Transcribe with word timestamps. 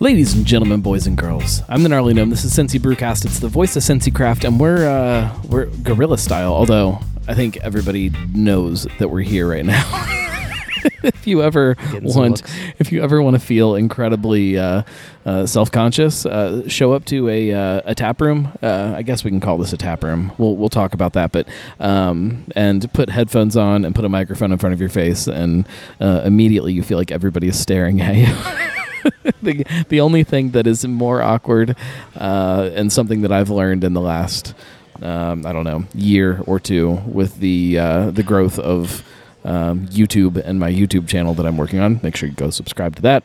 Ladies 0.00 0.34
and 0.34 0.46
gentlemen, 0.46 0.80
boys 0.80 1.08
and 1.08 1.18
girls, 1.18 1.62
I'm 1.68 1.82
the 1.82 1.88
gnarly 1.88 2.14
gnome. 2.14 2.30
This 2.30 2.44
is 2.44 2.56
Cincy 2.56 2.78
Brewcast. 2.78 3.24
It's 3.24 3.40
the 3.40 3.48
voice 3.48 3.74
of 3.74 3.82
Cincy 3.82 4.14
Craft, 4.14 4.44
and 4.44 4.60
we're 4.60 4.86
uh, 4.88 5.36
we're 5.48 5.66
gorilla 5.82 6.18
style. 6.18 6.52
Although 6.52 7.00
I 7.26 7.34
think 7.34 7.56
everybody 7.58 8.10
knows 8.32 8.86
that 9.00 9.08
we're 9.08 9.22
here 9.22 9.48
right 9.48 9.64
now. 9.64 9.82
if 11.02 11.26
you 11.26 11.42
ever 11.42 11.74
Getting 11.90 12.10
some 12.10 12.20
want, 12.20 12.42
looks. 12.42 12.56
if 12.78 12.92
you 12.92 13.02
ever 13.02 13.20
want 13.20 13.34
to 13.34 13.40
feel 13.40 13.74
incredibly 13.74 14.56
uh, 14.56 14.84
uh, 15.26 15.46
self-conscious, 15.46 16.26
uh, 16.26 16.68
show 16.68 16.92
up 16.92 17.04
to 17.06 17.28
a 17.28 17.52
uh, 17.52 17.80
a 17.84 17.94
tap 17.96 18.20
room. 18.20 18.52
Uh, 18.62 18.94
I 18.96 19.02
guess 19.02 19.24
we 19.24 19.32
can 19.32 19.40
call 19.40 19.58
this 19.58 19.72
a 19.72 19.76
tap 19.76 20.04
room. 20.04 20.30
We'll 20.38 20.54
we'll 20.54 20.68
talk 20.68 20.94
about 20.94 21.14
that, 21.14 21.32
but 21.32 21.48
um, 21.80 22.44
and 22.54 22.90
put 22.92 23.10
headphones 23.10 23.56
on 23.56 23.84
and 23.84 23.96
put 23.96 24.04
a 24.04 24.08
microphone 24.08 24.52
in 24.52 24.58
front 24.58 24.74
of 24.74 24.80
your 24.80 24.90
face, 24.90 25.26
and 25.26 25.66
uh, 26.00 26.22
immediately 26.24 26.72
you 26.72 26.84
feel 26.84 26.98
like 26.98 27.10
everybody 27.10 27.48
is 27.48 27.58
staring 27.58 28.00
at 28.00 28.14
you. 28.14 28.64
the, 29.42 29.64
the 29.88 30.00
only 30.00 30.24
thing 30.24 30.50
that 30.50 30.66
is 30.66 30.86
more 30.86 31.22
awkward 31.22 31.76
uh, 32.16 32.70
and 32.74 32.92
something 32.92 33.22
that 33.22 33.32
I've 33.32 33.50
learned 33.50 33.84
in 33.84 33.92
the 33.94 34.00
last 34.00 34.54
um, 35.02 35.46
I 35.46 35.52
don't 35.52 35.64
know 35.64 35.84
year 35.94 36.42
or 36.46 36.58
two 36.58 36.90
with 37.06 37.38
the 37.38 37.78
uh, 37.78 38.10
the 38.10 38.22
growth 38.22 38.58
of 38.58 39.04
um, 39.44 39.86
YouTube 39.88 40.36
and 40.36 40.58
my 40.58 40.70
YouTube 40.72 41.08
channel 41.08 41.34
that 41.34 41.46
I'm 41.46 41.56
working 41.56 41.78
on. 41.78 42.00
Make 42.02 42.16
sure 42.16 42.28
you 42.28 42.34
go 42.34 42.50
subscribe 42.50 42.96
to 42.96 43.02
that. 43.02 43.24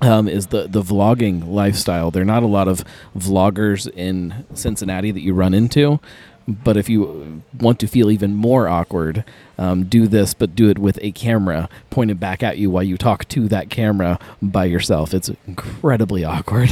Um, 0.00 0.28
is 0.28 0.48
the 0.48 0.66
the 0.68 0.82
vlogging 0.82 1.48
lifestyle? 1.48 2.10
There 2.10 2.22
are 2.22 2.26
not 2.26 2.42
a 2.42 2.48
lot 2.48 2.68
of 2.68 2.84
vloggers 3.16 3.90
in 3.90 4.44
Cincinnati 4.54 5.10
that 5.10 5.20
you 5.20 5.34
run 5.34 5.54
into, 5.54 6.00
but 6.46 6.76
if 6.76 6.88
you 6.88 7.42
want 7.58 7.80
to 7.80 7.86
feel 7.86 8.10
even 8.10 8.34
more 8.34 8.68
awkward, 8.68 9.24
um, 9.58 9.84
do 9.84 10.06
this, 10.06 10.34
but 10.34 10.54
do 10.54 10.68
it 10.68 10.78
with 10.78 10.98
a 11.02 11.12
camera 11.12 11.68
pointed 11.90 12.20
back 12.20 12.42
at 12.42 12.58
you 12.58 12.70
while 12.70 12.82
you 12.82 12.96
talk 12.96 13.26
to 13.28 13.48
that 13.48 13.70
camera 13.70 14.18
by 14.42 14.64
yourself. 14.64 15.14
It's 15.14 15.30
incredibly 15.46 16.24
awkward. 16.24 16.70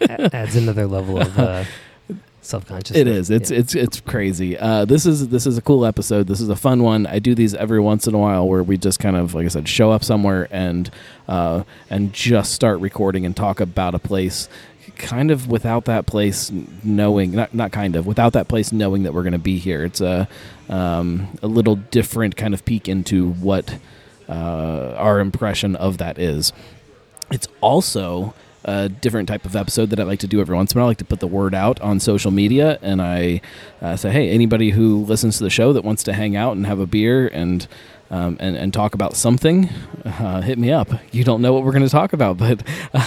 Adds 0.08 0.56
another 0.56 0.86
level 0.86 1.20
of 1.20 1.38
uh, 1.38 1.64
self 2.40 2.66
consciousness. 2.66 3.00
It 3.00 3.06
is. 3.06 3.30
It's 3.30 3.50
it's 3.50 3.74
it's 3.74 4.00
crazy. 4.00 4.58
Uh, 4.58 4.84
this 4.84 5.06
is 5.06 5.28
this 5.28 5.46
is 5.46 5.56
a 5.56 5.62
cool 5.62 5.84
episode. 5.86 6.26
This 6.26 6.40
is 6.40 6.48
a 6.48 6.56
fun 6.56 6.82
one. 6.82 7.06
I 7.06 7.18
do 7.18 7.34
these 7.34 7.54
every 7.54 7.80
once 7.80 8.06
in 8.06 8.14
a 8.14 8.18
while 8.18 8.46
where 8.46 8.62
we 8.62 8.76
just 8.76 8.98
kind 8.98 9.16
of 9.16 9.34
like 9.34 9.46
I 9.46 9.48
said, 9.48 9.68
show 9.68 9.90
up 9.90 10.04
somewhere 10.04 10.48
and 10.50 10.90
uh, 11.28 11.64
and 11.88 12.12
just 12.12 12.52
start 12.52 12.80
recording 12.80 13.24
and 13.24 13.36
talk 13.36 13.60
about 13.60 13.94
a 13.94 13.98
place. 13.98 14.48
Kind 15.02 15.30
of 15.30 15.48
without 15.48 15.86
that 15.86 16.06
place 16.06 16.50
knowing, 16.82 17.32
not 17.32 17.52
not 17.52 17.72
kind 17.72 17.96
of 17.96 18.06
without 18.06 18.32
that 18.34 18.48
place 18.48 18.72
knowing 18.72 19.02
that 19.02 19.12
we're 19.12 19.24
going 19.24 19.32
to 19.32 19.38
be 19.38 19.58
here. 19.58 19.84
It's 19.84 20.00
a 20.00 20.28
um, 20.68 21.36
a 21.42 21.48
little 21.48 21.76
different 21.76 22.36
kind 22.36 22.54
of 22.54 22.64
peek 22.64 22.88
into 22.88 23.30
what 23.32 23.78
uh, 24.28 24.94
our 24.96 25.18
impression 25.18 25.74
of 25.76 25.98
that 25.98 26.18
is. 26.18 26.52
It's 27.32 27.48
also 27.60 28.32
a 28.64 28.88
different 28.88 29.28
type 29.28 29.44
of 29.44 29.56
episode 29.56 29.90
that 29.90 29.98
I 29.98 30.04
like 30.04 30.20
to 30.20 30.28
do 30.28 30.40
every 30.40 30.54
once 30.54 30.72
in 30.72 30.78
a 30.78 30.80
while. 30.80 30.86
I 30.86 30.90
like 30.90 30.98
to 30.98 31.04
put 31.04 31.18
the 31.20 31.26
word 31.26 31.52
out 31.54 31.80
on 31.80 31.98
social 31.98 32.30
media, 32.30 32.78
and 32.80 33.02
I 33.02 33.40
uh, 33.80 33.96
say, 33.96 34.10
"Hey, 34.10 34.30
anybody 34.30 34.70
who 34.70 35.04
listens 35.04 35.38
to 35.38 35.44
the 35.44 35.50
show 35.50 35.72
that 35.72 35.82
wants 35.82 36.04
to 36.04 36.12
hang 36.12 36.36
out 36.36 36.56
and 36.56 36.64
have 36.66 36.78
a 36.78 36.86
beer 36.86 37.26
and 37.26 37.66
um, 38.12 38.36
and, 38.38 38.56
and 38.56 38.72
talk 38.72 38.94
about 38.94 39.16
something, 39.16 39.68
uh, 40.04 40.40
hit 40.40 40.58
me 40.58 40.70
up. 40.72 40.88
You 41.12 41.24
don't 41.24 41.42
know 41.42 41.52
what 41.52 41.62
we're 41.64 41.72
going 41.72 41.84
to 41.84 41.88
talk 41.90 42.12
about, 42.12 42.36
but 42.38 42.62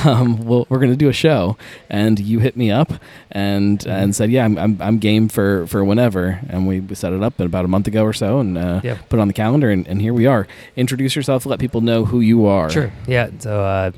um, 0.05 0.45
we'll, 0.45 0.65
we're 0.69 0.79
going 0.79 0.91
to 0.91 0.97
do 0.97 1.09
a 1.09 1.13
show, 1.13 1.57
and 1.89 2.19
you 2.19 2.39
hit 2.39 2.55
me 2.55 2.71
up 2.71 2.91
and 3.31 3.85
and 3.85 4.15
said, 4.15 4.31
"Yeah, 4.31 4.45
I'm, 4.45 4.57
I'm, 4.57 4.81
I'm 4.81 4.97
game 4.99 5.27
for 5.29 5.67
for 5.67 5.83
whenever," 5.83 6.39
and 6.49 6.67
we 6.67 6.83
set 6.95 7.13
it 7.13 7.21
up 7.21 7.39
about 7.39 7.65
a 7.65 7.67
month 7.67 7.87
ago 7.87 8.03
or 8.03 8.13
so, 8.13 8.39
and 8.39 8.57
uh, 8.57 8.81
Yeah. 8.83 8.97
put 9.09 9.19
it 9.19 9.21
on 9.21 9.27
the 9.27 9.33
calendar, 9.33 9.69
and, 9.71 9.87
and 9.87 10.01
here 10.01 10.13
we 10.13 10.25
are. 10.25 10.47
Introduce 10.75 11.15
yourself, 11.15 11.45
let 11.45 11.59
people 11.59 11.81
know 11.81 12.05
who 12.05 12.19
you 12.21 12.45
are. 12.45 12.69
Sure. 12.69 12.91
Yeah. 13.07 13.29
So 13.39 13.61
uh, 13.63 13.91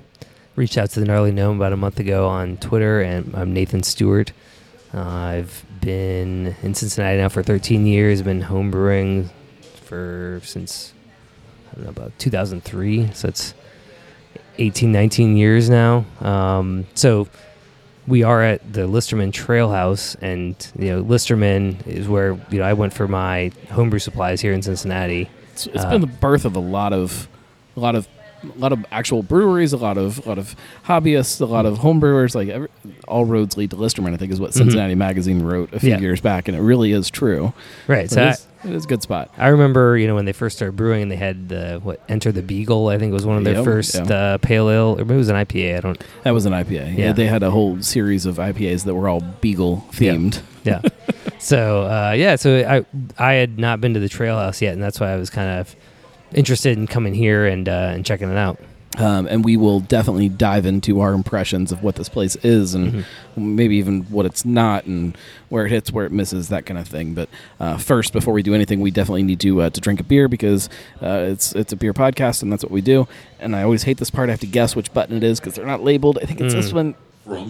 reached 0.56 0.78
out 0.78 0.90
to 0.92 1.00
the 1.00 1.06
gnarly 1.06 1.32
gnome 1.32 1.58
about 1.58 1.74
a 1.74 1.78
month 1.78 2.00
ago 2.00 2.28
on 2.28 2.58
Twitter, 2.58 3.02
and 3.02 3.36
I'm 3.36 3.54
Nathan 3.54 3.84
Stewart. 3.84 4.32
Uh, 4.94 5.02
I've 5.02 5.66
been 5.82 6.56
in 6.64 6.74
Cincinnati 6.74 7.18
now 7.18 7.30
for 7.30 7.44
13 7.44 7.86
years. 7.86 8.22
Been 8.22 8.42
homebrewing 8.42 9.30
for 9.84 10.40
since 10.44 10.94
know 11.84 11.90
about 11.90 12.18
2003. 12.20 13.12
So 13.14 13.28
it's 13.28 13.54
18, 14.58 14.92
19 14.92 15.38
years 15.38 15.70
now. 15.70 16.06
Um, 16.22 16.86
so 16.96 17.28
we 18.08 18.24
are 18.24 18.42
at 18.42 18.72
the 18.74 18.82
Listermann 18.88 19.34
Trail 19.34 19.70
House, 19.70 20.16
and 20.22 20.56
you 20.80 20.88
know 20.90 21.04
Listermann 21.04 21.86
is 21.86 22.08
where 22.08 22.40
you 22.50 22.60
know 22.60 22.64
I 22.64 22.74
went 22.74 22.94
for 22.94 23.08
my 23.08 23.52
homebrew 23.72 24.00
supplies 24.00 24.42
here 24.42 24.54
in 24.54 24.62
Cincinnati. 24.62 25.30
It's, 25.54 25.68
it's 25.68 25.84
Uh, 25.84 25.90
been 25.92 26.02
the 26.02 26.08
birth 26.08 26.46
of 26.46 26.56
a 26.56 26.60
lot 26.60 26.94
of, 26.94 27.28
a 27.76 27.80
lot 27.80 27.96
of, 27.96 28.08
a 28.56 28.60
lot 28.60 28.72
of 28.74 28.86
actual 28.92 29.24
breweries, 29.24 29.74
a 29.74 29.78
lot 29.78 29.98
of, 29.98 30.26
a 30.26 30.30
lot 30.30 30.38
of 30.38 30.56
hobbyists, 30.86 31.42
a 31.42 31.46
lot 31.46 31.66
of 31.66 31.78
home 31.80 32.00
brewers. 32.00 32.36
Like 32.36 32.50
every, 32.50 32.70
all 33.08 33.26
roads 33.26 33.58
lead 33.58 33.72
to 33.72 33.76
Listermann. 33.76 34.14
I 34.14 34.18
think 34.18 34.32
is 34.32 34.40
what 34.40 34.54
Cincinnati 34.54 34.96
Magazine 34.96 35.44
wrote 35.44 35.74
a 35.74 35.80
few 35.80 35.88
Mm-hmm. 35.92 36.02
Yeah. 36.02 36.08
years 36.08 36.22
back, 36.22 36.48
and 36.48 36.58
it 36.58 36.62
really 36.62 36.92
is 36.92 37.10
true. 37.10 37.54
Right. 37.88 38.10
So 38.10 38.16
So 38.18 38.24
I, 38.24 38.30
is, 38.32 38.48
it 38.66 38.72
is 38.74 38.86
a 38.86 38.88
good 38.88 39.02
spot. 39.04 39.32
I 39.38 39.48
remember, 39.50 39.98
you 39.98 40.08
know, 40.08 40.16
when 40.16 40.26
they 40.26 40.34
first 40.34 40.58
started 40.58 40.76
brewing 40.76 41.04
and 41.04 41.12
they 41.12 41.16
had 41.16 41.48
the 41.50 41.80
what 41.84 42.02
Enter 42.10 42.32
the 42.32 42.42
Beagle. 42.42 42.88
I 42.90 42.98
think 42.98 43.14
was 43.14 43.26
one 43.26 43.38
of 43.38 43.44
their 43.44 43.56
Yep, 43.56 43.64
first 43.66 43.96
yeah. 43.96 44.04
uh, 44.14 44.38
pale 44.40 44.70
ale, 44.70 44.96
or 45.00 45.06
maybe 45.06 45.14
it 45.16 45.18
was 45.18 45.30
an 45.30 45.36
IPA. 45.36 45.78
I 45.78 45.80
don't. 45.82 46.04
That 46.24 46.32
was 46.32 46.46
an 46.46 46.54
IPA. 46.54 46.72
Yeah, 46.72 47.06
Yeah. 47.06 47.12
they 47.14 47.28
had 47.28 47.44
a 47.44 47.52
whole 47.52 47.82
series 47.82 48.26
of 48.26 48.38
IPAs 48.38 48.84
that 48.86 48.96
were 48.96 49.08
all 49.08 49.22
Beagle 49.42 49.86
themed. 49.92 50.42
Yeah. 50.64 50.82
so 51.40 51.84
uh, 51.84 52.14
yeah, 52.18 52.36
so 52.36 52.58
I 52.68 52.86
I 53.18 53.34
had 53.36 53.58
not 53.60 53.80
been 53.80 53.94
to 53.94 54.00
the 54.00 54.10
Trail 54.10 54.38
House 54.38 54.62
yet, 54.62 54.74
and 54.74 54.82
that's 54.84 55.00
why 55.00 55.12
I 55.12 55.16
was 55.16 55.30
kind 55.30 55.60
of 55.60 55.76
interested 56.34 56.78
in 56.78 56.88
coming 56.88 57.14
here 57.14 57.46
and 57.46 57.68
uh, 57.70 57.92
and 57.94 58.06
checking 58.06 58.30
it 58.30 58.38
out. 58.38 58.60
Um, 58.98 59.28
and 59.28 59.46
we 59.46 59.58
will 59.58 59.80
definitely 59.80 60.28
dive 60.28 60.66
into 60.66 61.02
our 61.02 61.14
impressions 61.14 61.72
of 61.72 61.84
what 61.84 61.96
this 61.96 62.10
place 62.10 62.36
is 62.38 62.74
and 62.74 62.94
Mm-hmm. 62.94 63.56
maybe 63.56 63.76
even 63.76 64.04
what 64.06 64.26
it's 64.26 64.44
not 64.44 64.86
and 64.86 65.16
where 65.50 65.68
it 65.68 65.70
hits, 65.70 65.92
where 65.92 66.06
it 66.08 66.12
misses, 66.12 66.50
that 66.50 66.66
kind 66.66 66.80
of 66.80 66.88
thing. 66.88 67.14
But 67.14 67.30
uh, 67.60 67.78
first, 67.78 68.12
before 68.12 68.34
we 68.34 68.42
do 68.42 68.56
anything, 68.56 68.80
we 68.82 68.90
definitely 68.90 69.22
need 69.24 69.40
to 69.42 69.62
uh, 69.62 69.70
to 69.70 69.80
drink 69.82 70.00
a 70.00 70.04
beer 70.04 70.28
because 70.28 70.68
uh, 71.04 71.26
it's 71.30 71.54
it's 71.54 71.72
a 71.74 71.76
beer 71.76 71.94
podcast 71.94 72.42
and 72.42 72.52
that's 72.52 72.64
what 72.64 72.72
we 72.72 72.82
do. 72.82 73.08
And 73.40 73.56
I 73.56 73.62
always 73.62 73.84
hate 73.84 73.98
this 73.98 74.10
part. 74.10 74.30
I 74.30 74.32
have 74.32 74.40
to 74.40 74.48
guess 74.48 74.76
which 74.76 74.92
button 74.94 75.16
it 75.18 75.24
is 75.24 75.40
because 75.40 75.54
they're 75.56 75.66
not 75.66 75.84
labeled. 75.84 76.18
I 76.22 76.26
think 76.26 76.42
it's 76.42 76.54
this 76.56 76.72
Mm. 76.72 76.74
one. 76.74 76.96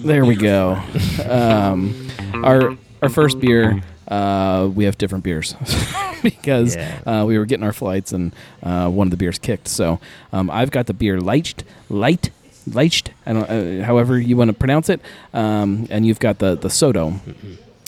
There 0.04 0.26
we 0.26 0.36
go. 0.36 0.74
um, 1.30 2.10
our 2.44 2.76
our 3.02 3.10
first 3.10 3.40
beer. 3.40 3.82
Uh, 4.08 4.70
we 4.74 4.86
have 4.86 4.98
different 4.98 5.24
beers 5.24 5.54
because 6.24 6.76
Yeah. 6.76 7.00
uh, 7.06 7.26
we 7.26 7.38
were 7.38 7.46
getting 7.46 7.66
our 7.66 7.74
flights 7.74 8.14
and 8.14 8.34
uh, 8.64 8.90
one 8.90 9.08
of 9.08 9.12
the 9.12 9.18
beers 9.18 9.38
kicked. 9.38 9.68
So 9.68 10.00
um, 10.32 10.50
I've 10.50 10.72
got 10.72 10.86
the 10.88 10.94
beer 10.94 11.20
Leicht, 11.20 11.64
Light, 11.90 12.30
Leicht, 12.72 13.12
I 13.26 13.34
don't, 13.34 13.50
uh, 13.50 13.84
however 13.86 14.18
you 14.18 14.38
want 14.38 14.50
to 14.50 14.54
pronounce 14.54 14.88
it, 14.90 15.02
um, 15.34 15.88
and 15.90 16.06
you've 16.06 16.20
got 16.20 16.40
the 16.40 16.56
the 16.56 16.70
Soto, 16.70 17.20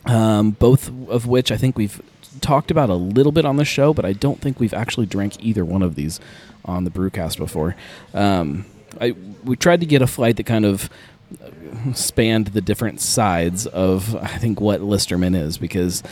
um, 0.06 0.52
both 0.52 0.90
of 1.10 1.26
which 1.28 1.52
I 1.52 1.58
think 1.58 1.78
we've 1.78 2.02
talked 2.42 2.72
about 2.72 2.90
a 2.90 2.96
little 2.96 3.32
bit 3.32 3.46
on 3.46 3.58
the 3.58 3.66
show, 3.66 3.94
but 3.94 4.06
I 4.06 4.14
don't 4.14 4.40
think 4.42 4.60
we've 4.60 4.74
actually 4.74 5.06
drank 5.06 5.42
either 5.44 5.66
one 5.66 5.82
of 5.82 5.96
these 5.96 6.20
on 6.66 6.84
the 6.84 6.92
Brewcast 6.92 7.38
before. 7.38 7.76
Um, 8.14 8.66
I 9.00 9.16
we 9.44 9.56
tried 9.56 9.80
to 9.82 9.86
get 9.86 10.02
a 10.02 10.08
flight 10.08 10.36
that 10.38 10.46
kind 10.46 10.66
of 10.66 10.90
spanned 11.94 12.48
the 12.48 12.62
different 12.62 13.02
sides 13.02 13.66
of 13.68 14.16
I 14.16 14.38
think 14.38 14.60
what 14.60 14.82
Listermann 14.82 15.36
is 15.36 15.58
because 15.58 16.04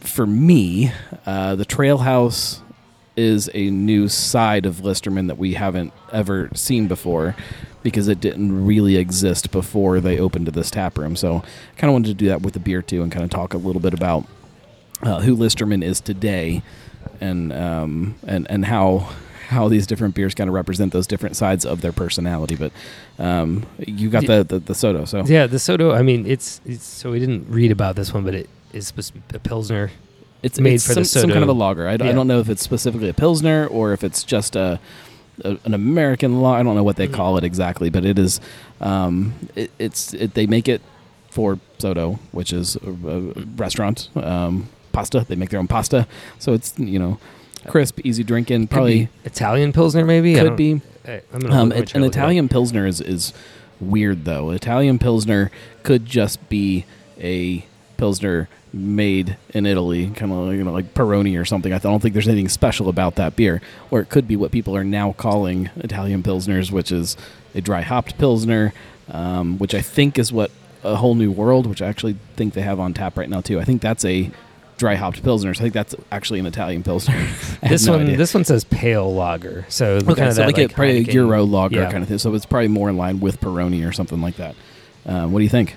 for 0.00 0.26
me, 0.26 0.92
uh, 1.26 1.54
the 1.54 1.64
Trail 1.64 1.98
House 1.98 2.60
is 3.16 3.50
a 3.54 3.70
new 3.70 4.08
side 4.08 4.66
of 4.66 4.76
Listermann 4.76 5.28
that 5.28 5.38
we 5.38 5.54
haven't 5.54 5.92
ever 6.12 6.50
seen 6.54 6.88
before 6.88 7.36
because 7.82 8.08
it 8.08 8.20
didn't 8.20 8.64
really 8.64 8.96
exist 8.96 9.50
before 9.50 10.00
they 10.00 10.18
opened 10.18 10.46
this 10.48 10.70
tap 10.70 10.96
room. 10.96 11.16
So 11.16 11.36
I 11.36 11.80
kind 11.80 11.90
of 11.90 11.92
wanted 11.92 12.08
to 12.08 12.14
do 12.14 12.28
that 12.28 12.42
with 12.42 12.54
the 12.54 12.60
beer 12.60 12.82
too 12.82 13.02
and 13.02 13.12
kind 13.12 13.24
of 13.24 13.30
talk 13.30 13.54
a 13.54 13.58
little 13.58 13.82
bit 13.82 13.94
about 13.94 14.26
uh, 15.02 15.20
who 15.20 15.36
Listermann 15.36 15.82
is 15.82 16.00
today 16.00 16.62
and 17.20 17.52
um, 17.52 18.14
and 18.26 18.48
and 18.50 18.64
how 18.64 19.10
how 19.52 19.68
these 19.68 19.86
different 19.86 20.14
beers 20.14 20.34
kind 20.34 20.48
of 20.48 20.54
represent 20.54 20.92
those 20.92 21.06
different 21.06 21.36
sides 21.36 21.64
of 21.64 21.80
their 21.80 21.92
personality. 21.92 22.56
But 22.56 22.72
um, 23.18 23.64
you 23.86 24.10
got 24.10 24.26
the, 24.26 24.42
the 24.44 24.58
the 24.58 24.74
Soto, 24.74 25.04
so 25.04 25.24
Yeah, 25.24 25.46
the 25.46 25.58
Soto. 25.58 25.92
I 25.92 26.02
mean, 26.02 26.26
it's, 26.26 26.60
it's 26.66 26.84
so 26.84 27.12
we 27.12 27.20
didn't 27.20 27.48
read 27.48 27.70
about 27.70 27.94
this 27.96 28.12
one, 28.12 28.24
but 28.24 28.34
it 28.34 28.48
is 28.72 28.86
supposed 28.88 29.12
to 29.14 29.20
be 29.20 29.36
a 29.36 29.38
pilsner. 29.38 29.90
it's 30.42 30.58
made 30.58 30.74
it's 30.74 30.86
for 30.86 30.94
some, 30.94 31.02
the 31.04 31.08
some 31.08 31.30
kind 31.30 31.42
of 31.44 31.48
a 31.48 31.52
Soto. 31.52 31.58
lager. 31.60 31.86
I, 31.88 31.96
d- 31.96 32.04
I 32.04 32.08
Yeah. 32.08 32.12
don't 32.14 32.26
know 32.26 32.40
if 32.40 32.48
it's 32.48 32.62
specifically 32.62 33.08
a 33.08 33.14
pilsner 33.14 33.66
or 33.68 33.92
if 33.92 34.02
it's 34.02 34.24
just 34.24 34.56
a, 34.56 34.80
a 35.44 35.56
an 35.64 35.74
American 35.74 36.40
law. 36.42 36.54
I 36.54 36.62
don't 36.62 36.74
know 36.74 36.82
what 36.84 36.96
they 36.96 37.06
Mhm. 37.08 37.14
call 37.14 37.36
it 37.38 37.44
exactly, 37.44 37.90
but 37.90 38.04
it 38.04 38.18
is. 38.18 38.40
Um, 38.80 39.34
it, 39.54 39.70
it's 39.78 40.12
it, 40.14 40.34
they 40.34 40.46
make 40.46 40.68
it 40.68 40.80
for 41.30 41.58
Soto, 41.78 42.18
which 42.32 42.52
is 42.52 42.76
a, 42.76 42.90
a 43.08 43.20
restaurant 43.56 44.08
um, 44.16 44.68
pasta. 44.92 45.24
They 45.28 45.36
make 45.36 45.50
their 45.50 45.60
own 45.60 45.68
pasta, 45.68 46.06
so 46.38 46.52
it's 46.52 46.74
you 46.78 46.98
know 46.98 47.18
crisp, 47.66 48.00
easy 48.04 48.22
drinking. 48.24 48.68
Probably 48.68 49.08
Italian 49.24 49.72
pilsner, 49.72 50.04
maybe. 50.04 50.34
Could 50.34 50.56
be. 50.56 50.80
I'm 51.32 51.46
Um, 51.50 51.72
it- 51.72 51.94
an. 51.94 52.04
Italian 52.04 52.48
pilsner 52.48 52.86
is, 52.86 53.00
is 53.00 53.32
weird 53.80 54.24
though. 54.24 54.50
Italian 54.50 54.98
pilsner 54.98 55.50
could 55.82 56.06
just 56.06 56.48
be 56.48 56.84
a 57.20 57.64
pilsner 57.96 58.48
made 58.72 59.36
in 59.52 59.66
Italy, 59.66 60.06
kind 60.16 60.32
of 60.32 60.54
you 60.54 60.64
know 60.64 60.72
like 60.72 60.94
Peroni 60.94 61.38
or 61.38 61.44
something. 61.44 61.72
I 61.72 61.78
don't 61.78 62.00
think 62.00 62.14
there's 62.14 62.28
anything 62.28 62.48
special 62.48 62.88
about 62.88 63.16
that 63.16 63.36
beer, 63.36 63.60
or 63.90 64.00
it 64.00 64.08
could 64.08 64.26
be 64.26 64.36
what 64.36 64.50
people 64.52 64.74
are 64.76 64.84
now 64.84 65.12
calling 65.12 65.68
Italian 65.76 66.22
pilsners, 66.22 66.70
which 66.70 66.90
is 66.92 67.16
a 67.54 67.60
dry 67.60 67.82
hopped 67.82 68.16
pilsner, 68.18 68.72
um, 69.10 69.58
which 69.58 69.74
I 69.74 69.82
think 69.82 70.18
is 70.18 70.32
what 70.32 70.50
a 70.84 70.96
whole 70.96 71.14
new 71.14 71.30
world, 71.30 71.66
which 71.66 71.82
I 71.82 71.86
actually 71.88 72.16
think 72.36 72.54
they 72.54 72.62
have 72.62 72.80
on 72.80 72.94
tap 72.94 73.18
right 73.18 73.28
now 73.28 73.40
too. 73.40 73.60
I 73.60 73.64
think 73.64 73.82
that's 73.82 74.04
a 74.04 74.30
dry 74.82 74.96
hopped 74.96 75.22
pilsner. 75.22 75.50
I 75.50 75.54
think 75.54 75.74
that's 75.74 75.94
actually 76.10 76.40
an 76.40 76.46
Italian 76.46 76.82
pilsner. 76.82 77.14
This 77.62 77.86
no 77.86 77.92
one, 77.92 78.02
idea. 78.02 78.16
this 78.16 78.34
one 78.34 78.44
says 78.44 78.64
pale 78.64 79.14
lager, 79.14 79.64
so 79.68 79.94
Okay, 79.94 80.06
kind 80.14 80.28
of 80.28 80.34
so 80.34 80.40
that, 80.40 80.46
like, 80.46 80.58
a, 80.58 80.68
probably 80.68 80.98
a 80.98 81.12
Euro 81.12 81.44
lager 81.44 81.76
yeah. 81.76 81.92
kind 81.92 82.02
of 82.02 82.08
thing. 82.08 82.18
So 82.18 82.34
it's 82.34 82.44
probably 82.44 82.66
more 82.66 82.90
in 82.90 82.96
line 82.96 83.20
with 83.20 83.40
Peroni 83.40 83.88
or 83.88 83.92
something 83.92 84.20
like 84.20 84.34
that. 84.36 84.56
Uh, 85.06 85.28
what 85.28 85.38
do 85.38 85.44
you 85.44 85.48
think? 85.48 85.76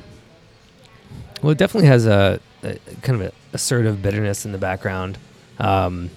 Well, 1.43 1.51
it 1.51 1.59
definitely 1.59 1.87
has 1.89 2.07
a, 2.07 2.39
a 2.63 2.79
kind 3.03 3.21
of 3.21 3.27
a 3.27 3.31
assertive 3.53 4.01
bitterness 4.01 4.45
in 4.45 4.51
the 4.51 4.57
background. 4.57 5.19
Um, 5.59 6.09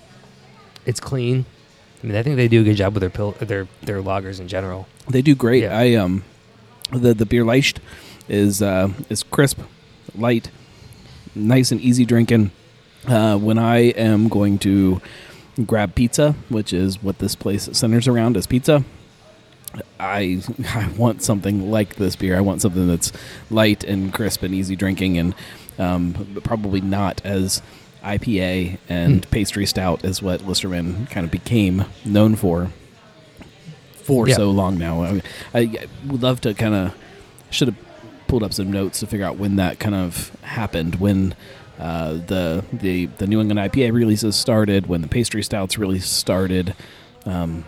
it's 0.86 1.00
clean. 1.00 1.44
I 2.02 2.06
mean, 2.06 2.16
I 2.16 2.22
think 2.22 2.36
they 2.36 2.48
do 2.48 2.62
a 2.62 2.64
good 2.64 2.76
job 2.76 2.94
with 2.94 3.02
their 3.02 3.10
pil- 3.10 3.32
their 3.32 3.68
their 3.82 4.00
lagers 4.00 4.40
in 4.40 4.48
general. 4.48 4.88
They 5.10 5.20
do 5.20 5.34
great. 5.34 5.64
Yeah. 5.64 5.78
I 5.78 5.94
um, 5.96 6.24
the 6.90 7.12
the 7.12 7.26
beer 7.26 7.44
leicht 7.44 7.80
is 8.26 8.62
uh, 8.62 8.88
is 9.10 9.22
crisp, 9.22 9.60
light, 10.14 10.50
nice 11.34 11.70
and 11.70 11.80
easy 11.82 12.06
drinking. 12.06 12.52
Uh, 13.08 13.38
when 13.38 13.58
I 13.58 13.78
am 13.90 14.28
going 14.28 14.58
to 14.60 15.00
grab 15.66 15.94
pizza, 15.94 16.34
which 16.50 16.72
is 16.72 17.02
what 17.02 17.18
this 17.18 17.34
place 17.34 17.68
centers 17.72 18.06
around 18.06 18.36
as 18.36 18.46
pizza, 18.46 18.84
I 19.98 20.42
I 20.74 20.88
want 20.96 21.22
something 21.22 21.70
like 21.70 21.96
this 21.96 22.16
beer. 22.16 22.36
I 22.36 22.40
want 22.40 22.60
something 22.62 22.86
that's 22.86 23.12
light 23.50 23.82
and 23.84 24.12
crisp 24.12 24.42
and 24.42 24.54
easy 24.54 24.76
drinking, 24.76 25.16
and 25.18 25.34
um, 25.78 26.40
probably 26.44 26.80
not 26.80 27.20
as 27.24 27.62
IPA 28.04 28.78
and 28.88 29.24
Hmm. 29.24 29.30
pastry 29.30 29.66
stout 29.66 30.04
as 30.04 30.22
what 30.22 30.40
Listermann 30.42 31.08
kind 31.10 31.24
of 31.24 31.30
became 31.30 31.84
known 32.04 32.36
for 32.36 32.70
for 33.94 34.28
Yeah. 34.28 34.36
so 34.36 34.50
long 34.50 34.78
now. 34.78 35.02
I, 35.02 35.22
I 35.54 35.86
would 36.06 36.22
love 36.22 36.40
to 36.42 36.54
kind 36.54 36.74
of 36.74 36.94
should 37.50 37.68
have 37.68 37.76
pulled 38.26 38.42
up 38.42 38.52
some 38.52 38.70
notes 38.70 39.00
to 39.00 39.06
figure 39.06 39.24
out 39.26 39.38
when 39.38 39.56
that 39.56 39.78
kind 39.78 39.94
of 39.94 40.30
happened 40.42 40.96
when. 40.96 41.34
Uh, 41.78 42.14
the 42.14 42.64
the 42.72 43.06
the 43.18 43.26
New 43.26 43.40
England 43.40 43.60
IPA 43.72 43.92
releases 43.92 44.34
started 44.36 44.86
when 44.86 45.00
the 45.00 45.08
pastry 45.08 45.42
stouts 45.42 45.78
really 45.78 46.00
started. 46.00 46.74
Um, 47.24 47.64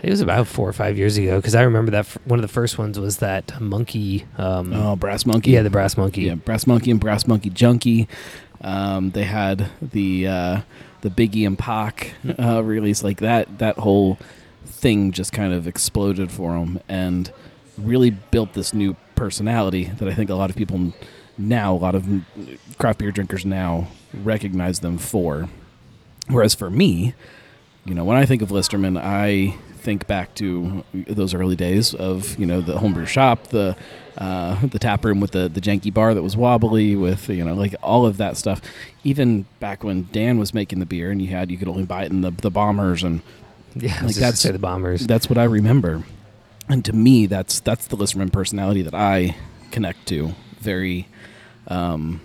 It 0.00 0.10
was 0.10 0.20
about 0.20 0.46
four 0.46 0.68
or 0.68 0.72
five 0.72 0.96
years 0.96 1.16
ago 1.18 1.36
because 1.38 1.56
I 1.56 1.62
remember 1.62 1.90
that 1.90 2.06
f- 2.06 2.18
one 2.24 2.38
of 2.38 2.42
the 2.42 2.52
first 2.52 2.78
ones 2.78 3.00
was 3.00 3.16
that 3.18 3.60
monkey. 3.60 4.26
Um, 4.38 4.72
oh, 4.72 4.94
Brass 4.94 5.26
Monkey. 5.26 5.50
yeah, 5.50 5.62
the 5.62 5.70
brass 5.70 5.96
monkey. 5.96 6.22
yeah, 6.22 6.36
Brass 6.36 6.66
Monkey 6.68 6.92
and 6.92 7.00
Brass 7.00 7.26
Monkey 7.26 7.50
Junkie. 7.50 8.06
Um, 8.60 9.10
they 9.10 9.24
had 9.24 9.68
the 9.82 10.26
uh, 10.28 10.60
the 11.00 11.10
Biggie 11.10 11.44
and 11.46 11.58
Pac 11.58 12.12
uh, 12.38 12.62
release 12.64 13.02
like 13.02 13.18
that. 13.20 13.58
That 13.58 13.78
whole 13.78 14.18
thing 14.64 15.10
just 15.10 15.32
kind 15.32 15.52
of 15.52 15.66
exploded 15.66 16.30
for 16.30 16.52
them 16.52 16.78
and 16.88 17.32
really 17.76 18.10
built 18.10 18.52
this 18.54 18.72
new 18.72 18.94
personality 19.16 19.84
that 19.98 20.06
I 20.08 20.14
think 20.14 20.30
a 20.30 20.34
lot 20.36 20.50
of 20.50 20.54
people 20.56 20.92
now, 21.38 21.74
a 21.74 21.76
lot 21.76 21.94
of 21.94 22.06
craft 22.78 22.98
beer 22.98 23.10
drinkers 23.12 23.44
now 23.46 23.88
recognize 24.12 24.80
them 24.80 24.98
for. 24.98 25.48
Whereas 26.28 26.54
for 26.54 26.68
me, 26.68 27.14
you 27.84 27.94
know, 27.94 28.04
when 28.04 28.16
I 28.18 28.26
think 28.26 28.42
of 28.42 28.48
Listermann, 28.50 28.98
I 29.00 29.56
think 29.78 30.06
back 30.06 30.34
to 30.34 30.84
those 30.92 31.32
early 31.32 31.54
days 31.56 31.94
of 31.94 32.38
you 32.38 32.44
know 32.44 32.60
the 32.60 32.78
homebrew 32.78 33.06
shop, 33.06 33.44
the 33.48 33.76
uh, 34.18 34.66
the 34.66 34.78
tap 34.78 35.04
room 35.04 35.20
with 35.20 35.30
the 35.30 35.48
the 35.48 35.60
janky 35.60 35.94
bar 35.94 36.12
that 36.12 36.22
was 36.22 36.36
wobbly, 36.36 36.96
with 36.96 37.28
you 37.28 37.44
know 37.44 37.54
like 37.54 37.74
all 37.82 38.04
of 38.04 38.16
that 38.18 38.36
stuff. 38.36 38.60
Even 39.04 39.46
back 39.60 39.84
when 39.84 40.08
Dan 40.12 40.38
was 40.38 40.52
making 40.52 40.80
the 40.80 40.86
beer, 40.86 41.10
and 41.10 41.22
you 41.22 41.28
had 41.28 41.50
you 41.50 41.56
could 41.56 41.68
only 41.68 41.84
buy 41.84 42.04
it 42.04 42.10
in 42.10 42.20
the 42.20 42.30
the 42.30 42.50
bombers, 42.50 43.02
and 43.02 43.22
yeah. 43.74 43.94
Like 44.04 44.16
that's- 44.16 44.40
say 44.40 44.50
the 44.50 44.58
bombers. 44.58 45.06
that's 45.06 45.28
what 45.30 45.38
I 45.38 45.44
remember. 45.44 46.02
And 46.68 46.84
to 46.84 46.92
me, 46.92 47.24
that's 47.26 47.60
that's 47.60 47.86
the 47.86 47.96
Listermann 47.96 48.30
personality 48.32 48.82
that 48.82 48.94
I 48.94 49.36
connect 49.70 50.06
to 50.08 50.34
very, 50.60 51.06
um, 51.68 52.20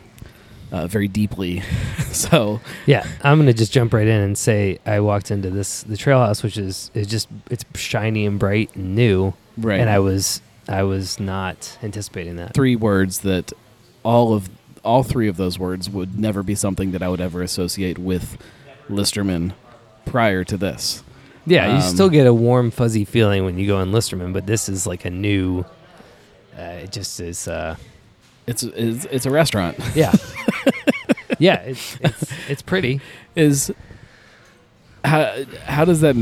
uh, 0.72 0.88
very 0.88 1.08
deeply. 1.08 1.62
so 2.12 2.60
Yeah, 2.86 3.06
I'm 3.22 3.38
gonna 3.38 3.54
just 3.54 3.72
jump 3.72 3.94
right 3.94 4.08
in 4.08 4.22
and 4.22 4.38
say 4.38 4.80
I 4.86 5.00
walked 5.02 5.30
into 5.32 5.50
this 5.50 5.84
the 5.84 5.98
trail 5.98 6.20
house, 6.20 6.42
which 6.44 6.58
is 6.58 6.90
is 6.94 7.08
just 7.08 7.28
it's 7.52 7.64
shiny 7.76 8.26
and 8.26 8.40
bright 8.40 8.76
and 8.76 8.96
new, 8.96 9.34
right, 9.58 9.80
and 9.80 9.90
I 9.90 10.00
was 10.00 10.42
I 10.68 10.84
was 10.84 11.20
not 11.20 11.78
anticipating 11.84 12.38
that. 12.38 12.54
three 12.54 12.76
words 12.76 13.20
that 13.20 13.52
all 14.04 14.34
of 14.34 14.50
all 14.84 15.04
three 15.04 15.28
of 15.28 15.38
those 15.38 15.58
words 15.60 15.90
would 15.90 16.20
never 16.20 16.44
be 16.44 16.56
something 16.56 16.92
that 16.92 17.02
I 17.04 17.08
would 17.10 17.22
ever 17.22 17.42
associate 17.42 17.98
with 17.98 18.38
Listermann 18.90 19.54
prior 20.06 20.44
to 20.44 20.58
this. 20.58 21.04
Yeah, 21.46 21.68
you 21.68 21.74
Um, 21.76 21.82
still 21.82 22.10
get 22.10 22.26
a 22.28 22.34
warm 22.34 22.72
fuzzy 22.72 23.06
feeling 23.06 23.46
when 23.46 23.58
you 23.58 23.68
go 23.68 23.80
in 23.82 23.92
Listermann, 23.92 24.34
but 24.34 24.46
this 24.46 24.68
is 24.70 24.88
like 24.88 25.06
a 25.06 25.10
new. 25.10 25.66
Uh, 26.58 26.62
it 26.84 26.92
just 26.92 27.20
is. 27.20 27.48
Uh, 27.48 27.76
It's 28.48 28.64
it's, 28.64 29.06
it's 29.06 29.26
a 29.26 29.32
restaurant. 29.32 29.78
yeah, 29.96 30.12
yeah. 31.40 31.62
It's 31.62 31.98
it's 32.02 32.34
it's 32.50 32.62
pretty. 32.62 33.00
Is 33.36 33.72
how 35.04 35.44
how 35.66 35.86
does 35.86 36.02
that 36.02 36.16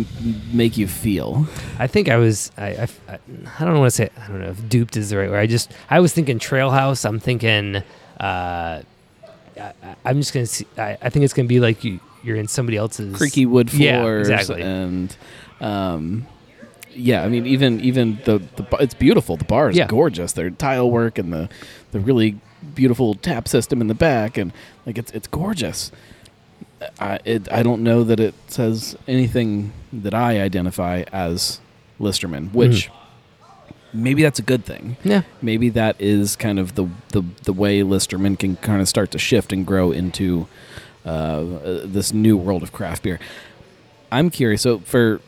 make 0.51 0.77
you 0.77 0.87
feel? 0.87 1.47
I 1.79 1.87
think 1.87 2.09
I 2.09 2.17
was 2.17 2.51
I 2.57 2.87
I, 3.07 3.19
I 3.59 3.65
don't 3.65 3.79
want 3.79 3.87
to 3.91 3.95
say 3.95 4.09
I 4.17 4.27
don't 4.27 4.39
know 4.41 4.49
if 4.49 4.69
duped 4.69 4.97
is 4.97 5.09
the 5.11 5.17
right 5.17 5.29
word. 5.29 5.39
I 5.39 5.47
just 5.47 5.71
I 5.89 5.99
was 5.99 6.13
thinking 6.13 6.39
Trail 6.39 6.71
House. 6.71 7.05
I'm 7.05 7.19
thinking. 7.19 7.77
Uh, 8.19 8.81
I, 9.59 9.73
I'm 10.05 10.17
just 10.17 10.33
gonna 10.33 10.45
see. 10.45 10.65
I, 10.77 10.97
I 11.01 11.09
think 11.09 11.25
it's 11.25 11.33
gonna 11.33 11.47
be 11.47 11.59
like 11.59 11.83
you. 11.83 11.99
You're 12.23 12.37
in 12.37 12.47
somebody 12.47 12.77
else's 12.77 13.15
creaky 13.17 13.47
wood 13.47 13.71
floors 13.71 14.29
Yeah, 14.29 14.35
exactly. 14.35 14.61
and 14.61 15.15
um 15.59 16.27
yeah 16.93 17.23
i 17.23 17.27
mean 17.27 17.45
even 17.45 17.79
even 17.81 18.19
the, 18.25 18.41
the 18.55 18.63
bar- 18.63 18.81
it's 18.81 18.93
beautiful 18.93 19.37
the 19.37 19.45
bar 19.45 19.69
is 19.69 19.77
Yeah. 19.77 19.87
gorgeous 19.87 20.33
their 20.33 20.49
tile 20.49 20.89
work 20.89 21.17
and 21.17 21.31
the 21.31 21.49
the 21.91 21.99
really 21.99 22.37
beautiful 22.75 23.15
tap 23.15 23.47
system 23.47 23.81
in 23.81 23.87
the 23.87 23.93
back 23.95 24.37
and 24.37 24.51
like 24.85 24.97
it's 24.97 25.11
it's 25.11 25.27
gorgeous 25.27 25.91
i 26.99 27.19
it, 27.25 27.51
i 27.51 27.63
don't 27.63 27.81
know 27.83 28.03
that 28.03 28.19
it 28.19 28.33
says 28.47 28.95
anything 29.07 29.71
that 29.93 30.13
i 30.13 30.39
identify 30.41 31.03
as 31.11 31.59
listermann 31.99 32.51
which 32.53 32.89
maybe 33.93 34.23
that's 34.23 34.39
a 34.39 34.43
good 34.43 34.63
thing 34.65 34.95
Yeah, 35.03 35.23
maybe 35.41 35.69
that 35.69 35.95
is 35.99 36.35
kind 36.35 36.59
of 36.59 36.75
the 36.75 36.87
the, 37.09 37.23
the 37.43 37.53
way 37.53 37.81
Listermann 37.81 38.37
can 38.39 38.55
kind 38.57 38.81
of 38.81 38.87
start 38.87 39.11
to 39.11 39.19
shift 39.19 39.51
and 39.51 39.65
grow 39.65 39.91
into 39.91 40.47
uh, 41.05 41.43
this 41.83 42.13
new 42.13 42.37
world 42.37 42.63
of 42.63 42.71
craft 42.71 43.03
beer. 43.03 43.19
I'm 44.11 44.29
curious. 44.29 44.61
So 44.61 44.79
for 44.79 45.19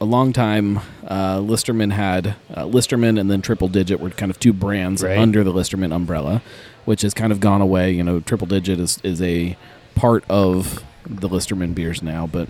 a 0.00 0.04
long 0.04 0.32
time, 0.32 0.78
uh, 1.06 1.38
Listermann 1.38 1.92
had 1.92 2.34
uh, 2.54 2.64
Listermann 2.64 3.20
and 3.20 3.30
then 3.30 3.42
Triple 3.42 3.68
Digit 3.68 4.00
were 4.00 4.10
kind 4.10 4.30
of 4.30 4.40
two 4.40 4.52
brands 4.52 5.02
Right. 5.02 5.18
under 5.18 5.44
the 5.44 5.52
Listermann 5.52 5.94
umbrella, 5.94 6.42
which 6.86 7.02
has 7.02 7.12
kind 7.14 7.32
of 7.32 7.40
gone 7.40 7.60
away. 7.60 7.90
You 7.92 8.02
know, 8.02 8.20
Triple 8.20 8.46
Digit 8.46 8.78
is 8.80 8.98
is 9.02 9.20
a 9.20 9.56
part 9.94 10.24
of 10.30 10.82
the 11.04 11.28
Listermann 11.28 11.74
beers 11.74 12.02
now, 12.02 12.26
but 12.26 12.48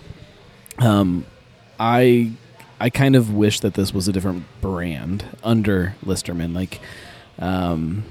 um, 0.78 1.26
I 1.78 2.32
I 2.78 2.88
kind 2.90 3.16
of 3.16 3.34
wish 3.34 3.60
that 3.60 3.74
this 3.74 3.92
was 3.92 4.06
a 4.08 4.12
different 4.12 4.44
brand 4.60 5.24
under 5.42 5.96
Listermann, 6.04 6.54
like. 6.54 6.80
Um, 7.38 8.04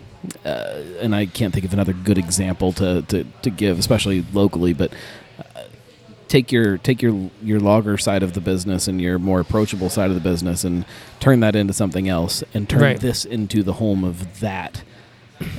uh, 0.43 0.81
and 0.99 1.15
I 1.15 1.27
can't 1.27 1.53
think 1.53 1.65
of 1.65 1.71
another 1.71 1.93
good 1.93 2.17
example 2.17 2.73
to, 2.73 3.03
to, 3.03 3.23
to 3.41 3.49
give, 3.49 3.79
especially 3.79 4.25
locally. 4.33 4.73
But 4.73 4.91
take 6.29 6.51
your 6.53 6.77
take 6.77 7.01
your 7.01 7.29
your 7.43 7.59
lager 7.59 7.97
side 7.97 8.23
of 8.23 8.33
the 8.33 8.39
business 8.41 8.87
and 8.87 9.01
your 9.01 9.19
more 9.19 9.41
approachable 9.41 9.89
side 9.89 10.09
of 10.09 10.15
the 10.15 10.21
business, 10.21 10.63
and 10.63 10.85
turn 11.19 11.41
that 11.41 11.55
into 11.57 11.73
something 11.73 12.07
else, 12.07 12.43
and 12.53 12.69
turn 12.69 12.81
Right. 12.81 12.99
this 12.99 13.25
into 13.25 13.61
the 13.63 13.73
home 13.73 14.03
of 14.05 14.39
that, 14.39 14.83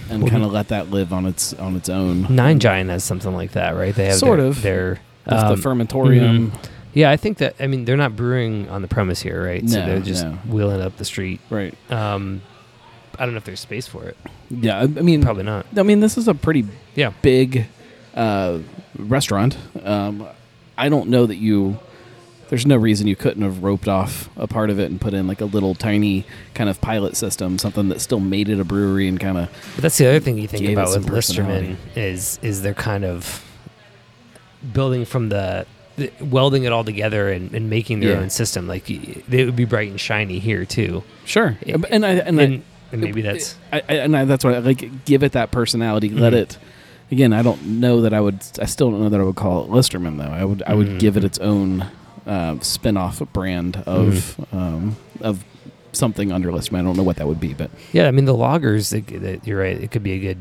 and 0.08 0.26
kind 0.30 0.42
of 0.44 0.52
let 0.52 0.68
that 0.68 0.90
live 0.90 1.12
on 1.12 1.26
its 1.26 1.52
on 1.54 1.76
its 1.76 1.88
own. 1.90 2.34
Nine 2.34 2.58
Giant 2.58 2.88
has 2.88 3.04
something 3.04 3.34
like 3.34 3.52
that, 3.52 3.72
right? 3.76 3.94
They 3.94 4.06
have 4.06 4.16
Sort 4.16 4.38
their, 4.38 4.46
of. 4.46 4.62
their 4.62 5.00
um, 5.26 5.54
the 5.56 5.62
fermentorium, 5.62 6.52
Yeah, 6.94 7.10
I 7.10 7.16
think 7.18 7.38
that. 7.38 7.54
I 7.60 7.66
mean, 7.66 7.84
they're 7.84 7.96
not 7.96 8.16
brewing 8.16 8.68
on 8.70 8.80
the 8.82 8.88
premise 8.88 9.20
here, 9.20 9.44
right? 9.44 9.68
so 9.68 9.76
they're 9.84 10.00
just 10.00 10.24
no. 10.24 10.32
wheeling 10.48 10.80
up 10.80 10.96
the 10.96 11.04
street. 11.04 11.40
right? 11.50 11.74
Um, 11.90 12.40
I 13.18 13.26
don't 13.26 13.34
know 13.34 13.38
if 13.38 13.44
there's 13.44 13.60
space 13.60 13.86
for 13.86 14.04
it. 14.06 14.16
Yeah, 14.50 14.78
I, 14.78 14.82
I 14.82 14.86
mean, 14.86 15.22
Probably 15.22 15.42
not. 15.44 15.66
I 15.76 15.82
mean, 15.82 16.00
this 16.00 16.16
is 16.16 16.26
a 16.26 16.34
pretty 16.34 16.64
Yeah. 16.94 17.12
big 17.22 17.66
uh, 18.14 18.58
restaurant. 18.98 19.56
Um, 19.84 20.26
I 20.80 20.88
don't 20.88 21.08
know 21.08 21.26
that 21.26 21.36
you. 21.36 21.78
There's 22.48 22.66
no 22.66 22.76
reason 22.76 23.06
you 23.06 23.14
couldn't 23.14 23.44
have 23.44 23.62
roped 23.62 23.86
off 23.86 24.28
a 24.36 24.48
part 24.48 24.70
of 24.70 24.80
it 24.80 24.90
and 24.90 25.00
put 25.00 25.14
in 25.14 25.28
like 25.28 25.40
a 25.40 25.44
little 25.44 25.76
tiny 25.76 26.24
kind 26.52 26.68
of 26.68 26.80
pilot 26.80 27.16
system, 27.16 27.58
something 27.58 27.88
that 27.90 28.00
still 28.00 28.18
made 28.18 28.48
it 28.48 28.58
a 28.58 28.64
brewery 28.64 29.06
and 29.06 29.20
kind 29.20 29.38
of 29.38 29.48
But 29.76 29.82
that's 29.82 29.98
the 29.98 30.06
other 30.08 30.18
thing 30.18 30.36
you 30.36 30.48
think 30.48 30.68
about 30.68 30.88
with. 30.88 31.06
Listermann 31.06 31.76
is 31.94 32.40
is 32.42 32.62
they're 32.62 32.74
kind 32.74 33.04
of 33.04 33.44
building 34.72 35.04
from 35.04 35.28
the, 35.28 35.66
welding 36.20 36.64
it 36.64 36.72
all 36.72 36.82
together 36.84 37.30
and, 37.30 37.54
and 37.54 37.70
making 37.70 38.00
their 38.00 38.12
Yeah. 38.14 38.18
own 38.20 38.30
system. 38.30 38.66
Like 38.66 38.86
they 39.28 39.44
would 39.44 39.54
be 39.56 39.64
bright 39.64 39.90
and 39.90 40.00
shiny 40.00 40.38
here 40.40 40.64
too. 40.64 41.02
sure. 41.24 41.56
It- 41.60 41.84
and 41.90 42.04
I 42.04 42.10
and, 42.14 42.40
And, 42.40 42.54
I, 42.54 42.62
and 42.92 43.00
maybe 43.00 43.20
that's 43.22 43.54
I, 43.72 43.78
and 43.80 44.16
I, 44.16 44.24
that's 44.24 44.44
why 44.44 44.54
I 44.54 44.58
like 44.58 45.04
give 45.04 45.22
it 45.22 45.32
that 45.32 45.50
personality. 45.52 46.08
Let 46.08 46.32
Mhm. 46.32 46.36
it 46.36 46.58
again, 47.10 47.32
I 47.32 47.42
don't 47.42 47.64
know 47.66 48.00
that 48.02 48.12
I 48.14 48.20
would. 48.20 48.40
I 48.60 48.66
still 48.66 48.90
don't 48.90 49.00
know 49.02 49.08
that 49.08 49.20
I 49.20 49.24
would 49.24 49.36
call 49.36 49.64
it 49.64 49.70
Listermann 49.70 50.18
though. 50.18 50.24
I 50.32 50.44
would. 50.44 50.62
I 50.66 50.74
would 50.74 50.86
Mm. 50.88 50.98
give 50.98 51.16
it 51.16 51.24
its 51.24 51.38
own 51.38 51.86
uh, 52.26 52.58
spin-off 52.60 53.20
brand 53.32 53.78
of 53.86 54.36
Mm-hmm. 54.40 54.56
um, 54.56 54.96
of 55.20 55.44
something 55.92 56.30
under 56.32 56.50
Listermann. 56.50 56.80
I 56.80 56.82
don't 56.82 56.96
know 56.96 57.02
what 57.02 57.16
that 57.16 57.26
would 57.26 57.40
be, 57.40 57.54
but 57.54 57.70
Yeah, 57.92 58.06
I 58.08 58.10
mean 58.10 58.24
the 58.26 58.34
lagers. 58.34 58.92
You're 59.46 59.58
right. 59.60 59.76
It 59.80 59.90
could 59.90 60.02
be 60.02 60.12
a 60.12 60.18
good, 60.20 60.38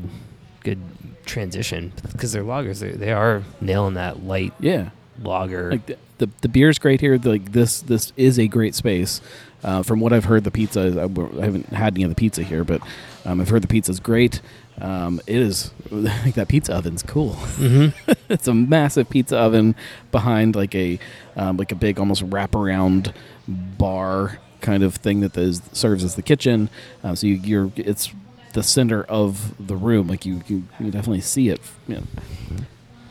good 0.62 0.78
transition 1.26 1.92
because 2.12 2.32
they're 2.32 2.44
lagers. 2.44 2.80
They 2.80 2.90
they 2.92 3.12
are 3.12 3.42
nailing 3.60 3.94
that 3.94 4.24
light 4.24 4.52
yeah, 4.60 4.90
lager. 5.22 5.70
like 5.72 5.86
the, 5.86 5.96
the 6.18 6.28
the 6.42 6.48
beer's 6.48 6.78
great 6.78 7.00
here. 7.00 7.18
Like 7.22 7.52
this 7.52 7.80
this 7.80 8.12
is 8.16 8.38
a 8.38 8.46
great 8.46 8.74
space. 8.74 9.20
Uh, 9.62 9.82
from 9.82 10.00
what 10.00 10.10
I've 10.10 10.24
heard, 10.24 10.44
the 10.44 10.50
pizza. 10.50 10.80
Is, 10.80 10.96
I, 10.96 11.02
I 11.04 11.44
haven't 11.44 11.66
had 11.66 11.94
any 11.94 12.04
of 12.04 12.08
the 12.08 12.14
pizza 12.14 12.42
here, 12.42 12.64
but 12.64 12.80
um, 13.26 13.42
I've 13.42 13.50
heard 13.50 13.60
the 13.62 13.68
pizza's 13.68 14.00
great. 14.00 14.40
Um, 14.80 15.20
it 15.26 15.36
is 15.36 15.72
like 15.90 16.34
that 16.34 16.48
pizza 16.48 16.74
oven's 16.74 17.02
cool. 17.02 17.34
mm-hmm. 17.34 18.12
it's 18.28 18.48
a 18.48 18.54
massive 18.54 19.10
pizza 19.10 19.36
oven 19.36 19.74
behind 20.10 20.56
like 20.56 20.74
a 20.74 20.98
um, 21.36 21.56
like 21.56 21.72
a 21.72 21.74
big 21.74 21.98
almost 21.98 22.28
wraparound 22.28 23.12
bar 23.46 24.38
kind 24.60 24.82
of 24.82 24.96
thing 24.96 25.20
that 25.20 25.36
is, 25.36 25.62
serves 25.72 26.04
as 26.04 26.14
the 26.14 26.22
kitchen. 26.22 26.68
Um, 27.02 27.16
so 27.16 27.26
you, 27.26 27.34
you're 27.34 27.72
it's 27.76 28.10
the 28.52 28.62
center 28.62 29.04
of 29.04 29.54
the 29.64 29.76
room. 29.76 30.08
Like 30.08 30.24
you 30.26 30.42
you, 30.46 30.64
you 30.78 30.90
definitely 30.90 31.20
see 31.20 31.48
it. 31.48 31.60
You 31.86 31.96
know, 31.96 32.02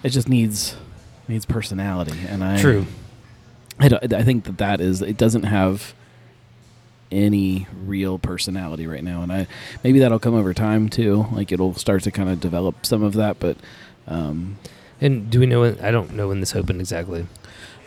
it 0.04 0.10
just 0.10 0.30
needs 0.30 0.76
needs 1.28 1.46
personality, 1.46 2.18
and 2.28 2.44
I 2.44 2.60
True. 2.60 2.86
I, 3.80 3.88
I 4.02 4.24
think 4.24 4.44
that 4.46 4.58
that 4.58 4.82
is 4.82 5.02
it 5.02 5.18
doesn't 5.18 5.44
have 5.44 5.94
any 7.12 7.68
real 7.86 8.20
personality 8.20 8.86
right 8.86 9.04
now 9.04 9.22
and 9.24 9.32
i 9.32 9.48
maybe 9.84 10.00
that'll 10.00 10.20
come 10.20 10.36
over 10.36 10.54
time 10.54 10.90
too 10.90 11.26
like 11.32 11.52
it'll 11.52 11.74
start 11.74 12.04
to 12.04 12.12
kind 12.12 12.30
of 12.30 12.40
develop 12.40 12.86
some 12.86 13.02
of 13.04 13.14
that 13.14 13.40
but 13.40 13.58
um 14.08 14.58
And 15.02 15.30
do 15.32 15.40
we 15.40 15.46
know? 15.46 15.62
When, 15.62 15.80
I 15.80 15.92
don't 15.92 16.14
know 16.14 16.28
when 16.28 16.42
this 16.42 16.54
opened 16.56 16.82
exactly. 16.82 17.26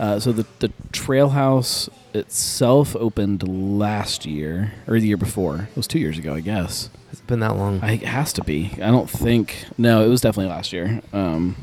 Uh, 0.00 0.19
so 0.19 0.33
the 0.33 0.47
the 0.61 0.73
Trail 0.91 1.29
House 1.31 1.91
itself 2.14 2.97
opened 2.97 3.47
last 3.79 4.25
year 4.25 4.73
or 4.87 4.99
the 4.99 5.07
year 5.07 5.19
before. 5.19 5.69
It 5.71 5.76
was 5.76 5.87
two 5.87 5.99
years 5.99 6.17
ago, 6.19 6.35
I 6.35 6.41
guess. 6.41 6.88
It's 7.11 7.21
been 7.21 7.41
that 7.41 7.55
long? 7.57 7.81
I, 7.83 7.93
it 7.93 8.05
has 8.05 8.33
to 8.35 8.43
be. 8.45 8.71
I 8.76 8.91
don't 8.91 9.11
think. 9.11 9.67
No, 9.76 10.02
it 10.05 10.09
was 10.09 10.23
definitely 10.23 10.50
last 10.50 10.73
year. 10.73 11.02
Um, 11.12 11.57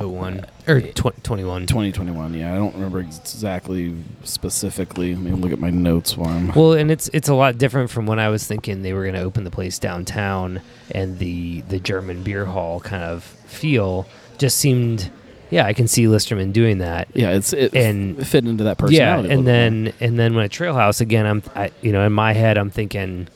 Oh 0.00 0.08
one 0.08 0.44
or 0.66 0.80
tw- 0.80 1.22
twenty 1.22 1.44
one. 1.44 1.66
2021. 1.66 2.34
Yeah, 2.34 2.52
I 2.52 2.56
don't 2.56 2.74
remember 2.74 3.00
exactly 3.00 3.94
specifically. 4.24 5.14
Let 5.14 5.22
me 5.22 5.30
look 5.32 5.52
at 5.52 5.58
my 5.58 5.70
notes 5.70 6.16
while 6.16 6.30
I'm. 6.30 6.48
Well, 6.52 6.72
and 6.72 6.90
it's 6.90 7.08
it's 7.12 7.28
a 7.28 7.34
lot 7.34 7.58
different 7.58 7.90
from 7.90 8.06
when 8.06 8.18
I 8.18 8.28
was 8.28 8.46
thinking 8.46 8.82
they 8.82 8.92
were 8.92 9.02
going 9.02 9.14
to 9.14 9.20
open 9.22 9.44
the 9.44 9.50
place 9.50 9.78
downtown 9.78 10.60
and 10.90 11.18
the 11.18 11.60
the 11.62 11.78
German 11.78 12.22
beer 12.22 12.46
hall 12.46 12.80
kind 12.80 13.02
of 13.04 13.22
feel 13.24 14.06
just 14.38 14.58
seemed. 14.58 15.10
Yeah, 15.50 15.66
I 15.66 15.74
can 15.74 15.86
see 15.86 16.06
Listermann 16.06 16.54
doing 16.54 16.78
that. 16.78 17.08
yeah, 17.12 17.32
it's 17.32 17.52
it 17.52 17.74
and- 17.74 18.18
f- 18.18 18.26
fit 18.28 18.46
into 18.46 18.64
that 18.64 18.78
personality. 18.78 19.28
a 19.28 19.32
and 19.32 19.44
little 19.44 19.44
bit 19.44 19.92
then 19.92 19.92
and 20.00 20.18
then 20.18 20.34
when 20.34 20.46
a 20.46 20.48
Trail 20.48 20.74
House 20.74 21.02
again, 21.02 21.26
I'm 21.26 21.42
I, 21.54 21.70
you 21.82 21.92
know 21.92 22.06
in 22.06 22.12
my 22.14 22.32
head 22.32 22.56
I'm 22.56 22.70
thinking, 22.70 23.28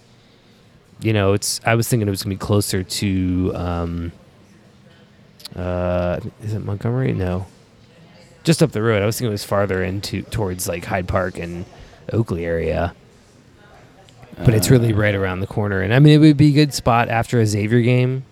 you 1.01 1.13
know, 1.13 1.35
it's 1.35 1.61
I 1.67 1.75
was 1.75 1.87
thinking 1.87 2.09
it 2.09 2.11
was 2.11 2.23
gonna 2.23 2.35
be 2.35 2.39
closer 2.39 2.83
to, 2.83 3.53
um, 3.55 4.13
uh, 5.57 6.21
is 6.43 6.53
it 6.55 6.61
Montgomery? 6.65 7.13
No, 7.13 7.47
just 8.45 8.63
up 8.63 8.73
the 8.73 8.83
road. 8.83 9.03
I 9.03 9.07
was 9.07 9.17
thinking 9.17 9.29
it 9.29 9.33
was 9.33 9.45
farther 9.45 9.83
into 9.83 10.23
towards 10.23 10.69
like 10.69 10.85
Hyde 10.85 11.09
Park 11.09 11.39
and 11.39 11.65
Oakley 12.13 12.45
area, 12.45 12.95
but 14.45 14.55
it's 14.55 14.71
really 14.71 14.93
Uh, 14.93 14.97
right 14.97 15.15
around 15.15 15.41
the 15.41 15.47
corner. 15.47 15.81
And 15.81 15.93
I 15.95 15.99
mean, 15.99 16.15
it 16.15 16.19
would 16.19 16.37
be 16.37 16.49
a 16.51 16.53
good 16.53 16.75
spot 16.75 17.09
after 17.09 17.41
a 17.41 17.47
Xavier 17.47 17.81
game 17.83 18.25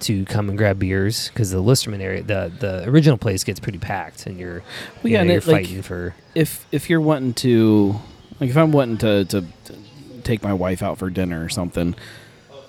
to 0.00 0.24
come 0.26 0.48
and 0.48 0.56
grab 0.56 0.78
beers 0.78 1.28
because 1.28 1.50
the 1.50 1.60
Listermann 1.62 2.00
area, 2.00 2.22
the 2.22 2.52
the 2.56 2.88
original 2.88 3.18
place 3.18 3.42
gets 3.44 3.58
pretty 3.58 3.78
packed, 3.78 4.26
and 4.26 4.38
you're 4.38 4.58
Well, 4.58 4.64
you 5.04 5.10
yeah, 5.10 5.16
know, 5.18 5.20
and 5.22 5.30
you're 5.30 5.38
it, 5.38 5.46
like, 5.46 5.66
fighting 5.66 5.82
for. 5.82 6.14
if 6.34 6.66
if 6.70 6.88
you're 6.88 7.00
wanting 7.00 7.34
to 7.34 7.96
like 8.40 8.50
if 8.50 8.56
I'm 8.56 8.70
wanting 8.72 8.98
to, 8.98 9.24
to 9.24 9.40
to 9.40 9.74
take 10.22 10.42
my 10.42 10.52
wife 10.52 10.82
out 10.82 10.98
for 10.98 11.10
dinner 11.10 11.42
or 11.44 11.48
something, 11.48 11.96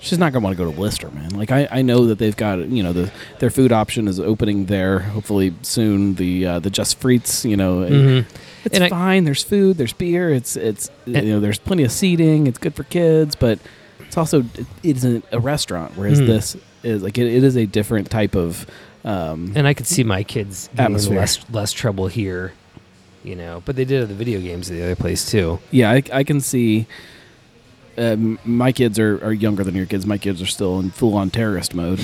she's 0.01 0.18
not 0.18 0.32
gonna 0.34 0.44
want 0.44 0.58
to 0.58 0.63
go 0.63 0.72
to 0.72 0.79
Lister, 0.79 1.10
man. 1.12 1.29
Like 1.32 1.51
I, 1.51 1.68
I 1.72 1.82
know 1.82 2.06
that 2.08 2.18
they've 2.20 2.36
got 2.36 2.60
you 2.70 2.84
know 2.84 2.94
the 2.94 3.12
their 3.39 3.50
food 3.50 3.72
option 3.72 4.08
is 4.08 4.20
opening 4.20 4.65
there 4.65 5.00
hopefully 5.00 5.53
soon. 5.62 6.15
The 6.15 6.46
uh, 6.46 6.60
the 6.60 6.70
Just 6.70 7.00
Frites, 7.00 7.48
you 7.50 7.58
know, 7.58 7.77
Mhm. 7.79 8.25
it's 8.65 8.75
And 8.75 8.84
I- 8.84 8.89
fine. 8.89 9.24
there's 9.25 9.44
food, 9.44 9.77
there's 9.77 9.94
beer, 9.94 10.29
it's 10.32 10.56
it's 10.56 10.89
you 11.06 11.22
know 11.22 11.39
there's 11.39 11.60
plenty 11.60 11.84
of 11.84 11.91
seating. 11.91 12.48
It's 12.48 12.58
good 12.58 12.75
for 12.75 12.84
kids, 12.84 13.36
but 13.36 13.60
it's 14.00 14.18
also 14.18 14.39
it, 14.56 14.65
isn't 14.84 15.25
a 15.32 15.39
restaurant. 15.39 15.94
Whereas 15.96 16.20
Mhm. 16.22 16.27
this 16.27 16.58
is 16.84 17.03
like 17.03 17.18
it, 17.18 17.27
it 17.27 17.44
is 17.44 17.56
a 17.58 17.65
different 17.65 18.10
type 18.10 18.36
of. 18.36 18.65
Um, 19.06 19.53
And 19.56 19.65
I 19.65 19.74
could 19.74 19.88
see 19.88 20.03
my 20.03 20.24
kids 20.24 20.70
getting 20.75 20.98
less 21.15 21.39
less 21.51 21.72
trouble 21.72 22.08
here, 22.08 22.51
you 23.24 23.34
know. 23.36 23.62
But 23.65 23.77
they 23.77 23.86
did 23.86 24.00
have 24.01 24.10
the 24.10 24.15
video 24.15 24.41
games 24.41 24.70
at 24.70 24.75
the 24.75 24.84
other 24.84 24.96
place 24.98 25.29
too. 25.32 25.60
Yeah, 25.72 25.89
I, 25.91 26.03
I 26.12 26.24
can 26.25 26.41
see. 26.41 26.86
Um, 28.00 28.39
my 28.46 28.72
kids 28.72 28.98
are, 28.98 29.24
are 29.24 29.34
younger 29.34 29.63
than 29.63 29.75
your 29.75 29.86
kids. 29.86 30.06
My 30.06 30.18
kids 30.18 30.41
are 30.41 30.46
still 30.46 30.79
in 30.79 30.89
full 30.91 31.15
on 31.15 31.29
terrorist 31.29 31.75
mode. 31.75 32.00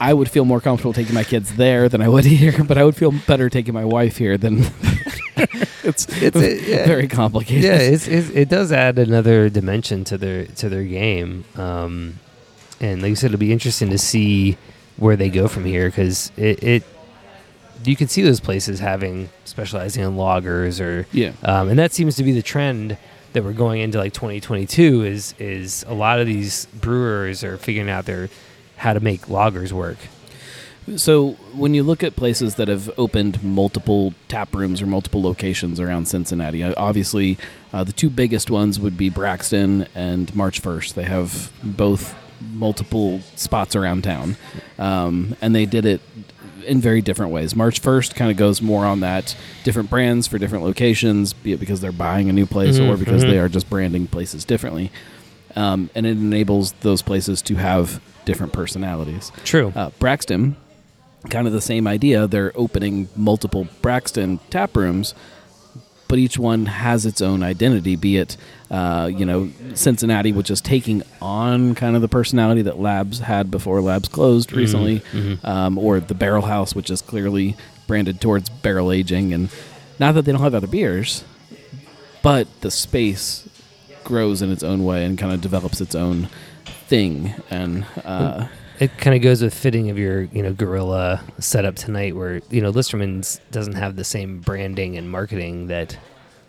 I 0.00 0.14
would 0.14 0.30
feel 0.30 0.44
more 0.46 0.60
comfortable 0.60 0.92
taking 0.94 1.14
my 1.14 1.24
kids 1.24 1.56
there 1.56 1.88
than 1.88 2.00
I 2.00 2.08
would 2.08 2.24
here, 2.36 2.64
but 2.64 2.78
I 2.78 2.84
would 2.84 2.96
feel 2.96 3.12
better 3.26 3.50
taking 3.50 3.74
my 3.74 3.84
wife 3.84 4.16
here 4.16 4.38
than. 4.38 4.58
it's 5.84 6.06
It's 6.22 6.36
a- 6.36 6.60
yeah. 6.70 6.86
very 6.86 7.06
complicated. 7.08 7.64
Yeah, 7.64 7.76
it's, 7.76 8.08
it's, 8.08 8.30
it 8.30 8.48
does 8.48 8.72
add 8.72 8.98
another 8.98 9.50
dimension 9.50 10.04
to 10.04 10.16
their 10.18 10.46
to 10.46 10.68
their 10.68 10.84
game. 10.84 11.44
Um, 11.56 12.18
and 12.80 13.02
like 13.02 13.10
you 13.10 13.16
said, 13.16 13.26
it'll 13.26 13.38
be 13.38 13.52
interesting 13.52 13.90
to 13.90 13.98
see 13.98 14.56
where 14.96 15.16
they 15.16 15.28
go 15.28 15.48
from 15.48 15.64
here 15.66 15.88
because 15.88 16.32
it, 16.36 16.62
it 16.62 16.82
you 17.84 17.96
can 17.96 18.08
see 18.08 18.22
those 18.22 18.40
places 18.40 18.80
having 18.80 19.28
specializing 19.44 20.02
in 20.02 20.12
lagers 20.16 20.80
or 20.80 21.06
yeah. 21.12 21.32
um, 21.42 21.68
and 21.68 21.78
that 21.78 21.92
seems 21.92 22.16
to 22.16 22.22
be 22.24 22.32
the 22.32 22.42
trend 22.42 22.96
that 23.36 23.44
we're 23.44 23.52
going 23.52 23.82
into 23.82 23.98
like 23.98 24.14
2022 24.14 25.04
is 25.04 25.34
is 25.38 25.84
a 25.88 25.92
lot 25.92 26.20
of 26.20 26.26
these 26.26 26.64
brewers 26.72 27.44
are 27.44 27.58
figuring 27.58 27.90
out 27.90 28.06
their 28.06 28.30
how 28.78 28.94
to 28.94 29.00
make 29.00 29.26
lagers 29.26 29.72
work. 29.72 29.98
So 30.96 31.32
when 31.52 31.74
you 31.74 31.82
look 31.82 32.02
at 32.02 32.16
places 32.16 32.54
that 32.54 32.68
have 32.68 32.90
opened 32.96 33.44
multiple 33.44 34.14
tap 34.28 34.54
rooms 34.54 34.80
or 34.80 34.86
multiple 34.86 35.20
locations 35.20 35.78
around 35.78 36.08
Cincinnati, 36.08 36.62
uh, 36.62 36.72
obviously 36.78 37.36
uh, 37.74 37.84
the 37.84 37.92
two 37.92 38.08
biggest 38.08 38.50
ones 38.50 38.80
would 38.80 38.96
be 38.96 39.10
Braxton 39.10 39.86
and 39.94 40.34
March 40.34 40.60
First. 40.60 40.94
They 40.94 41.04
have 41.04 41.52
both 41.62 42.14
multiple 42.40 43.20
spots 43.34 43.76
around 43.76 44.04
town, 44.04 44.36
um, 44.78 45.36
and 45.42 45.54
they 45.54 45.66
did 45.66 45.84
it 45.84 46.00
in 46.66 46.80
very 46.80 47.00
different 47.00 47.32
ways. 47.32 47.54
March 47.56 47.80
First 47.80 48.14
kind 48.14 48.30
of 48.30 48.36
goes 48.36 48.60
more 48.60 48.84
on 48.84 49.00
that 49.00 49.36
different 49.64 49.88
brands 49.90 50.26
for 50.26 50.38
different 50.38 50.64
locations, 50.64 51.32
be 51.32 51.52
it 51.52 51.60
because 51.60 51.80
they're 51.80 51.92
buying 51.92 52.28
a 52.28 52.32
new 52.32 52.46
place 52.46 52.78
or 52.78 52.96
Mhm, 52.96 52.98
because 52.98 53.24
mhm. 53.24 53.30
they 53.30 53.38
are 53.38 53.48
just 53.48 53.70
branding 53.70 54.06
places 54.06 54.44
differently, 54.44 54.90
um, 55.54 55.90
and 55.94 56.06
it 56.06 56.10
enables 56.18 56.72
those 56.80 57.02
places 57.02 57.40
to 57.42 57.54
have 57.56 58.00
different 58.24 58.52
personalities. 58.52 59.32
True. 59.44 59.72
Uh, 59.74 59.90
Braxton, 59.98 60.56
kind 61.30 61.46
of 61.46 61.52
the 61.52 61.60
same 61.60 61.86
idea. 61.86 62.26
They're 62.26 62.52
opening 62.54 63.08
multiple 63.16 63.68
Braxton 63.82 64.40
tap 64.50 64.76
rooms, 64.76 65.14
but 66.08 66.18
each 66.18 66.38
one 66.38 66.66
has 66.66 67.06
its 67.06 67.20
own 67.22 67.42
identity. 67.42 67.96
Be 67.96 68.16
it, 68.16 68.36
uh, 68.70 69.10
you 69.12 69.24
know, 69.24 69.50
Cincinnati, 69.74 70.32
which 70.32 70.50
is 70.50 70.60
taking 70.60 71.02
on 71.22 71.74
kind 71.74 71.94
of 71.94 72.02
the 72.02 72.08
personality 72.08 72.62
that 72.62 72.78
Labs 72.78 73.20
had 73.20 73.50
before 73.50 73.80
Labs 73.80 74.08
closed 74.08 74.52
recently, 74.52 75.00
mhm. 75.12 75.44
um, 75.44 75.78
or 75.78 76.00
the 76.00 76.14
Barrel 76.14 76.42
House, 76.42 76.74
which 76.74 76.90
is 76.90 77.00
clearly 77.00 77.56
branded 77.86 78.20
towards 78.20 78.48
barrel 78.48 78.90
aging. 78.90 79.32
And 79.32 79.50
not 79.98 80.14
that 80.14 80.24
they 80.24 80.32
don't 80.32 80.40
have 80.40 80.54
other 80.54 80.66
beers, 80.66 81.24
but 82.22 82.48
the 82.60 82.70
space 82.70 83.48
grows 84.02 84.42
in 84.42 84.50
its 84.50 84.62
own 84.62 84.84
way 84.84 85.04
and 85.04 85.18
kind 85.18 85.32
of 85.32 85.40
develops 85.40 85.80
its 85.80 85.94
own 85.94 86.28
thing. 86.64 87.34
And 87.50 87.86
uh, 88.04 88.48
it 88.78 88.96
kind 88.98 89.16
of 89.16 89.22
goes 89.22 89.42
with 89.42 89.54
fitting 89.54 89.90
of 89.90 89.98
your 89.98 90.22
you 90.22 90.42
know 90.42 90.52
gorilla 90.52 91.22
setup 91.38 91.76
tonight 91.76 92.14
where 92.14 92.40
you 92.50 92.60
know 92.60 92.72
listermann's 92.72 93.40
doesn't 93.50 93.74
have 93.74 93.96
the 93.96 94.04
same 94.04 94.40
branding 94.40 94.96
and 94.96 95.10
marketing 95.10 95.68
that 95.68 95.96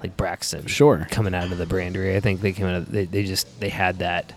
like 0.01 0.15
braxton 0.17 0.65
sure. 0.67 1.07
coming 1.11 1.33
out 1.33 1.51
of 1.51 1.57
the 1.57 1.65
brandery 1.65 2.15
i 2.15 2.19
think 2.19 2.41
they 2.41 2.51
came 2.53 2.65
out 2.67 2.75
of 2.75 2.91
they, 2.91 3.05
they 3.05 3.23
just 3.23 3.59
they 3.59 3.69
had 3.69 3.99
that 3.99 4.33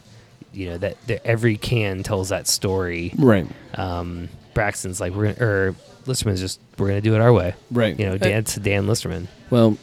you 0.52 0.66
know 0.70 0.78
that 0.78 0.96
that 1.06 1.24
every 1.26 1.56
can 1.56 2.02
tells 2.02 2.30
that 2.30 2.46
story 2.48 3.12
Right. 3.18 3.46
um 3.74 4.28
braxton's 4.54 5.00
like 5.00 5.12
we're 5.14 5.32
gonna 5.32 5.46
or 5.46 5.74
listermann's 6.06 6.40
just 6.40 6.58
we're 6.78 6.88
gonna 6.88 7.00
do 7.00 7.14
it 7.14 7.20
our 7.20 7.32
way 7.32 7.54
Right. 7.70 7.98
you 7.98 8.06
know 8.06 8.16
dan 8.18 8.44
to 8.44 8.60
dan 8.60 8.86
listermann 8.86 9.28
Well, 9.50 9.76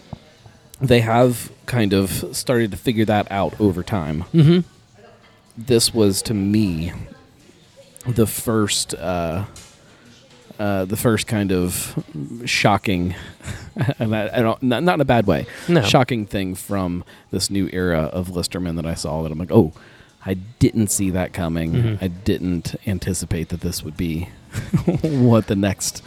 they 0.81 1.01
have 1.01 1.51
kind 1.65 1.93
of 1.93 2.35
started 2.35 2.71
to 2.71 2.77
figure 2.77 3.05
that 3.05 3.31
out 3.31 3.59
over 3.59 3.81
time. 3.83 4.23
mm-hmm 4.33 4.59
This 5.57 5.93
was 5.93 6.21
to 6.23 6.33
me 6.33 6.91
the 8.05 8.27
first, 8.27 8.93
uh, 8.93 9.45
uh, 10.59 10.85
the 10.85 10.97
first 10.97 11.27
kind 11.27 11.51
of 11.51 12.03
shocking, 12.45 13.15
and 13.99 14.15
I, 14.15 14.29
I 14.37 14.41
don't 14.41 14.61
not, 14.63 14.83
not 14.83 14.95
in 14.95 15.01
a 15.01 15.05
bad 15.05 15.27
way, 15.27 15.45
no 15.67 15.81
shocking 15.83 16.25
thing 16.25 16.55
from 16.55 17.03
this 17.31 17.49
new 17.49 17.69
era 17.71 18.03
of 18.03 18.29
Listermann 18.29 18.75
that 18.77 18.85
I 18.85 18.93
saw. 18.95 19.23
That 19.23 19.31
I'm 19.31 19.37
like, 19.39 19.51
oh, 19.51 19.73
I 20.25 20.33
didn't 20.59 20.87
see 20.91 21.09
that 21.11 21.33
coming. 21.33 21.73
Mhm. 21.73 22.01
I 22.01 22.07
didn't 22.07 22.75
anticipate 22.85 23.49
that 23.49 23.61
this 23.61 23.83
would 23.83 23.97
be 23.97 24.29
what 25.03 25.47
the 25.47 25.55
next 25.55 26.01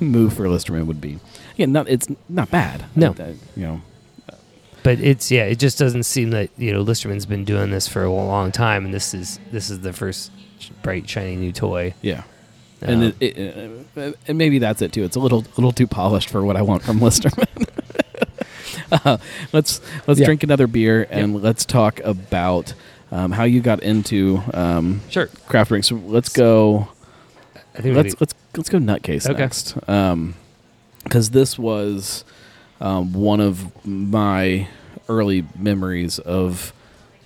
move 0.00 0.34
for 0.34 0.44
Listermann 0.46 0.86
would 0.86 1.00
be. 1.00 1.18
Yeah, 1.56 1.66
not 1.66 1.88
it's 1.88 2.08
not 2.28 2.50
bad. 2.50 2.84
No. 2.94 3.14
You 3.56 3.62
know, 3.62 3.82
But 4.82 5.00
it's 5.00 5.30
yeah, 5.30 5.44
it 5.44 5.58
just 5.58 5.78
doesn't 5.78 6.02
seem 6.02 6.30
that 6.30 6.50
you 6.58 6.72
know 6.72 6.84
Listermann's 6.84 7.26
been 7.26 7.44
doing 7.44 7.70
this 7.70 7.88
for 7.88 8.02
a 8.04 8.12
long 8.12 8.52
time, 8.52 8.84
and 8.84 8.92
this 8.92 9.14
is 9.14 9.38
this 9.50 9.70
is 9.70 9.80
the 9.80 9.92
first 9.92 10.30
bright 10.82 11.08
shiny 11.08 11.36
new 11.36 11.52
toy. 11.52 11.94
yeah. 12.02 12.24
And 12.80 13.02
Um, 13.04 13.14
it, 13.20 13.36
it, 13.38 13.86
uh, 13.96 14.12
and 14.28 14.36
maybe 14.38 14.58
that's 14.58 14.82
it 14.82 14.92
too. 14.92 15.04
It's 15.04 15.16
a 15.16 15.20
little 15.20 15.44
little 15.56 15.72
too 15.72 15.86
polished 15.86 16.28
for 16.28 16.44
what 16.44 16.56
I 16.56 16.62
want 16.62 16.82
from 16.82 17.00
Listermann. 17.00 17.66
uh, 18.92 19.16
let's 19.52 19.80
let's 20.06 20.20
Yeah. 20.20 20.26
drink 20.26 20.42
another 20.42 20.66
beer 20.66 21.06
and 21.10 21.42
let's 21.42 21.64
talk 21.64 22.00
about 22.00 22.74
um, 23.10 23.32
how 23.32 23.44
you 23.44 23.60
got 23.60 23.80
into 23.82 24.42
um, 24.52 25.00
sure, 25.08 25.26
craft 25.46 25.68
drinks. 25.68 25.88
So 25.88 25.96
let's 26.06 26.28
go. 26.28 26.88
I 27.76 27.80
think 27.82 27.96
let's 27.96 28.20
let's 28.20 28.34
let's 28.56 28.68
go 28.68 28.78
nutcase 28.78 29.28
Okay. 29.28 29.38
next. 29.40 29.76
Um, 29.88 30.34
because 31.04 31.30
this 31.30 31.58
was 31.58 32.24
um, 32.80 33.12
one 33.12 33.40
of 33.40 33.84
my 33.86 34.68
early 35.08 35.44
memories 35.58 36.18
of 36.18 36.72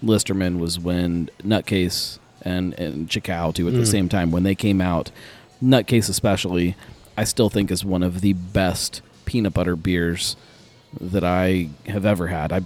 Listermann 0.05 0.59
was 0.59 0.79
when 0.79 1.31
Nutcase 1.45 2.19
and 2.43 2.75
and 2.75 3.09
Chicao 3.09 3.51
too 3.53 3.67
at 3.69 3.75
the 3.75 3.81
Mm. 3.81 3.87
same 3.91 4.09
time 4.09 4.31
when 4.31 4.43
they 4.43 4.55
came 4.55 4.81
out. 4.81 5.11
Nutcase 5.63 6.09
especially, 6.09 6.77
I 7.17 7.25
still 7.25 7.51
think 7.51 7.71
is 7.71 7.85
one 7.85 8.03
of 8.03 8.21
the 8.21 8.33
best 8.33 9.03
peanut 9.25 9.55
butter 9.55 9.77
beers 9.77 10.37
that 11.01 11.23
I 11.25 11.69
have 11.87 12.07
ever 12.07 12.29
had. 12.29 12.51
I 12.53 12.63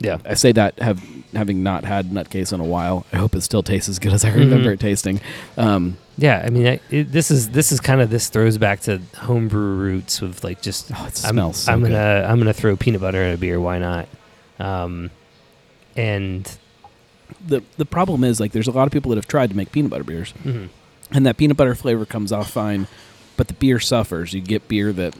Yeah. 0.00 0.18
I 0.24 0.34
say 0.34 0.50
that 0.52 0.78
have 0.80 1.00
having 1.34 1.62
not 1.62 1.84
had 1.84 2.10
Nutcase 2.10 2.52
in 2.52 2.58
a 2.60 2.64
while. 2.64 3.06
I 3.12 3.16
hope 3.18 3.34
it 3.36 3.42
still 3.42 3.62
tastes 3.62 3.88
as 3.88 3.98
good 4.00 4.12
as 4.12 4.24
I 4.24 4.30
Mhm. 4.30 4.36
remember 4.40 4.72
it 4.72 4.80
tasting. 4.80 5.20
Um, 5.56 5.96
Yeah, 6.18 6.42
I 6.44 6.50
mean, 6.50 6.66
I, 6.66 6.80
it, 6.90 7.12
this 7.12 7.30
is 7.30 7.50
this 7.50 7.70
is 7.72 7.78
kind 7.80 8.00
of 8.00 8.10
this 8.10 8.28
throws 8.28 8.58
back 8.58 8.80
to 8.80 9.00
homebrew 9.16 9.74
roots 9.76 10.20
with 10.20 10.42
like 10.44 10.60
just 10.60 10.90
oh, 10.92 11.04
it 11.06 11.24
I'm, 11.24 11.34
smells 11.34 11.56
so 11.58 11.72
I'm 11.72 11.80
good. 11.82 11.92
gonna 11.92 12.26
I'm 12.28 12.38
gonna 12.38 12.52
throw 12.52 12.76
peanut 12.76 13.00
butter 13.00 13.22
in 13.22 13.34
a 13.34 13.38
beer. 13.38 13.60
Why 13.60 13.78
not? 13.78 14.08
Um, 14.58 15.10
and 15.96 16.50
the 17.46 17.62
the 17.78 17.84
problem 17.86 18.24
is 18.24 18.40
like 18.40 18.52
there's 18.52 18.66
a 18.68 18.72
lot 18.72 18.86
of 18.86 18.92
people 18.92 19.10
that 19.10 19.16
have 19.16 19.28
tried 19.28 19.50
to 19.50 19.56
make 19.56 19.70
peanut 19.72 19.90
butter 19.90 20.04
beers 20.04 20.34
mhm, 20.44 20.68
and 21.12 21.26
that 21.26 21.36
peanut 21.36 21.56
butter 21.56 21.74
flavor 21.74 22.04
comes 22.06 22.32
off 22.32 22.50
fine 22.50 22.86
but 23.36 23.48
the 23.48 23.54
beer 23.54 23.80
suffers 23.80 24.32
you 24.32 24.40
get 24.40 24.66
beer 24.68 24.92
that 24.92 25.14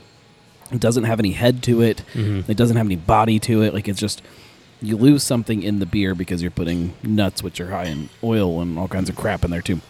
doesn't 0.77 1.03
have 1.03 1.19
any 1.19 1.31
head 1.31 1.61
to 1.63 1.81
it 1.81 2.03
mhm. 2.13 2.47
it 2.47 2.55
doesn't 2.57 2.77
have 2.77 2.85
any 2.85 2.95
body 2.95 3.39
to 3.39 3.61
it 3.61 3.73
like 3.73 3.87
it's 3.87 3.99
just 3.99 4.21
you 4.81 4.95
lose 4.97 5.21
something 5.23 5.61
in 5.63 5.79
the 5.79 5.85
beer 5.85 6.15
because 6.15 6.41
you're 6.41 6.49
putting 6.51 6.93
nuts 7.03 7.43
which 7.43 7.59
are 7.59 7.69
high 7.69 7.85
in 7.85 8.09
oil 8.23 8.61
and 8.61 8.79
all 8.79 8.87
kinds 8.87 9.09
of 9.09 9.15
crap 9.15 9.43
in 9.43 9.51
there 9.51 9.61
too 9.61 9.81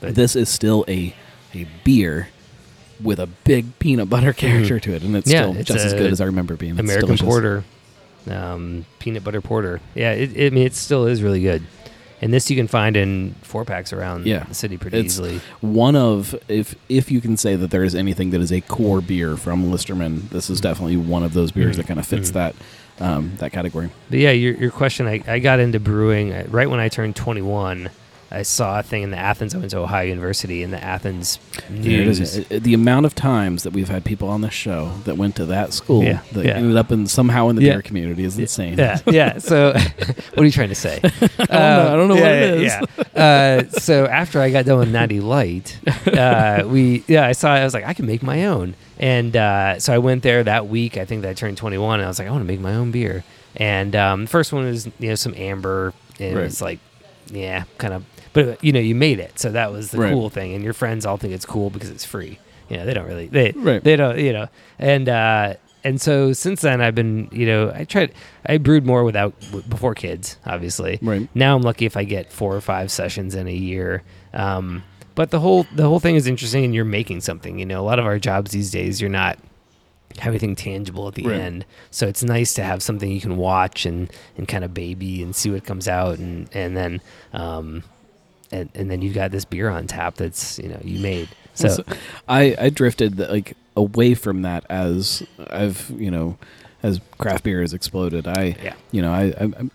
But- 0.00 0.14
this 0.14 0.34
is 0.36 0.48
still 0.48 0.84
a 0.88 1.14
a 1.54 1.66
beer 1.84 2.28
with 3.02 3.18
a 3.20 3.26
big 3.26 3.78
peanut 3.78 4.08
butter 4.10 4.32
character 4.32 4.80
to 4.80 4.94
it 4.94 5.02
and 5.02 5.14
it's 5.16 5.30
Yeah, 5.30 5.42
still 5.42 5.56
it's 5.58 5.68
just 5.68 5.84
as 5.86 5.92
good 5.92 6.10
as 6.12 6.20
i 6.20 6.24
remember 6.24 6.56
being 6.56 6.72
It's 6.72 6.80
American 6.80 7.06
delicious. 7.08 7.26
porter, 7.26 7.64
um, 8.30 8.84
peanut 8.98 9.22
butter 9.22 9.40
porter. 9.40 9.80
Yeah, 9.94 10.12
it, 10.12 10.36
it, 10.36 10.52
I 10.52 10.54
mean, 10.54 10.66
it 10.66 10.74
still 10.74 11.06
is 11.06 11.22
really 11.22 11.40
good. 11.42 11.62
And 12.22 12.32
this 12.32 12.50
you 12.50 12.56
can 12.56 12.66
find 12.66 12.96
in 12.96 13.34
four 13.42 13.64
packs 13.66 13.92
around 13.92 14.26
Yeah, 14.26 14.44
the 14.44 14.54
city 14.54 14.78
pretty 14.78 14.96
it's- 14.98 15.12
easily. 15.14 15.40
one 15.60 15.94
of 15.96 16.34
if 16.48 16.74
if 16.88 17.10
you 17.10 17.20
can 17.20 17.36
say 17.36 17.56
that 17.56 17.70
there 17.70 17.84
is 17.84 17.94
anything 17.94 18.30
that 18.30 18.40
is 18.40 18.50
a 18.52 18.60
core 18.62 19.00
beer 19.02 19.36
from 19.36 19.70
Listermann, 19.70 20.30
this 20.30 20.48
is 20.48 20.60
definitely 20.60 20.96
one 20.96 21.22
of 21.22 21.34
those 21.34 21.52
beers 21.52 21.74
Mhm. 21.74 21.78
that 21.78 21.86
kind 21.88 22.00
of 22.00 22.06
fits 22.06 22.30
Mhm. 22.30 22.34
that 22.34 22.54
um, 22.98 23.32
that 23.40 23.52
category. 23.52 23.90
But 24.08 24.20
yeah, 24.20 24.30
your, 24.30 24.54
your 24.54 24.70
question, 24.70 25.06
I, 25.06 25.20
I 25.28 25.38
got 25.38 25.60
into 25.60 25.78
brewing 25.78 26.32
uh, 26.32 26.44
right 26.48 26.70
when 26.70 26.80
I 26.80 26.88
turned 26.88 27.14
21. 27.14 27.90
I 28.30 28.42
saw 28.42 28.80
a 28.80 28.82
thing 28.82 29.02
in 29.04 29.10
the 29.12 29.16
Athens. 29.18 29.54
I 29.54 29.58
went 29.58 29.70
to 29.70 29.78
Ohio 29.78 30.04
University 30.04 30.64
in 30.64 30.72
the 30.72 30.82
Athens 30.82 31.38
There 31.70 32.02
it 32.02 32.06
news. 32.06 32.38
Uh, 32.38 32.44
The 32.60 32.74
amount 32.74 33.06
of 33.06 33.14
times 33.14 33.62
that 33.62 33.72
we've 33.72 33.88
had 33.88 34.04
people 34.04 34.28
on 34.28 34.40
this 34.40 34.52
show 34.52 34.90
that 35.04 35.16
went 35.16 35.36
to 35.36 35.46
that 35.46 35.72
school 35.72 36.02
Yeah, 36.02 36.20
that 36.32 36.44
yeah. 36.44 36.54
ended 36.56 36.76
up 36.76 36.90
in 36.90 37.06
somehow 37.06 37.48
in 37.50 37.56
the 37.56 37.62
Yeah. 37.62 37.74
beer 37.74 37.82
community 37.82 38.24
is 38.24 38.36
insane. 38.36 38.78
Yeah, 38.78 38.98
yeah. 39.06 39.38
So, 39.46 39.72
what 40.34 40.38
are 40.38 40.44
you 40.44 40.50
trying 40.50 40.70
to 40.70 40.74
say? 40.74 40.98
I 41.04 41.08
don't 41.28 41.48
know. 41.48 41.88
I 41.92 41.96
don't 41.96 42.08
know 42.08 42.14
what 42.16 42.32
it 42.32 42.62
is. 42.62 42.72
Yeah. 43.14 43.22
Uh, 43.22 43.68
so 43.78 44.06
after 44.06 44.40
I 44.40 44.50
got 44.50 44.64
done 44.64 44.80
with 44.80 44.90
Natty 44.90 45.20
Light, 45.20 45.78
uh, 46.08 46.64
we 46.66 47.04
yeah, 47.06 47.26
I 47.26 47.32
saw. 47.32 47.52
I 47.54 47.62
was 47.64 47.74
like, 47.74 47.84
I 47.84 47.94
can 47.94 48.06
make 48.06 48.22
my 48.24 48.46
own, 48.46 48.74
and 48.98 49.34
uh, 49.36 49.78
so 49.78 49.94
I 49.94 49.98
went 49.98 50.22
there 50.24 50.42
that 50.44 50.66
week. 50.66 50.96
I 50.98 51.04
think 51.04 51.22
that 51.22 51.30
I 51.30 51.34
turned 51.34 51.56
21, 51.56 52.00
and 52.00 52.04
I 52.04 52.08
was 52.08 52.18
like, 52.18 52.26
I 52.28 52.30
want 52.30 52.42
to 52.42 52.46
make 52.46 52.60
my 52.60 52.74
own 52.74 52.90
beer. 52.90 53.24
And 53.56 53.94
um, 53.96 54.26
first 54.26 54.52
one 54.52 54.64
was 54.66 54.86
you 54.98 55.08
know 55.10 55.14
some 55.14 55.32
amber, 55.36 55.94
and 56.18 56.34
Right. 56.34 56.42
it 56.42 56.44
was 56.44 56.60
like, 56.60 56.80
yeah, 57.30 57.64
kind 57.78 57.94
of. 57.94 58.04
But 58.36 58.62
you 58.62 58.70
know, 58.72 58.80
you 58.80 58.94
made 58.94 59.18
it, 59.18 59.38
so 59.38 59.50
that 59.50 59.72
was 59.72 59.90
the 59.90 59.98
Right. 59.98 60.12
cool 60.12 60.28
thing. 60.30 60.54
And 60.54 60.62
your 60.62 60.74
friends 60.74 61.06
all 61.06 61.16
think 61.16 61.32
it's 61.32 61.46
cool 61.46 61.70
because 61.70 61.90
it's 61.90 62.04
free. 62.04 62.38
You 62.68 62.76
know, 62.76 62.84
they 62.86 62.94
don't 62.94 63.06
really 63.06 63.28
they 63.28 63.52
Right. 63.56 63.82
they 63.82 63.96
don't 63.96 64.18
you 64.18 64.32
know 64.32 64.48
and 64.78 65.08
uh 65.08 65.54
and 65.84 66.00
so 66.00 66.32
since 66.32 66.62
then 66.62 66.80
i've 66.80 66.96
been 66.96 67.28
you 67.30 67.46
know 67.46 67.70
i 67.72 67.84
tried 67.84 68.12
i 68.44 68.58
brewed 68.58 68.84
more 68.84 69.04
without 69.04 69.32
before 69.68 69.94
kids 69.94 70.36
obviously 70.44 70.98
Right. 71.00 71.28
now 71.32 71.54
i'm 71.54 71.62
lucky 71.62 71.86
if 71.86 71.96
i 71.96 72.02
get 72.02 72.32
four 72.32 72.56
or 72.56 72.60
five 72.60 72.90
sessions 72.90 73.36
in 73.36 73.46
a 73.46 73.52
year 73.54 74.02
um 74.34 74.82
but 75.14 75.30
the 75.30 75.38
whole 75.38 75.68
the 75.70 75.84
whole 75.84 76.00
thing 76.00 76.16
is 76.16 76.26
interesting 76.26 76.64
and 76.64 76.74
you're 76.74 76.84
making 76.84 77.20
something 77.20 77.60
you 77.60 77.66
know 77.66 77.80
a 77.80 77.86
lot 77.86 78.00
of 78.00 78.04
our 78.04 78.18
jobs 78.18 78.50
these 78.50 78.72
days 78.72 79.00
you're 79.00 79.08
not 79.10 79.38
have 80.18 80.32
anything 80.32 80.56
tangible 80.56 81.06
at 81.06 81.14
the 81.14 81.22
Right. 81.28 81.38
end 81.40 81.64
so 81.92 82.08
it's 82.08 82.24
nice 82.24 82.52
to 82.54 82.64
have 82.64 82.82
something 82.82 83.08
you 83.12 83.20
can 83.20 83.36
watch 83.36 83.86
and 83.86 84.10
and 84.36 84.48
kind 84.48 84.64
of 84.64 84.74
baby 84.74 85.22
and 85.22 85.36
see 85.36 85.50
what 85.52 85.62
comes 85.64 85.86
out 85.86 86.18
and 86.18 86.48
and 86.52 86.76
then 86.76 87.00
um 87.32 87.84
and, 88.52 88.70
and 88.74 88.90
then 88.90 89.02
you've 89.02 89.14
got 89.14 89.30
this 89.30 89.44
beer 89.44 89.68
on 89.68 89.86
tap 89.86 90.14
that's 90.16 90.58
you 90.58 90.68
know 90.68 90.80
you 90.84 90.98
made 91.00 91.28
so 91.54 91.68
So 91.68 91.84
I 92.28 92.54
I 92.58 92.68
drifted 92.70 93.16
the, 93.16 93.28
like 93.28 93.56
away 93.76 94.14
from 94.14 94.42
that 94.42 94.64
as 94.70 95.22
I've 95.50 95.90
you 95.96 96.10
know 96.10 96.38
as 96.82 97.00
craft 97.18 97.44
beer 97.44 97.60
has 97.62 97.72
exploded. 97.72 98.26
I 98.28 98.56
yeah 98.62 98.74
you 98.92 99.02
know 99.02 99.12
I 99.12 99.32
I'm, 99.38 99.70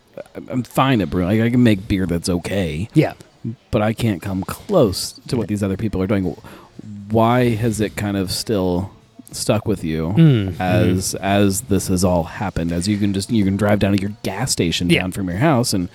I'm, 0.50 0.64
fine 0.64 1.02
at 1.02 1.10
brewing. 1.10 1.40
Like, 1.40 1.48
I 1.48 1.50
can 1.50 1.64
make 1.64 1.88
beer 1.88 2.06
that's 2.06 2.30
okay. 2.30 2.88
yeah 2.94 3.14
but 3.72 3.82
I 3.82 3.94
can't 3.94 4.22
come 4.22 4.44
close 4.44 5.14
to 5.28 5.36
what 5.36 5.48
these 5.48 5.64
other 5.64 5.76
people 5.78 6.00
are 6.02 6.08
doing. 6.08 6.36
Why 7.10 7.50
has 7.56 7.82
it 7.82 7.96
kind 7.96 8.16
of 8.16 8.32
still 8.32 8.92
stuck 9.32 9.66
with 9.68 9.84
you 9.84 10.14
Mm, 10.18 10.60
as 10.60 11.16
as 11.16 11.62
this 11.62 11.88
has 11.88 12.04
all 12.04 12.24
happened? 12.24 12.72
As 12.72 12.88
you 12.88 12.98
can 13.00 13.14
just 13.14 13.32
you 13.32 13.44
can 13.44 13.58
drive 13.58 13.80
down 13.80 13.94
to 13.96 14.00
your 14.02 14.12
gas 14.24 14.52
station 14.52 14.90
Yeah. 14.90 15.02
down 15.02 15.12
from 15.12 15.28
your 15.28 15.40
house 15.40 15.74
and 15.74 15.90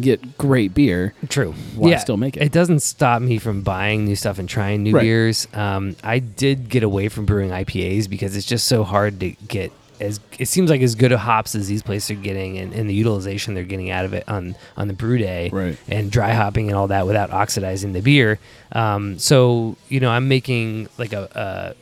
get 0.00 0.36
great 0.38 0.74
beer. 0.74 1.14
True. 1.28 1.52
Why 1.74 1.90
yeah, 1.90 1.98
still 1.98 2.16
make 2.16 2.36
it? 2.36 2.42
It 2.42 2.52
doesn't 2.52 2.80
stop 2.80 3.22
me 3.22 3.38
from 3.38 3.62
buying 3.62 4.04
new 4.04 4.16
stuff 4.16 4.38
and 4.38 4.48
trying 4.48 4.82
new 4.82 4.92
Right. 4.94 5.02
beers. 5.02 5.48
Um, 5.54 5.96
I 6.04 6.18
did 6.18 6.68
get 6.68 6.82
away 6.82 7.08
from 7.08 7.24
brewing 7.26 7.50
IPAs 7.50 8.08
because 8.08 8.36
it's 8.36 8.46
just 8.46 8.66
so 8.66 8.84
hard 8.84 9.20
to 9.20 9.30
get 9.48 9.72
as 9.98 10.20
it 10.38 10.46
seems 10.46 10.68
like 10.68 10.82
as 10.82 10.94
good 10.94 11.10
a 11.10 11.16
hops 11.16 11.54
as 11.54 11.68
these 11.68 11.82
places 11.82 12.10
are 12.10 12.14
getting 12.20 12.58
and, 12.58 12.74
and 12.74 12.90
the 12.90 12.92
utilization 12.92 13.54
they're 13.54 13.64
getting 13.64 13.88
out 13.90 14.04
of 14.04 14.12
it 14.12 14.28
on 14.28 14.54
on 14.76 14.88
the 14.88 14.92
brew 14.92 15.16
day 15.16 15.48
Right. 15.50 15.78
and 15.88 16.10
dry 16.10 16.32
hopping 16.34 16.68
and 16.68 16.76
all 16.76 16.88
that 16.88 17.06
without 17.06 17.30
oxidizing 17.30 17.92
the 17.94 18.02
beer. 18.02 18.38
Um, 18.72 19.18
so 19.18 19.76
you 19.88 20.00
know 20.00 20.10
I'm 20.10 20.28
making 20.28 20.90
like 20.98 21.14
a, 21.14 21.74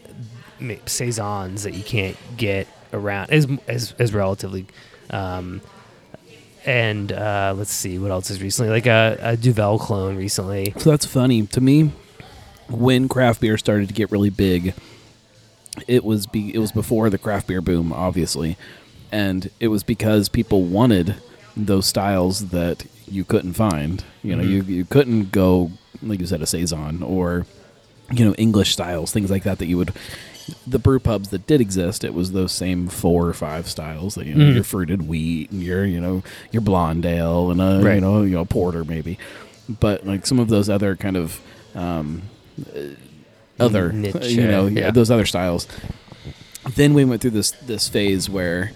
a 0.60 0.78
saisons 0.86 1.64
that 1.64 1.74
you 1.74 1.82
can't 1.82 2.16
get 2.36 2.68
around 2.92 3.30
as 3.30 3.48
as, 3.68 3.94
as 3.98 4.14
relatively. 4.14 4.66
Um, 5.10 5.60
and 6.66 7.12
uh, 7.12 7.54
let's 7.56 7.72
see 7.72 7.98
what 7.98 8.10
else 8.10 8.30
is 8.30 8.42
recently 8.42 8.70
like 8.70 8.86
a, 8.86 9.18
a 9.20 9.36
Duvel 9.36 9.78
clone 9.78 10.16
recently. 10.16 10.72
So 10.78 10.90
that's 10.90 11.06
funny 11.06 11.46
to 11.48 11.60
me. 11.60 11.92
When 12.68 13.08
craft 13.08 13.40
beer 13.42 13.58
started 13.58 13.88
to 13.88 13.94
get 13.94 14.10
really 14.10 14.30
big, 14.30 14.74
it 15.86 16.04
was 16.04 16.26
be, 16.26 16.54
it 16.54 16.58
was 16.58 16.72
before 16.72 17.10
the 17.10 17.18
craft 17.18 17.46
beer 17.48 17.60
boom, 17.60 17.92
obviously, 17.92 18.56
and 19.12 19.50
it 19.60 19.68
was 19.68 19.82
because 19.82 20.28
people 20.28 20.62
wanted 20.62 21.16
those 21.56 21.86
styles 21.86 22.48
that 22.48 22.86
you 23.06 23.24
couldn't 23.24 23.52
find. 23.52 24.02
You 24.22 24.36
know, 24.36 24.42
Mhm. 24.44 24.48
you 24.50 24.62
you 24.62 24.84
couldn't 24.84 25.30
go 25.32 25.72
like 26.02 26.20
you 26.20 26.26
said 26.26 26.42
a 26.42 26.46
saison 26.46 27.02
or 27.02 27.46
you 28.12 28.24
know 28.24 28.34
English 28.34 28.72
styles, 28.72 29.12
things 29.12 29.30
like 29.30 29.42
that 29.44 29.58
that 29.58 29.66
you 29.66 29.76
would. 29.76 29.92
The 30.66 30.78
brew 30.78 30.98
pubs 30.98 31.30
that 31.30 31.46
did 31.46 31.60
exist, 31.60 32.04
it 32.04 32.12
was 32.14 32.32
those 32.32 32.52
same 32.52 32.88
four 32.88 33.26
or 33.26 33.32
five 33.32 33.68
styles 33.68 34.14
that 34.16 34.26
you 34.26 34.34
know 34.34 34.44
Mhm. 34.44 34.54
your 34.56 34.64
fruited 34.64 35.08
wheat 35.08 35.50
and 35.50 35.62
your 35.62 35.84
you 35.86 36.00
know 36.00 36.22
your 36.52 36.60
blonde 36.60 37.06
ale 37.06 37.50
and 37.50 37.60
a 37.62 37.94
you 37.94 38.00
know 38.00 38.22
you 38.22 38.34
know 38.34 38.44
porter 38.44 38.84
maybe, 38.84 39.18
but 39.80 40.06
like 40.06 40.26
some 40.26 40.38
of 40.38 40.48
those 40.48 40.68
other 40.68 40.96
kind 40.96 41.16
of 41.16 41.40
um, 41.74 42.22
uh, 42.76 42.80
other 43.58 43.92
Niche, 43.92 44.14
you 44.26 44.46
know 44.46 44.66
uh, 44.66 44.70
yeah. 44.70 44.90
those 44.90 45.10
other 45.10 45.26
styles. 45.26 45.66
Then 46.74 46.94
we 46.94 47.04
went 47.04 47.20
through 47.22 47.30
this 47.32 47.50
this 47.52 47.88
phase 47.88 48.28
where 48.28 48.70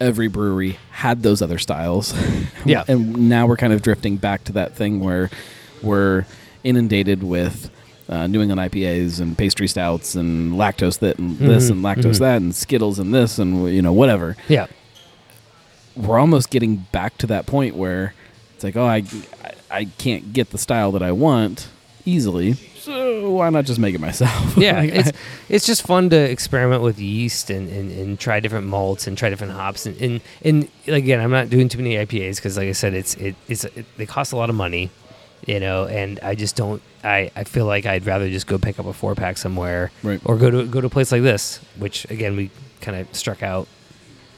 every 0.00 0.28
brewery 0.28 0.78
had 0.90 1.22
those 1.22 1.40
other 1.42 1.58
styles. 1.58 2.14
Yeah. 2.66 2.84
and 2.88 3.28
now 3.30 3.46
we're 3.46 3.56
kind 3.56 3.72
of 3.72 3.80
drifting 3.80 4.16
back 4.16 4.44
to 4.44 4.52
that 4.52 4.76
thing 4.76 5.00
where 5.00 5.30
we're 5.82 6.26
inundated 6.62 7.22
with 7.22 7.70
uh, 8.10 8.26
New 8.26 8.42
England 8.42 8.60
IPAs 8.60 9.20
and 9.20 9.38
pastry 9.38 9.68
stouts 9.68 10.14
and 10.16 10.54
lactose 10.54 10.98
that 10.98 11.18
and 11.18 11.38
this 11.38 11.68
Mhm, 11.68 11.70
and 11.70 11.84
lactose 11.84 12.16
mhm. 12.16 12.18
that 12.18 12.36
and 12.42 12.54
Skittles 12.54 12.98
and 12.98 13.14
this 13.14 13.38
and 13.38 13.72
you 13.72 13.80
know 13.80 13.92
whatever. 13.92 14.36
Yeah, 14.48 14.66
We're 15.96 16.18
almost 16.18 16.50
getting 16.50 16.86
back 16.92 17.18
to 17.18 17.26
that 17.28 17.46
point 17.46 17.76
where 17.76 18.14
it's 18.54 18.64
like, 18.64 18.76
oh, 18.76 18.86
I 18.86 19.04
I 19.70 19.84
can't 19.98 20.32
get 20.32 20.50
the 20.50 20.58
style 20.58 20.92
that 20.92 21.02
I 21.02 21.12
want 21.12 21.68
easily. 22.04 22.54
So 22.80 23.30
why 23.32 23.50
not 23.50 23.66
just 23.66 23.78
make 23.78 23.94
it 23.94 24.00
myself? 24.00 24.56
yeah, 24.56 24.80
it's 24.82 25.12
it's 25.48 25.66
just 25.66 25.82
fun 25.82 26.10
to 26.10 26.16
experiment 26.16 26.82
with 26.82 26.98
yeast 26.98 27.50
and, 27.50 27.68
and, 27.68 27.92
and 27.92 28.18
try 28.18 28.40
different 28.40 28.66
malts 28.66 29.06
and 29.06 29.16
try 29.18 29.28
different 29.30 29.52
hops 29.52 29.84
and 29.86 30.00
and, 30.00 30.20
and 30.42 30.68
again, 30.86 31.20
I'm 31.20 31.30
not 31.30 31.50
doing 31.50 31.68
too 31.68 31.78
many 31.78 31.94
IPAs 31.96 32.36
because, 32.36 32.56
like 32.56 32.68
I 32.68 32.72
said, 32.72 32.94
it's 32.94 33.14
it, 33.16 33.36
it's 33.48 33.64
it, 33.64 33.84
they 33.98 34.06
cost 34.06 34.32
a 34.32 34.36
lot 34.36 34.48
of 34.48 34.56
money, 34.56 34.90
you 35.46 35.60
know, 35.60 35.86
and 35.86 36.18
I 36.22 36.34
just 36.34 36.56
don't. 36.56 36.82
I, 37.02 37.30
I 37.34 37.44
feel 37.44 37.64
like 37.66 37.86
I'd 37.86 38.04
rather 38.06 38.28
just 38.28 38.46
go 38.46 38.58
pick 38.58 38.78
up 38.78 38.86
a 38.86 38.92
four 38.92 39.14
pack 39.14 39.38
somewhere 39.38 39.90
Right. 40.02 40.20
or 40.24 40.36
go 40.36 40.50
to 40.50 40.66
go 40.66 40.80
to 40.80 40.86
a 40.86 40.90
place 40.90 41.10
like 41.12 41.22
this, 41.22 41.58
which 41.78 42.04
again 42.10 42.36
we 42.36 42.50
kind 42.80 42.96
of 42.98 43.14
struck 43.14 43.42
out 43.42 43.66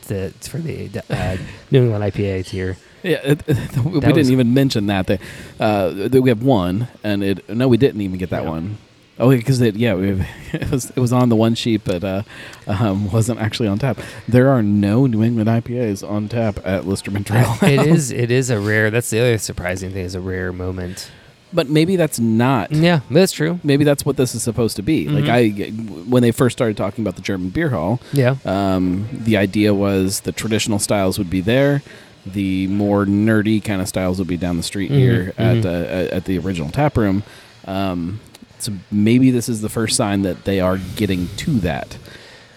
to, 0.08 0.30
for 0.30 0.58
the 0.58 0.88
uh, 1.10 1.36
New 1.70 1.82
England 1.84 2.04
IPA 2.04 2.46
tier. 2.46 2.76
Yeah, 3.02 3.18
it, 3.24 3.46
we 3.84 3.98
That 4.00 4.14
didn't 4.14 4.30
even 4.30 4.54
mention 4.54 4.86
that. 4.86 5.08
They, 5.08 5.18
uh, 5.58 5.90
that 6.08 6.22
we 6.22 6.28
have 6.30 6.42
one, 6.44 6.86
and 7.02 7.24
it. 7.24 7.48
No, 7.48 7.66
we 7.66 7.76
didn't 7.76 8.00
even 8.00 8.16
get 8.18 8.30
that 8.30 8.44
Yeah. 8.44 8.50
one. 8.50 8.78
Oh, 9.18 9.30
because 9.30 9.60
it. 9.60 9.76
Yeah, 9.76 9.94
we, 9.94 10.08
it 10.52 10.70
was 10.70 10.90
it 10.90 10.96
was 10.98 11.12
on 11.12 11.28
the 11.28 11.36
one 11.36 11.54
sheet, 11.54 11.82
but 11.84 12.02
uh, 12.02 12.22
um, 12.66 13.10
wasn't 13.12 13.40
actually 13.40 13.68
on 13.68 13.78
tap. 13.78 13.98
There 14.26 14.48
are 14.48 14.62
no 14.62 15.06
New 15.06 15.22
England 15.22 15.48
IPAs 15.48 16.08
on 16.08 16.28
tap 16.28 16.58
at 16.64 16.84
Listermann 16.84 17.24
Trail. 17.24 17.56
it 17.62 17.86
is 17.86 18.10
it 18.24 18.30
is 18.30 18.50
a 18.50 18.58
rare. 18.58 18.90
That's 18.90 19.10
the 19.10 19.20
other 19.20 19.38
surprising 19.38 19.90
thing 19.92 20.04
is 20.04 20.14
a 20.14 20.20
rare 20.20 20.52
moment. 20.52 21.10
but 21.52 21.68
maybe 21.68 21.96
that's 21.96 22.18
not. 22.18 22.72
Yeah, 22.72 23.00
that's 23.10 23.32
true. 23.32 23.60
Maybe 23.62 23.84
that's 23.84 24.06
what 24.06 24.16
this 24.16 24.34
is 24.34 24.42
supposed 24.42 24.76
to 24.76 24.82
be. 24.82 25.06
Like 25.08 25.24
Mhm. 25.24 25.68
I, 25.68 26.08
when 26.08 26.22
they 26.22 26.30
first 26.32 26.56
started 26.56 26.78
talking 26.78 27.04
about 27.04 27.16
the 27.16 27.22
German 27.22 27.50
beer 27.50 27.68
hall, 27.68 28.00
Yeah. 28.14 28.36
um, 28.46 29.06
the 29.12 29.36
idea 29.36 29.74
was 29.74 30.20
the 30.20 30.32
traditional 30.32 30.78
styles 30.78 31.18
would 31.18 31.28
be 31.28 31.42
there. 31.42 31.82
The 32.24 32.68
more 32.68 33.04
nerdy 33.04 33.62
kind 33.62 33.82
of 33.82 33.88
styles 33.88 34.18
would 34.18 34.28
be 34.28 34.38
down 34.38 34.56
the 34.56 34.62
street 34.62 34.90
Mhm, 34.90 34.94
here 34.96 35.32
at 35.36 35.56
mhm. 35.58 35.64
uh, 35.66 35.68
at 35.68 36.06
at 36.12 36.24
the 36.24 36.38
original 36.38 36.70
tap 36.70 36.96
room. 36.96 37.22
Um, 37.66 38.20
so 38.62 38.72
maybe 38.90 39.30
this 39.30 39.48
is 39.48 39.60
the 39.60 39.68
first 39.68 39.96
sign 39.96 40.22
that 40.22 40.44
they 40.44 40.60
are 40.60 40.78
getting 40.96 41.28
to 41.38 41.50
that, 41.60 41.96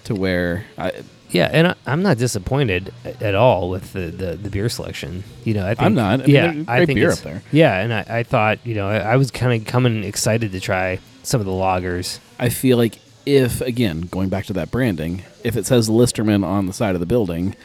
to 0.06 0.16
where 0.16 0.66
I, 0.78 0.92
Yeah, 1.32 1.50
and 1.52 1.68
I, 1.70 1.76
I'm 1.86 2.02
not 2.04 2.18
disappointed 2.18 2.94
at 3.04 3.36
all 3.36 3.70
with 3.70 3.94
the, 3.94 4.08
the, 4.12 4.36
the 4.36 4.50
beer 4.50 4.70
selection. 4.70 5.24
You 5.44 5.56
know, 5.56 5.66
I 5.66 5.70
think 5.76 5.82
I'm 5.82 5.96
not. 5.96 6.22
I 6.22 6.26
yeah, 6.26 6.52
they're 6.52 6.64
I 6.68 6.78
great 6.78 6.86
think 6.88 6.98
beer 6.98 7.12
up 7.12 7.20
there. 7.20 7.44
Yeah, 7.52 7.80
and 7.80 7.94
I, 7.94 8.06
I 8.20 8.24
thought 8.24 8.60
you 8.66 8.76
know 8.76 8.88
I, 8.88 8.98
I 9.00 9.16
was 9.18 9.32
kind 9.32 9.60
of 9.60 9.68
coming 9.68 10.04
excited 10.04 10.52
to 10.52 10.60
try 10.60 11.00
some 11.24 11.40
of 11.42 11.46
the 11.46 11.52
lagers. 11.54 12.20
I 12.40 12.50
feel 12.50 12.78
like 12.78 13.00
if 13.26 13.60
again 13.62 14.02
going 14.02 14.30
back 14.30 14.46
to 14.46 14.54
that 14.54 14.70
branding, 14.72 15.24
if 15.44 15.58
it 15.58 15.66
says 15.66 15.90
Listermann 15.90 16.46
on 16.46 16.68
the 16.68 16.74
side 16.74 16.94
of 16.96 17.00
the 17.02 17.08
building, 17.08 17.56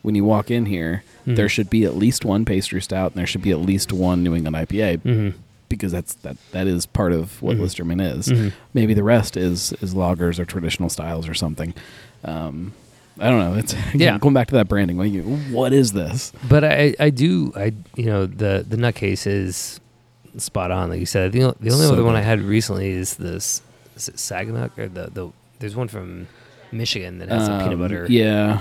when 0.00 0.14
you 0.14 0.24
walk 0.24 0.50
in 0.50 0.66
here, 0.66 1.04
Mhm. 1.26 1.36
there 1.36 1.48
should 1.48 1.70
be 1.70 1.84
at 1.84 1.94
least 1.94 2.24
one 2.24 2.44
pastry 2.44 2.80
stout 2.82 3.12
and 3.12 3.18
there 3.20 3.26
should 3.28 3.42
be 3.42 3.52
at 3.52 3.60
least 3.60 3.92
one 3.92 4.24
New 4.24 4.34
England 4.34 4.56
IPA 4.56 4.98
Mm-hmm. 5.02 5.38
Because 5.76 5.92
that's 5.92 6.14
that 6.14 6.36
that 6.52 6.66
is 6.66 6.86
part 6.86 7.12
of 7.12 7.40
what 7.42 7.56
Mhm. 7.56 7.60
Listermann 7.60 8.16
is. 8.18 8.28
Mhm. 8.28 8.52
Maybe 8.74 8.94
the 8.94 9.02
rest 9.04 9.36
is 9.36 9.72
is 9.80 9.94
lagers 9.94 10.38
or 10.38 10.44
traditional 10.44 10.88
styles 10.88 11.28
or 11.28 11.34
something. 11.34 11.74
Um, 12.24 12.72
I 13.20 13.28
don't 13.30 13.38
know. 13.40 13.58
It's 13.58 13.72
again, 13.94 14.00
Yeah. 14.00 14.18
going 14.18 14.34
back 14.34 14.48
to 14.48 14.54
that 14.54 14.68
branding. 14.68 14.96
What, 15.52 15.72
is 15.72 15.92
this? 15.92 16.32
But 16.48 16.64
I 16.64 16.94
I 16.98 17.10
do 17.10 17.52
I 17.56 17.72
you 17.96 18.06
know 18.06 18.26
the 18.26 18.64
the 18.68 18.76
nutcase 18.76 19.26
is 19.26 19.80
spot 20.38 20.70
on 20.70 20.88
like 20.90 20.98
you 21.00 21.06
said. 21.06 21.32
The, 21.32 21.40
the 21.60 21.70
only 21.70 21.86
So 21.86 21.92
other 21.92 22.04
one. 22.04 22.16
I 22.16 22.22
had 22.22 22.40
recently 22.40 22.90
is 22.90 23.16
this 23.16 23.60
is 23.96 24.08
it 24.08 24.16
Sagamuk 24.16 24.70
or 24.78 24.88
the 24.88 25.10
the 25.12 25.28
there's 25.58 25.76
one 25.76 25.88
from 25.88 26.26
Michigan 26.72 27.18
that 27.18 27.28
has 27.28 27.48
a 27.48 27.58
peanut 27.58 27.74
Um, 27.74 27.78
butter. 27.80 28.06
Yeah, 28.08 28.60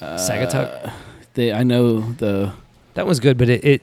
Saugatuck? 0.00 0.86
Uh, 0.86 0.90
They 1.34 1.52
I 1.52 1.62
know 1.62 2.00
the 2.12 2.52
That 2.94 3.06
was 3.06 3.20
good, 3.20 3.36
but 3.38 3.48
it, 3.48 3.64
it 3.64 3.82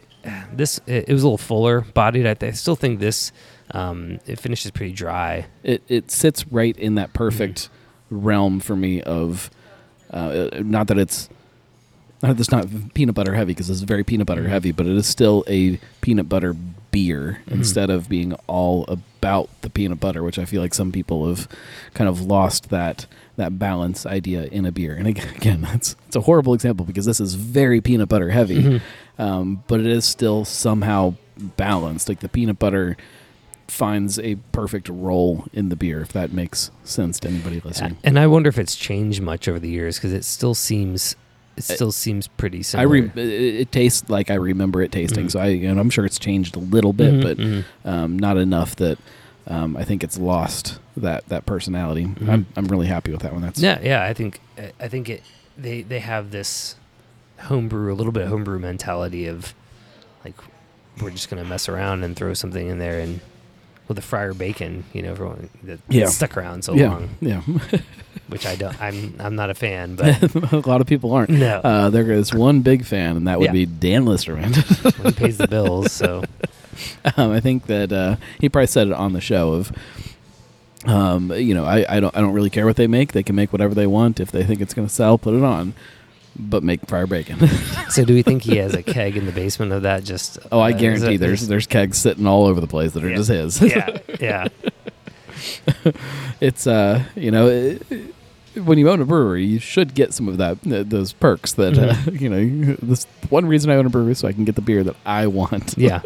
this 0.54 0.80
it, 0.86 1.06
it 1.10 1.14
was 1.14 1.24
a 1.24 1.26
little 1.26 1.38
fuller 1.38 1.82
bodied. 1.82 2.28
I, 2.28 2.34
th- 2.34 2.54
I 2.54 2.56
still 2.56 2.76
think 2.76 3.00
this 3.00 3.32
um, 3.72 4.20
it 4.26 4.40
finishes 4.40 4.72
pretty 4.72 4.94
dry. 4.94 5.46
it 5.64 5.82
it 5.88 6.12
sits 6.12 6.46
right 6.48 6.76
in 6.78 6.96
that 6.96 7.14
perfect 7.14 7.70
realm 8.10 8.60
for 8.60 8.76
me 8.76 9.02
of 9.02 9.50
uh, 10.12 10.50
not 10.60 10.88
that 10.88 10.98
it's 10.98 11.30
not 12.22 12.30
that 12.30 12.40
it's 12.40 12.52
not 12.52 12.68
peanut 12.94 13.16
butter 13.16 13.36
heavy 13.36 13.52
because 13.54 13.70
it's 13.70 13.82
very 13.82 14.04
peanut 14.04 14.28
butter 14.28 14.44
Mhm. 14.44 14.50
heavy, 14.50 14.72
but 14.72 14.86
it 14.86 14.96
is 14.98 15.08
still 15.08 15.44
a 15.48 15.80
peanut 16.02 16.28
butter 16.28 16.54
beer 16.92 17.40
Mhm. 17.48 17.54
instead 17.54 17.90
of 17.92 18.10
being 18.10 18.34
all 18.48 18.84
about 18.90 19.50
the 19.62 19.70
peanut 19.70 20.00
butter, 20.00 20.24
which 20.24 20.40
I 20.40 20.46
feel 20.46 20.62
like 20.62 20.74
some 20.74 20.92
people 20.92 21.28
have 21.30 21.48
kind 21.94 22.10
of 22.10 22.22
lost 22.22 22.70
that 22.72 23.06
that 23.38 23.58
balance 23.58 24.06
idea 24.06 24.46
in 24.52 24.66
a 24.66 24.72
beer. 24.72 24.96
And 24.96 25.08
again, 25.38 25.62
that's 25.62 25.96
it's 26.08 26.16
a 26.16 26.22
horrible 26.22 26.54
example 26.54 26.86
because 26.86 27.06
this 27.06 27.22
is 27.22 27.36
very 27.36 27.80
peanut 27.80 28.10
butter 28.10 28.32
heavy, 28.32 28.64
Mhm. 28.64 28.82
Um, 29.20 29.64
but 29.68 29.80
it 29.80 29.86
is 29.86 30.06
still 30.06 30.46
somehow 30.46 31.14
balanced. 31.58 32.10
Like 32.10 32.22
the 32.22 32.30
peanut 32.30 32.58
butter 32.58 32.98
finds 33.68 34.18
a 34.20 34.36
perfect 34.52 34.90
role 34.90 35.46
in 35.54 35.70
the 35.70 35.76
beer, 35.76 36.02
if 36.02 36.12
that 36.14 36.32
makes 36.34 36.72
sense 36.84 37.20
to 37.20 37.28
anybody 37.28 37.62
listening. 37.64 37.98
And 38.04 38.18
I 38.18 38.26
wonder 38.26 38.50
if 38.50 38.58
it's 38.58 38.76
changed 38.76 39.22
much 39.22 39.48
over 39.48 39.60
the 39.60 39.70
years 39.70 39.98
because 39.98 40.14
it 40.14 40.26
still 40.26 40.56
seems 40.56 41.16
it 41.56 41.64
still 41.64 41.92
seems 41.92 42.28
pretty 42.28 42.64
I 42.74 42.84
re- 42.84 43.12
it, 43.16 43.70
tastes 43.74 44.10
like 44.10 44.32
I 44.32 44.36
remember 44.36 44.82
it 44.82 44.94
tasting, 44.94 45.26
Mhm. 45.28 45.32
so 45.32 45.40
I 45.40 45.48
and 45.48 45.78
I'm 45.80 45.90
sure 45.90 46.06
it's 46.06 46.18
changed 46.18 46.56
a 46.56 46.60
little 46.60 46.94
bit, 46.94 47.14
Mhm, 47.16 47.22
but 47.22 47.38
mhm. 47.38 47.64
um, 47.84 48.18
not 48.18 48.38
enough 48.38 48.76
that 48.78 48.98
um, 49.46 49.76
I 49.76 49.84
think 49.84 50.04
it's 50.04 50.18
lost 50.18 50.80
that 50.96 51.28
that 51.28 51.46
personality. 51.46 52.06
Mhm. 52.06 52.30
I'm 52.30 52.46
I'm 52.56 52.66
really 52.68 52.88
happy 52.88 53.12
with 53.12 53.22
that 53.22 53.34
one. 53.34 53.42
That's 53.42 53.60
yeah, 53.62 53.78
yeah. 53.84 54.04
I 54.04 54.14
think 54.14 54.40
I 54.80 54.88
think 54.88 55.10
it 55.10 55.22
they 55.58 55.82
they 55.82 56.00
have 56.00 56.32
this 56.32 56.76
homebrew 57.42 57.92
a 57.92 57.96
little 57.96 58.12
bit 58.12 58.24
of 58.24 58.30
homebrew 58.30 58.60
mentality 58.60 59.26
of 59.28 59.54
like 60.26 60.36
we're 61.02 61.12
just 61.12 61.30
gonna 61.30 61.44
mess 61.46 61.70
around 61.70 62.04
and 62.04 62.16
throw 62.16 62.34
something 62.34 62.68
in 62.68 62.80
there 62.80 63.00
and 63.00 63.20
with 63.88 63.96
the 63.96 64.02
Friar 64.04 64.36
Bacon, 64.36 64.84
you 64.94 65.02
know, 65.02 65.10
everyone 65.12 65.50
that 65.64 65.80
Yeah. 65.90 66.06
stuck 66.08 66.38
around 66.38 66.64
so 66.64 66.76
yeah, 66.76 66.90
long, 66.90 67.10
yeah. 67.22 67.42
which 68.28 68.46
I 68.46 68.56
don't. 68.56 68.80
I'm 68.80 69.16
I'm 69.20 69.36
not 69.36 69.50
a 69.50 69.56
fan, 69.56 69.96
but 69.96 70.22
a 70.54 70.58
lot 70.70 70.80
of 70.82 70.86
people 70.86 71.12
aren't. 71.14 71.32
no, 71.32 71.60
Uh, 71.64 71.90
there 71.90 72.12
is 72.12 72.32
one 72.32 72.62
big 72.62 72.86
fan, 72.86 73.18
and 73.18 73.28
that 73.28 73.40
would 73.40 73.46
Yeah. 73.48 73.52
be 73.54 73.66
Dan 73.66 74.06
Listermann. 74.06 74.54
he 75.06 75.12
pays 75.14 75.38
the 75.40 75.48
bills. 75.56 75.92
So 75.92 76.24
um, 77.18 77.32
I 77.32 77.40
think 77.40 77.66
that 77.66 77.92
uh, 77.92 78.18
he 78.40 78.48
probably 78.48 78.68
said 78.68 78.88
it 78.90 78.94
on 78.94 79.14
the 79.14 79.22
show 79.22 79.54
of, 79.54 79.72
um, 80.86 81.32
you 81.34 81.54
know, 81.56 81.66
I, 81.66 81.86
I 81.90 82.00
don't 82.00 82.16
I 82.16 82.22
don't 82.22 82.34
really 82.34 82.50
care 82.52 82.66
what 82.68 82.76
they 82.76 82.86
make. 82.88 83.14
They 83.14 83.24
can 83.24 83.36
make 83.36 83.52
whatever 83.52 83.74
they 83.74 83.88
want. 83.88 84.20
If 84.20 84.32
they 84.32 84.44
think 84.44 84.62
it's 84.62 84.74
going 84.76 84.88
to 84.88 84.94
sell, 84.94 85.18
put 85.18 85.34
it 85.34 85.44
on, 85.44 85.74
but 86.40 86.64
make 86.64 86.88
Friar 86.88 87.06
Bacon. 87.08 87.48
so 87.90 88.06
do 88.06 88.14
we 88.14 88.22
think 88.24 88.44
he 88.44 88.58
has 88.58 88.74
a 88.74 88.82
keg 88.82 89.18
in 89.18 89.26
the 89.26 89.32
basement 89.32 89.72
of 89.74 89.82
that? 89.84 90.04
Just 90.04 90.40
oh, 90.52 90.60
I 90.60 90.72
uh, 90.72 90.78
guarantee 90.78 91.18
that- 91.18 91.26
there's 91.26 91.48
there's 91.48 91.68
kegs 91.68 91.98
sitting 91.98 92.26
all 92.26 92.46
over 92.48 92.62
the 92.62 92.68
place 92.68 92.94
that 92.94 93.04
are 93.04 93.10
Yeah. 93.10 93.16
just 93.18 93.30
his. 93.30 93.62
yeah, 93.62 93.98
yeah. 94.20 94.48
it's 96.42 96.68
uh, 96.68 97.04
you 97.16 97.32
know. 97.32 97.48
It, 97.48 97.84
when 98.56 98.78
you 98.80 98.90
own 98.90 99.00
a 99.00 99.06
brewery, 99.06 99.46
you 99.46 99.60
should 99.60 99.94
get 99.94 100.14
some 100.14 100.28
of 100.28 100.38
that 100.38 100.58
uh, 100.70 100.84
those 100.84 101.14
perks 101.14 101.54
that 101.54 101.78
uh, 101.78 101.94
Mhm. 101.94 102.20
you 102.22 102.30
know. 102.30 102.76
This 102.82 103.06
one 103.30 103.46
reason 103.46 103.70
I 103.70 103.76
own 103.76 103.86
a 103.86 103.90
brewery 103.90 104.16
so 104.16 104.28
I 104.28 104.34
can 104.34 104.44
get 104.44 104.56
the 104.56 104.62
beer 104.62 104.84
that 104.84 104.96
I 105.06 105.28
want. 105.28 105.76
yeah 105.78 106.02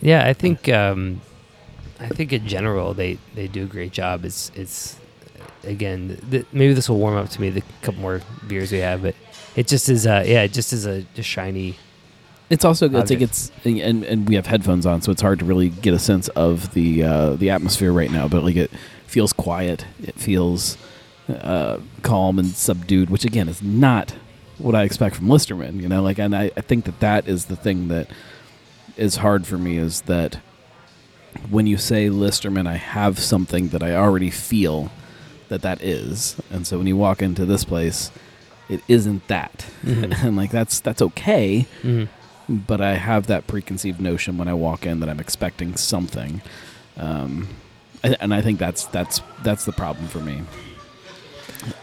yeah 0.00 0.24
i 0.24 0.32
think 0.32 0.68
um 0.68 1.20
i 1.98 2.06
think 2.06 2.32
in 2.32 2.46
general 2.46 2.94
they 2.94 3.18
they 3.34 3.48
do 3.48 3.64
a 3.64 3.66
great 3.66 3.90
job 3.90 4.24
it's 4.24 4.52
it's 4.54 4.96
again 5.68 6.18
th- 6.30 6.46
maybe 6.52 6.72
this 6.74 6.88
will 6.88 6.98
warm 6.98 7.16
up 7.16 7.28
to 7.28 7.40
me 7.40 7.50
the 7.50 7.62
couple 7.82 8.00
more 8.00 8.20
beers 8.46 8.72
we 8.72 8.78
have 8.78 9.02
but 9.02 9.14
it 9.56 9.66
just 9.66 9.88
is 9.88 10.06
uh 10.06 10.22
yeah 10.26 10.42
it 10.42 10.52
just 10.52 10.72
is 10.72 10.86
a, 10.86 11.04
a 11.16 11.22
shiny 11.22 11.76
It's 12.50 12.64
also 12.64 12.86
it's 12.86 13.10
like 13.10 13.20
it's 13.20 13.52
and 13.64 14.04
and 14.04 14.28
we 14.28 14.34
have 14.36 14.46
headphones 14.46 14.86
on, 14.86 15.02
so 15.02 15.12
it's 15.12 15.20
hard 15.20 15.38
to 15.40 15.44
really 15.44 15.68
get 15.68 15.92
a 15.92 15.98
sense 15.98 16.28
of 16.28 16.72
the 16.72 17.02
uh, 17.02 17.30
the 17.36 17.50
atmosphere 17.50 17.92
right 17.92 18.10
now. 18.10 18.26
But 18.26 18.42
like 18.42 18.56
it 18.56 18.70
feels 19.06 19.34
quiet, 19.34 19.84
it 20.02 20.14
feels 20.14 20.78
uh, 21.28 21.76
calm 22.00 22.38
and 22.38 22.48
subdued, 22.48 23.10
which 23.10 23.26
again 23.26 23.48
is 23.50 23.62
not 23.62 24.14
what 24.56 24.74
I 24.74 24.84
expect 24.84 25.16
from 25.16 25.26
Listermann. 25.28 25.78
You 25.82 25.88
know, 25.90 26.02
like 26.02 26.18
and 26.18 26.34
I, 26.34 26.50
I 26.56 26.62
think 26.62 26.86
that 26.86 27.00
that 27.00 27.28
is 27.28 27.46
the 27.46 27.56
thing 27.56 27.88
that 27.88 28.08
is 28.96 29.16
hard 29.16 29.46
for 29.46 29.58
me 29.58 29.76
is 29.76 30.00
that 30.02 30.40
when 31.50 31.66
you 31.66 31.76
say 31.76 32.08
Listermann, 32.08 32.66
I 32.66 32.76
have 32.76 33.18
something 33.18 33.68
that 33.68 33.82
I 33.82 33.94
already 33.94 34.30
feel 34.30 34.90
that 35.48 35.62
that 35.62 35.82
is, 35.82 36.36
and 36.50 36.66
so 36.66 36.78
when 36.78 36.86
you 36.86 36.96
walk 36.96 37.22
into 37.22 37.44
this 37.46 37.64
place, 37.64 38.10
it 38.68 38.80
isn't 38.88 39.26
that, 39.28 39.66
Mhm. 39.84 40.22
and 40.24 40.36
like 40.36 40.50
that's 40.50 40.80
that's 40.80 41.00
okay 41.02 41.66
Mhm. 41.82 42.08
but 42.48 42.80
I 42.80 42.94
have 42.94 43.26
that 43.28 43.46
preconceived 43.46 44.00
notion 44.00 44.38
when 44.38 44.48
I 44.48 44.54
walk 44.54 44.86
in 44.86 45.00
that 45.00 45.08
I'm 45.08 45.20
expecting 45.20 45.76
something, 45.76 46.40
um, 46.96 47.48
and, 48.02 48.32
I 48.34 48.40
think 48.40 48.58
that's 48.58 48.84
that's 48.86 49.20
that's 49.42 49.64
the 49.64 49.72
problem 49.72 50.06
for 50.08 50.20
me. 50.20 50.42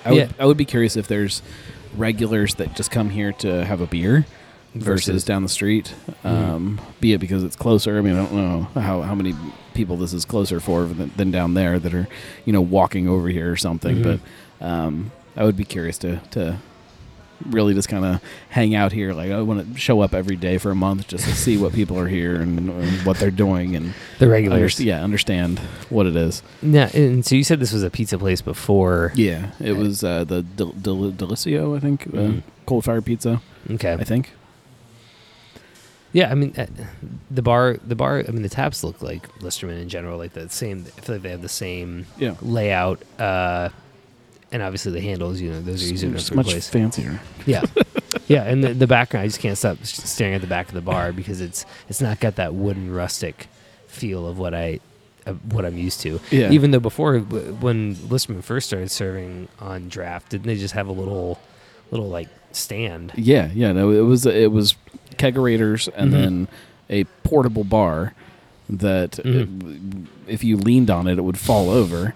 I 0.05 0.11
would 0.11 0.17
Yeah. 0.17 0.27
I 0.39 0.45
would 0.45 0.57
be 0.57 0.65
curious 0.65 0.95
if 0.95 1.07
there's 1.07 1.41
regulars 1.97 2.55
that 2.55 2.75
just 2.75 2.91
come 2.91 3.09
here 3.09 3.31
to 3.33 3.65
have 3.65 3.81
a 3.81 3.87
beer 3.87 4.25
versus, 4.75 5.05
Versus- 5.07 5.23
down 5.23 5.41
the 5.43 5.49
street, 5.49 5.93
Mhm. 6.23 6.29
um, 6.29 6.81
be 6.99 7.13
it 7.13 7.19
because 7.19 7.43
it's 7.43 7.55
closer. 7.55 7.97
I 7.97 8.01
mean, 8.01 8.13
I 8.13 8.25
don't 8.25 8.33
know 8.33 8.67
how, 8.81 9.01
how 9.01 9.15
many 9.15 9.33
people 9.73 9.97
this 9.97 10.13
is 10.13 10.25
closer 10.25 10.59
for 10.59 10.83
than, 10.85 11.11
than 11.17 11.31
down 11.31 11.53
there 11.53 11.79
that 11.79 11.93
are 11.93 12.07
you 12.45 12.53
know 12.53 12.61
walking 12.61 13.07
over 13.09 13.27
here 13.29 13.51
or 13.51 13.55
something, 13.57 13.97
Mhm. 13.97 14.19
but 14.59 14.65
um, 14.65 15.11
I 15.35 15.43
would 15.43 15.57
be 15.57 15.65
curious 15.65 15.97
to 15.99 16.17
to 16.31 16.57
really 17.49 17.73
just 17.73 17.89
kind 17.89 18.05
of 18.05 18.21
hang 18.49 18.73
out 18.75 18.93
here. 18.93 19.13
Like 19.13 19.29
I 19.31 19.41
want 19.41 19.73
to 19.73 19.79
show 19.79 19.99
up 19.99 20.13
every 20.13 20.37
day 20.37 20.57
for 20.57 20.71
a 20.71 20.75
month 20.75 21.07
just 21.09 21.25
to 21.25 21.35
see 21.35 21.57
what 21.57 21.73
people 21.73 21.99
are 21.99 22.07
here 22.07 22.35
and, 22.35 22.69
and 22.69 23.05
what 23.05 23.17
they're 23.17 23.29
doing 23.31 23.75
and 23.75 23.93
The 24.19 24.29
regulars. 24.29 24.75
underst- 24.75 24.85
yeah, 24.85 25.03
understand 25.03 25.59
what 25.89 26.05
it 26.05 26.15
is. 26.15 26.41
Yeah, 26.61 26.89
and 26.93 27.25
so 27.25 27.35
you 27.35 27.43
said 27.43 27.59
this 27.59 27.73
was 27.73 27.83
a 27.83 27.89
pizza 27.89 28.17
place 28.17 28.41
before. 28.41 29.11
Yeah, 29.15 29.47
it 29.59 29.75
was 29.75 30.01
uh, 30.03 30.23
the 30.23 30.43
Del- 30.43 30.71
Del- 30.81 31.11
Delicio, 31.11 31.75
I 31.75 31.79
think, 31.81 32.07
uh, 32.07 32.11
Mhm. 32.17 32.43
cold 32.65 32.85
fire 32.85 33.01
pizza. 33.01 33.41
Okay. 33.69 33.93
I 33.93 34.03
think. 34.05 34.31
Yeah, 36.15 36.31
I 36.31 36.35
mean, 36.35 36.53
uh, 36.57 36.65
the 37.29 37.41
bar, 37.41 37.75
the 37.85 37.95
bar. 37.95 38.23
I 38.25 38.31
mean, 38.31 38.41
the 38.41 38.47
taps 38.47 38.85
look 38.85 39.01
like 39.01 39.27
Listermann 39.39 39.81
in 39.81 39.89
general, 39.89 40.17
like 40.17 40.31
the 40.31 40.49
same. 40.49 40.85
I 40.97 41.01
feel 41.01 41.15
like 41.15 41.23
they 41.23 41.29
have 41.31 41.41
the 41.41 41.49
same 41.49 42.05
Yeah, 42.17 42.35
layout, 42.41 43.01
uh, 43.19 43.67
and 44.49 44.63
obviously 44.63 44.93
the 44.93 45.01
handles. 45.01 45.41
You 45.41 45.51
know, 45.51 45.61
those 45.61 45.83
are 45.83 45.93
easier 45.93 46.17
to 46.17 46.35
much 46.35 46.47
replace. 46.47 46.69
fancier. 46.69 47.19
Yeah, 47.45 47.63
yeah, 48.27 48.43
and 48.43 48.63
the, 48.63 48.73
the 48.73 48.87
background. 48.87 49.25
I 49.25 49.27
just 49.27 49.41
can't 49.41 49.57
stop 49.57 49.77
staring 49.83 50.35
at 50.35 50.39
the 50.41 50.47
back 50.47 50.69
of 50.69 50.73
the 50.73 50.79
bar 50.81 51.11
because 51.11 51.41
it's 51.41 51.65
it's 51.89 51.99
not 51.99 52.21
got 52.21 52.37
that 52.37 52.53
wooden 52.53 52.93
rustic 52.93 53.47
feel 53.87 54.25
of 54.25 54.37
what 54.39 54.53
I 54.53 54.79
what 55.51 55.65
I'm 55.65 55.77
used 55.77 55.99
to. 56.01 56.21
Yeah, 56.31 56.51
Even 56.51 56.71
though 56.71 56.79
before, 56.79 57.19
when 57.19 57.95
Listermann 57.95 58.41
first 58.41 58.67
started 58.67 58.89
serving 58.89 59.49
on 59.59 59.89
draft, 59.89 60.29
didn't 60.29 60.45
they 60.45 60.55
just 60.55 60.75
have 60.75 60.87
a 60.87 60.91
little, 60.93 61.39
little 61.91 62.07
like 62.07 62.29
stand? 62.53 63.11
Yeah, 63.17 63.49
yeah. 63.53 63.73
No, 63.73 63.89
it 63.91 63.99
was 64.01 64.25
it 64.25 64.51
was 64.53 64.75
kegerators 65.31 65.89
and 65.95 66.09
Mhm. 66.09 66.13
then 66.13 66.47
a 66.89 67.03
portable 67.23 67.63
bar 67.63 68.13
that 68.69 69.11
Mhm. 69.23 70.05
uh, 70.05 70.07
if 70.27 70.43
you 70.43 70.57
leaned 70.57 70.89
on 70.89 71.07
it, 71.07 71.17
it 71.17 71.21
would 71.23 71.37
fall 71.37 71.69
over. 71.69 72.13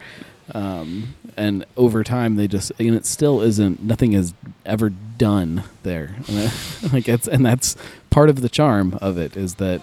Um, 0.53 1.13
and 1.37 1.63
over 1.77 2.03
time, 2.03 2.35
they 2.35 2.47
just 2.47 2.71
and 2.79 2.95
it 2.95 3.05
still 3.05 3.41
isn't. 3.41 3.83
Nothing 3.83 4.13
is 4.13 4.33
ever 4.65 4.89
done 5.17 5.63
there. 5.83 6.15
And 6.27 6.51
like 6.93 7.07
it's 7.07 7.27
and 7.27 7.45
that's 7.45 7.75
part 8.09 8.29
of 8.29 8.41
the 8.41 8.49
charm 8.49 8.97
of 9.01 9.17
it 9.17 9.37
is 9.37 9.55
that 9.55 9.81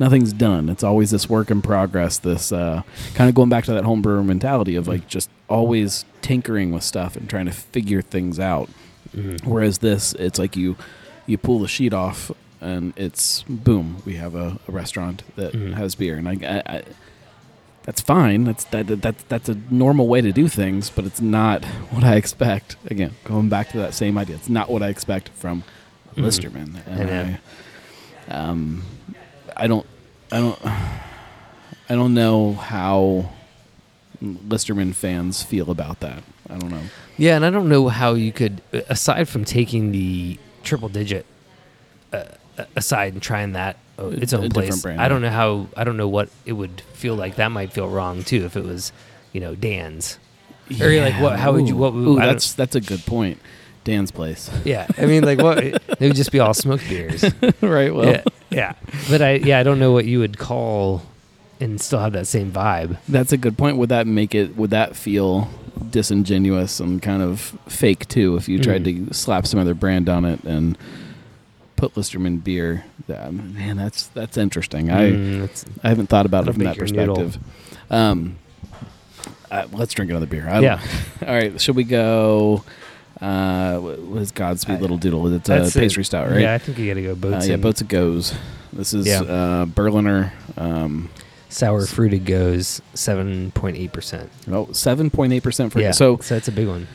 nothing's 0.00 0.32
done. 0.32 0.68
It's 0.68 0.82
always 0.82 1.10
this 1.12 1.28
work 1.28 1.50
in 1.50 1.62
progress. 1.62 2.18
This 2.18 2.50
uh, 2.52 2.82
kind 3.14 3.28
of 3.28 3.34
going 3.34 3.48
back 3.48 3.64
to 3.66 3.72
that 3.72 3.84
homebrewer 3.84 4.24
mentality 4.24 4.74
of 4.74 4.88
like 4.88 5.06
just 5.08 5.30
always 5.48 6.04
tinkering 6.22 6.72
with 6.72 6.82
stuff 6.82 7.16
and 7.16 7.28
trying 7.28 7.46
to 7.46 7.52
figure 7.52 8.02
things 8.02 8.38
out. 8.40 8.68
Mhm. 9.16 9.44
Whereas 9.44 9.78
this, 9.78 10.12
it's 10.18 10.38
like 10.38 10.56
you 10.56 10.76
you 11.26 11.38
pull 11.38 11.60
the 11.60 11.68
sheet 11.68 11.94
off 11.94 12.32
and 12.60 12.92
it's 12.96 13.42
boom, 13.48 14.02
we 14.04 14.16
have 14.16 14.34
a, 14.34 14.58
a 14.68 14.72
restaurant 14.72 15.22
that 15.36 15.52
Mhm. 15.52 15.74
has 15.74 15.94
beer, 15.94 16.16
and 16.16 16.28
I, 16.28 16.32
I, 16.66 16.76
I 16.76 16.82
that's 17.84 18.00
fine. 18.02 18.44
That's 18.44 18.64
that, 18.66 18.86
that 18.88 19.02
that 19.02 19.28
that's 19.28 19.48
a 19.48 19.56
normal 19.70 20.06
way 20.06 20.20
to 20.20 20.32
do 20.32 20.48
things, 20.48 20.90
but 20.90 21.04
it's 21.04 21.20
not 21.20 21.64
what 21.90 22.04
I 22.04 22.16
expect. 22.16 22.76
Again, 22.86 23.12
going 23.24 23.48
back 23.48 23.70
to 23.70 23.78
that 23.78 23.94
same 23.94 24.18
idea, 24.18 24.36
it's 24.36 24.48
not 24.50 24.68
what 24.70 24.82
I 24.82 24.88
expect 24.88 25.28
from 25.30 25.64
Mhm. 26.16 26.24
Listermann, 26.24 26.86
and. 26.86 27.10
I, 28.28 28.34
um, 28.34 28.82
I 29.56 29.66
don't, 29.66 29.86
I 30.30 30.38
don't, 30.38 30.58
I 31.88 31.94
don't 31.94 32.14
know 32.14 32.52
how 32.54 33.30
Listermann 34.22 34.94
fans 34.94 35.42
feel 35.42 35.70
about 35.70 36.00
that. 36.00 36.22
I 36.48 36.56
don't 36.58 36.70
know. 36.70 36.82
Yeah, 37.16 37.36
and 37.36 37.44
I 37.44 37.50
don't 37.50 37.68
know 37.68 37.88
how 37.88 38.14
you 38.14 38.32
could, 38.32 38.62
aside 38.88 39.28
from 39.28 39.44
taking 39.44 39.90
the 39.92 40.38
triple 40.62 40.88
digit 40.88 41.26
uh, 42.12 42.24
aside 42.76 43.12
and 43.14 43.22
trying 43.22 43.52
that 43.52 43.76
uh, 43.98 44.06
its 44.08 44.32
own 44.32 44.48
different 44.48 44.52
place, 44.70 44.82
brand, 44.82 45.00
I 45.00 45.08
don't 45.08 45.22
know 45.22 45.30
how. 45.30 45.66
I 45.76 45.84
don't 45.84 45.96
know 45.96 46.08
what 46.08 46.28
it 46.46 46.52
would 46.52 46.80
feel 46.94 47.14
like. 47.14 47.36
That 47.36 47.48
might 47.50 47.72
feel 47.72 47.88
wrong 47.88 48.22
too 48.24 48.44
if 48.44 48.56
it 48.56 48.64
was, 48.64 48.92
you 49.32 49.40
know, 49.40 49.54
Dan's. 49.54 50.18
Or 50.80 50.88
you're 50.88 51.04
like, 51.04 51.20
what- 51.20 51.38
how 51.38 51.52
would 51.52 51.66
you- 51.68 51.74
what 51.76 51.92
would- 51.94 52.06
Ooh, 52.06 52.16
that's 52.16 52.52
that's 52.54 52.76
a 52.76 52.80
good 52.80 53.04
point. 53.06 53.38
Dan's 53.84 54.10
place. 54.10 54.50
Yeah, 54.64 54.86
I 54.98 55.06
mean, 55.06 55.24
like 55.24 55.38
what? 55.40 55.58
It 55.64 55.82
would 56.00 56.14
just 56.16 56.30
be 56.32 56.38
all 56.38 56.54
smoked 56.54 56.88
beers. 56.88 57.24
right. 57.60 57.94
Well, 57.94 58.06
yeah, 58.10 58.22
yeah. 58.50 58.72
But 59.08 59.20
I, 59.22 59.32
yeah, 59.34 59.58
I 59.58 59.62
don't 59.62 59.78
know 59.78 59.90
what 59.92 60.04
you 60.04 60.18
would 60.20 60.38
call 60.38 61.02
and 61.60 61.80
still 61.80 61.98
have 61.98 62.12
that 62.12 62.26
same 62.26 62.52
vibe. 62.52 62.96
that's 63.08 63.32
a 63.32 63.36
good 63.36 63.58
point. 63.58 63.76
Would 63.78 63.88
that 63.90 64.06
make 64.06 64.34
it? 64.34 64.56
Would 64.56 64.70
that 64.70 64.96
feel 64.96 65.48
disingenuous 65.94 66.80
and 66.80 67.02
kind 67.02 67.22
of 67.22 67.56
fake 67.68 68.06
too? 68.08 68.36
If 68.36 68.48
you 68.48 68.58
tried 68.58 68.84
Mm. 68.84 69.08
to 69.08 69.14
slap 69.14 69.46
some 69.46 69.60
other 69.60 69.74
brand 69.74 70.08
on 70.08 70.24
it 70.24 70.42
and 70.44 70.76
put 71.80 71.94
Listermann 71.94 72.44
beer, 72.44 72.84
that, 73.08 73.32
man, 73.32 73.76
that's 73.76 74.06
that's 74.08 74.36
interesting. 74.36 74.90
I 74.90 75.10
Mm, 75.12 75.40
that's- 75.40 75.64
I 75.82 75.88
haven't 75.88 76.08
thought 76.08 76.26
about 76.26 76.46
it 76.46 76.52
from 76.52 76.62
that 76.64 76.76
make 76.76 76.76
your 76.76 76.86
noodle. 77.06 77.16
perspective. 77.16 77.42
Um, 77.90 78.36
uh, 79.50 79.66
let's 79.72 79.94
drink 79.94 80.10
another 80.10 80.26
beer. 80.26 80.46
I, 80.48 80.60
yeah, 80.60 80.80
All 81.26 81.34
right. 81.34 81.60
Should 81.60 81.76
we 81.76 81.84
go? 81.84 82.62
Uh, 83.20 83.78
what 83.78 84.22
is 84.22 84.30
Godspeed 84.30 84.76
I- 84.76 84.80
Little 84.80 84.96
Doodle? 84.98 85.32
It's 85.34 85.48
a 85.48 85.64
it. 85.64 85.74
pastry 85.74 86.04
stout, 86.04 86.30
right? 86.30 86.40
Yeah, 86.40 86.54
I 86.54 86.58
think 86.58 86.78
you 86.78 86.86
got 86.88 86.94
to 86.94 87.02
go 87.02 87.14
boats. 87.14 87.46
Uh, 87.46 87.50
yeah, 87.50 87.56
boats 87.56 87.80
it 87.80 87.88
goes. 87.88 88.34
This 88.72 88.94
is 88.94 89.06
Yeah. 89.06 89.22
uh, 89.22 89.64
Berliner. 89.66 90.32
Um, 90.56 91.08
sour 91.48 91.84
fruited 91.84 92.24
gose 92.24 92.80
seven 92.94 93.50
point 93.52 93.76
eight 93.76 93.92
percent. 93.92 94.30
oh, 94.52 94.68
seven 94.72 95.10
point 95.10 95.32
eight 95.32 95.42
percent 95.42 95.72
for 95.72 95.80
Yeah, 95.80 95.90
so 95.90 96.18
so 96.22 96.34
that's 96.36 96.46
a 96.48 96.52
big 96.52 96.68
one 96.68 96.86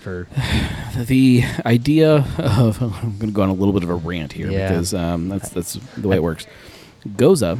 for 0.00 0.26
the 0.96 1.44
idea 1.64 2.26
of 2.38 2.82
I'm 3.02 3.18
going 3.18 3.30
to 3.30 3.32
go 3.32 3.42
on 3.42 3.48
a 3.48 3.54
little 3.54 3.72
bit 3.74 3.82
of 3.82 3.90
a 3.90 3.94
rant 3.94 4.32
here 4.32 4.50
Yeah. 4.50 4.68
because 4.68 4.94
um, 4.94 5.28
that's 5.28 5.48
that's 5.50 5.74
the 5.96 6.08
way 6.08 6.16
it 6.16 6.22
works. 6.22 6.46
Gose 7.06 7.58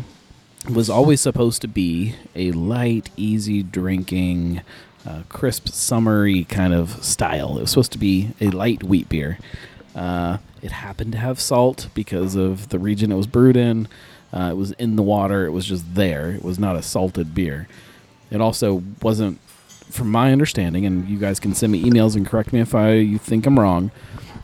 was 0.69 0.91
always 0.91 1.21
supposed 1.21 1.63
to 1.63 1.69
be 1.69 2.15
a 2.37 2.53
light, 2.53 3.09
easy 3.17 3.63
drinking, 3.63 4.61
uh, 5.07 5.23
crisp, 5.31 5.69
summery 5.69 6.45
kind 6.45 6.75
of 6.75 7.03
style. 7.03 7.57
It 7.57 7.63
was 7.63 7.71
supposed 7.71 7.93
to 7.93 7.99
be 7.99 8.31
a 8.41 8.51
light 8.51 8.83
wheat 8.83 9.09
beer. 9.09 9.39
Uh, 9.95 10.39
it 10.63 10.73
happened 10.73 11.13
to 11.13 11.19
have 11.19 11.41
salt 11.41 11.89
because 11.95 12.35
of 12.37 12.69
the 12.69 12.79
region 12.79 13.11
it 13.11 13.17
was 13.17 13.27
brewed 13.27 13.57
in. 13.57 13.89
Uh, 14.33 14.51
it 14.53 14.57
was 14.57 14.73
in 14.73 14.97
the 14.97 15.03
water. 15.03 15.47
It 15.47 15.51
was 15.51 15.65
just 15.65 15.95
there. 15.95 16.31
It 16.33 16.45
was 16.45 16.59
not 16.59 16.77
a 16.77 16.83
salted 16.83 17.35
beer. 17.35 17.67
It 18.31 18.41
also 18.43 18.83
wasn't, 19.03 19.41
from 19.91 20.11
my 20.11 20.33
understanding, 20.33 20.87
and 20.87 21.09
you 21.09 21.19
guys 21.19 21.39
can 21.41 21.55
send 21.55 21.73
me 21.73 21.83
emails 21.83 22.17
and 22.17 22.27
correct 22.27 22.53
me 22.53 22.61
if 22.61 22.75
I 22.75 22.95
you 22.95 23.19
think 23.19 23.47
I'm 23.47 23.59
wrong. 23.59 23.91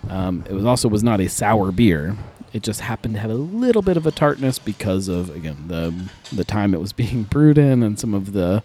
Um, 0.08 0.44
it 0.48 0.52
was 0.52 0.64
also 0.64 0.88
was 0.88 1.02
not 1.02 1.20
a 1.20 1.28
sour 1.28 1.72
beer. 1.72 2.16
It 2.52 2.62
just 2.62 2.80
happened 2.80 3.14
to 3.14 3.20
have 3.20 3.30
a 3.30 3.34
little 3.34 3.82
bit 3.82 3.96
of 3.96 4.06
a 4.06 4.10
tartness 4.10 4.58
because 4.58 5.08
of 5.08 5.30
again 5.34 5.64
the 5.68 5.92
the 6.34 6.44
time 6.44 6.74
it 6.74 6.80
was 6.80 6.92
being 7.02 7.24
brewed 7.24 7.58
in 7.58 7.82
and 7.82 7.98
some 7.98 8.14
of 8.14 8.32
the 8.32 8.62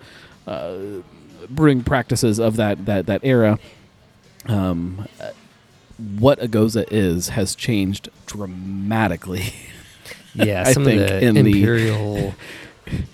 uh, 0.47 0.77
brewing 1.49 1.83
practices 1.83 2.39
of 2.39 2.55
that 2.57 2.85
that 2.85 3.05
that 3.07 3.21
era. 3.23 3.59
Um, 4.47 5.07
what 6.17 6.41
a 6.41 6.47
gose 6.47 6.75
is 6.91 7.29
has 7.29 7.55
changed 7.55 8.09
dramatically. 8.25 9.53
yeah 10.33 10.63
I 10.67 10.73
think 10.73 10.85
the 10.85 11.23
in 11.23 11.35
the- 11.35 11.41
imperial 11.41 12.33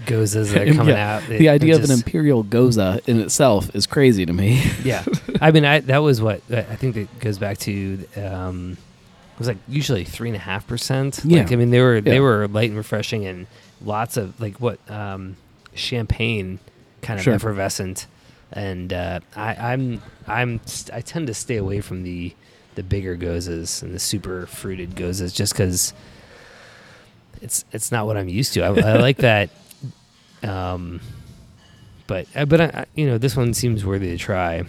goses 0.06 0.53
that 0.53 0.67
are 0.67 0.73
coming 0.73 0.95
Yeah, 0.95 1.15
out. 1.17 1.23
the 1.27 1.45
it- 1.45 1.49
idea 1.49 1.75
it 1.75 1.84
of 1.84 1.89
an 1.89 1.91
imperial 1.91 2.43
gose 2.43 2.77
in 3.08 3.19
itself 3.21 3.73
is 3.75 3.86
crazy 3.88 4.25
to 4.25 4.34
me. 4.34 4.62
yeah, 4.84 5.03
I 5.41 5.51
mean, 5.51 5.65
I 5.65 5.80
that 5.82 5.99
was 5.99 6.21
what 6.21 6.41
I 6.51 6.62
think 6.75 6.95
that 6.95 7.19
goes 7.19 7.38
back 7.38 7.58
to. 7.60 8.06
Um, 8.15 8.77
it 9.34 9.39
was 9.39 9.47
like 9.49 9.58
usually 9.67 10.03
three 10.03 10.30
and 10.30 10.36
a 10.36 10.39
half 10.39 10.65
percent. 10.65 11.19
Yeah. 11.23 11.43
Like, 11.43 11.51
I 11.51 11.58
mean, 11.58 11.69
they 11.69 11.82
were 11.82 12.01
they 12.01 12.19
were 12.19 12.47
light 12.47 12.69
and 12.69 12.77
refreshing, 12.77 13.25
and 13.25 13.45
lots 13.84 14.17
of 14.17 14.39
like 14.41 14.60
what 14.60 14.80
um, 14.89 15.38
champagne 15.75 16.60
kind 17.01 17.19
of 17.19 17.23
Sure. 17.23 17.34
effervescent. 17.34 18.08
And 18.51 18.93
uh, 18.93 19.19
I, 19.36 19.73
I'm 19.73 20.01
I'm 20.25 20.60
st- 20.65 20.95
I 20.95 21.01
tend 21.01 21.27
to 21.27 21.34
stay 21.34 21.58
away 21.58 21.82
from 21.82 22.03
the 22.03 22.34
the 22.75 22.84
bigger 22.84 23.15
goses 23.15 23.82
and 23.84 23.93
the 23.93 23.99
super 23.99 24.45
fruited 24.47 24.95
goses 24.95 25.34
just 25.34 25.53
because 25.53 25.93
it's 27.41 27.65
it's 27.71 27.91
not 27.91 28.06
what 28.06 28.17
I'm 28.17 28.28
used 28.30 28.54
to. 28.54 28.62
I, 28.62 28.67
I 28.67 28.97
like 28.97 29.17
that. 29.17 29.50
Um, 30.43 31.02
but 32.06 32.28
uh, 32.36 32.45
but 32.45 32.62
I, 32.62 32.65
I- 32.65 32.86
you 32.93 33.08
know 33.08 33.17
this 33.17 33.36
one 33.36 33.56
seems 33.56 33.84
worthy 33.84 34.10
to 34.12 34.17
try. 34.17 34.63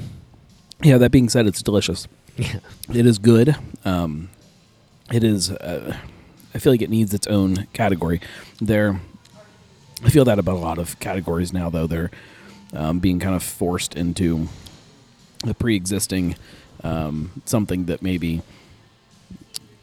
Yeah, 0.82 0.96
that 0.96 1.10
being 1.10 1.28
said, 1.28 1.46
it's 1.46 1.62
delicious. 1.62 2.08
Yeah. 2.36 2.60
It 2.94 3.04
is 3.04 3.18
good. 3.18 3.54
Um, 3.84 4.30
it 5.12 5.22
is. 5.24 5.50
Uh, 5.50 5.94
I 6.54 6.58
feel 6.58 6.72
like 6.72 6.80
it 6.80 6.88
needs 6.88 7.12
its 7.12 7.26
own 7.26 7.66
category. 7.74 8.22
There, 8.62 8.98
I 10.02 10.08
feel 10.08 10.24
that 10.24 10.38
about 10.38 10.56
a 10.56 10.58
lot 10.60 10.78
of 10.78 10.98
categories 11.00 11.52
now. 11.52 11.68
Though 11.68 11.86
they're 11.86 12.10
um, 12.72 12.98
being 12.98 13.18
kind 13.20 13.34
of 13.34 13.42
forced 13.42 13.94
into 13.94 14.48
a 15.46 15.52
pre-existing 15.52 16.34
um, 16.82 17.42
something 17.44 17.84
that 17.86 18.00
maybe 18.00 18.40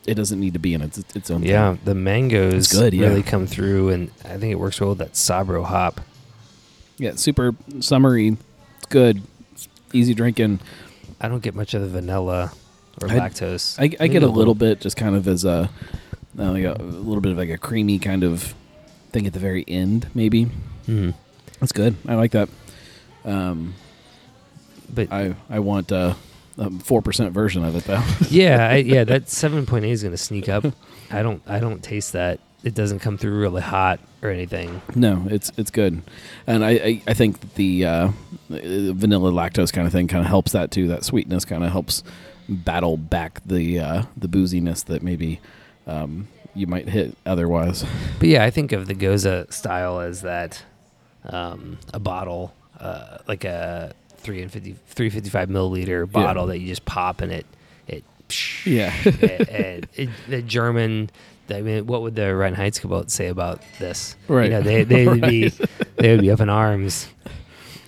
it 0.08 0.16
doesn't 0.16 0.40
need 0.40 0.54
to 0.54 0.60
be 0.60 0.74
in 0.74 0.82
its 0.82 0.98
its 1.16 1.30
own. 1.32 1.42
thing. 1.42 1.50
Yeah, 1.50 1.78
the 1.84 1.96
mangoes 1.96 2.68
good, 2.68 2.94
yeah. 2.94 3.08
really 3.08 3.24
come 3.24 3.48
through, 3.48 3.90
and 3.90 4.12
I 4.24 4.38
think 4.38 4.52
it 4.52 4.60
works 4.60 4.80
well 4.80 4.90
with 4.92 5.00
that 5.00 5.14
Sabro 5.14 5.64
hop. 5.66 6.02
yeah, 6.98 7.16
super 7.16 7.54
summery. 7.80 8.38
It's 8.78 8.86
good. 8.88 9.22
It's 9.54 9.68
easy 9.94 10.14
drinking. 10.14 10.60
I 11.20 11.28
don't 11.28 11.42
get 11.44 11.56
much 11.56 11.74
of 11.74 11.82
the 11.82 11.88
vanilla 11.88 12.52
or 13.02 13.08
I- 13.10 13.14
lactose. 13.20 13.80
I, 13.80 14.04
I 14.04 14.08
get 14.08 14.22
a 14.24 14.28
little 14.28 14.56
bit 14.56 14.80
just 14.82 14.96
kind 14.98 15.16
of 15.16 15.28
as 15.28 15.44
a, 15.46 15.70
uh, 16.38 16.52
like 16.52 16.64
a, 16.66 16.74
a 16.80 16.84
little 16.84 17.22
bit 17.22 17.32
of 17.32 17.38
like 17.38 17.50
a 17.50 17.58
creamy 17.58 18.00
kind 18.00 18.24
of 18.24 18.54
thing 19.12 19.26
at 19.26 19.34
the 19.34 19.40
very 19.40 19.64
end, 19.68 20.08
maybe. 20.14 20.48
Mhm. 20.88 21.14
That's 21.60 21.72
good. 21.72 21.96
I 22.08 22.16
like 22.16 22.32
that. 22.32 22.50
Um, 23.24 23.74
But 24.94 25.12
I 25.12 25.36
I 25.50 25.60
want 25.60 25.92
uh, 25.92 26.14
four 26.84 27.02
percent 27.02 27.34
version 27.34 27.64
of 27.64 27.76
it 27.76 27.84
though. 27.84 28.04
yeah, 28.30 28.70
I, 28.70 28.76
yeah, 28.78 29.04
that 29.04 29.30
seven 29.30 29.66
point 29.66 29.86
eight 29.86 29.92
is 29.92 30.04
going 30.04 30.14
to 30.14 30.18
sneak 30.18 30.50
up. 30.50 30.66
I 31.12 31.22
don't, 31.22 31.42
I 31.48 31.60
don't 31.60 31.84
taste 31.84 32.14
that. 32.14 32.40
It 32.64 32.74
doesn't 32.74 33.00
come 33.00 33.18
through 33.18 33.38
really 33.40 33.62
hot 33.62 34.00
or 34.24 34.30
anything. 34.30 34.82
No, 34.96 35.28
it's 35.30 35.52
it's 35.58 35.70
good, 35.70 36.02
and 36.48 36.66
I 36.66 36.72
I, 36.72 37.02
I 37.08 37.14
think 37.14 37.54
the 37.56 37.86
uh, 37.86 38.12
vanilla 38.50 39.32
lactose 39.32 39.72
kind 39.72 39.86
of 39.86 39.94
thing 39.94 40.08
kind 40.08 40.22
of 40.22 40.28
helps 40.28 40.54
that 40.54 40.72
too. 40.72 40.88
That 40.88 41.04
sweetness 41.04 41.46
kind 41.46 41.64
of 41.64 41.72
helps 41.72 42.04
battle 42.50 42.98
back 42.98 43.42
the 43.46 43.80
uh, 43.80 44.04
the 44.18 44.28
booziness 44.28 44.84
that 44.86 45.04
maybe 45.04 45.40
um, 45.86 46.28
you 46.56 46.68
might 46.68 46.90
hit 46.90 47.16
otherwise. 47.26 47.86
But 48.20 48.30
yeah, 48.30 48.44
I 48.44 48.50
think 48.50 48.72
of 48.72 48.88
the 48.88 48.96
Gose 48.96 49.52
style 49.54 50.00
as 50.00 50.22
that 50.22 50.64
um, 51.26 51.78
a 51.94 52.00
bottle, 52.00 52.54
uh, 52.80 53.20
like 53.28 53.44
a 53.44 53.94
350, 54.26 54.74
355 54.88 55.50
milliliter 55.50 56.12
bottle 56.12 56.48
that 56.48 56.60
you 56.60 56.68
just 56.68 56.86
pop 56.86 57.22
and 57.22 57.32
it 57.32 57.46
it 57.88 58.04
Yeah. 58.66 58.94
and, 59.06 59.50
and 59.50 59.88
it, 59.96 60.10
the 60.28 60.42
German. 60.42 61.10
I 61.48 61.62
mean, 61.62 61.86
what 61.86 62.02
would 62.02 62.16
the 62.16 62.24
Reinheitsgebot 62.24 63.12
say 63.12 63.28
about 63.28 63.62
this? 63.78 64.16
Right. 64.28 64.46
You 64.46 64.50
know, 64.50 64.62
they 64.64 64.84
they 64.84 65.08
would 65.08 65.22
be 65.22 65.50
they 65.98 66.12
would 66.12 66.22
be 66.22 66.32
up 66.32 66.40
in 66.42 66.50
arms 66.50 67.08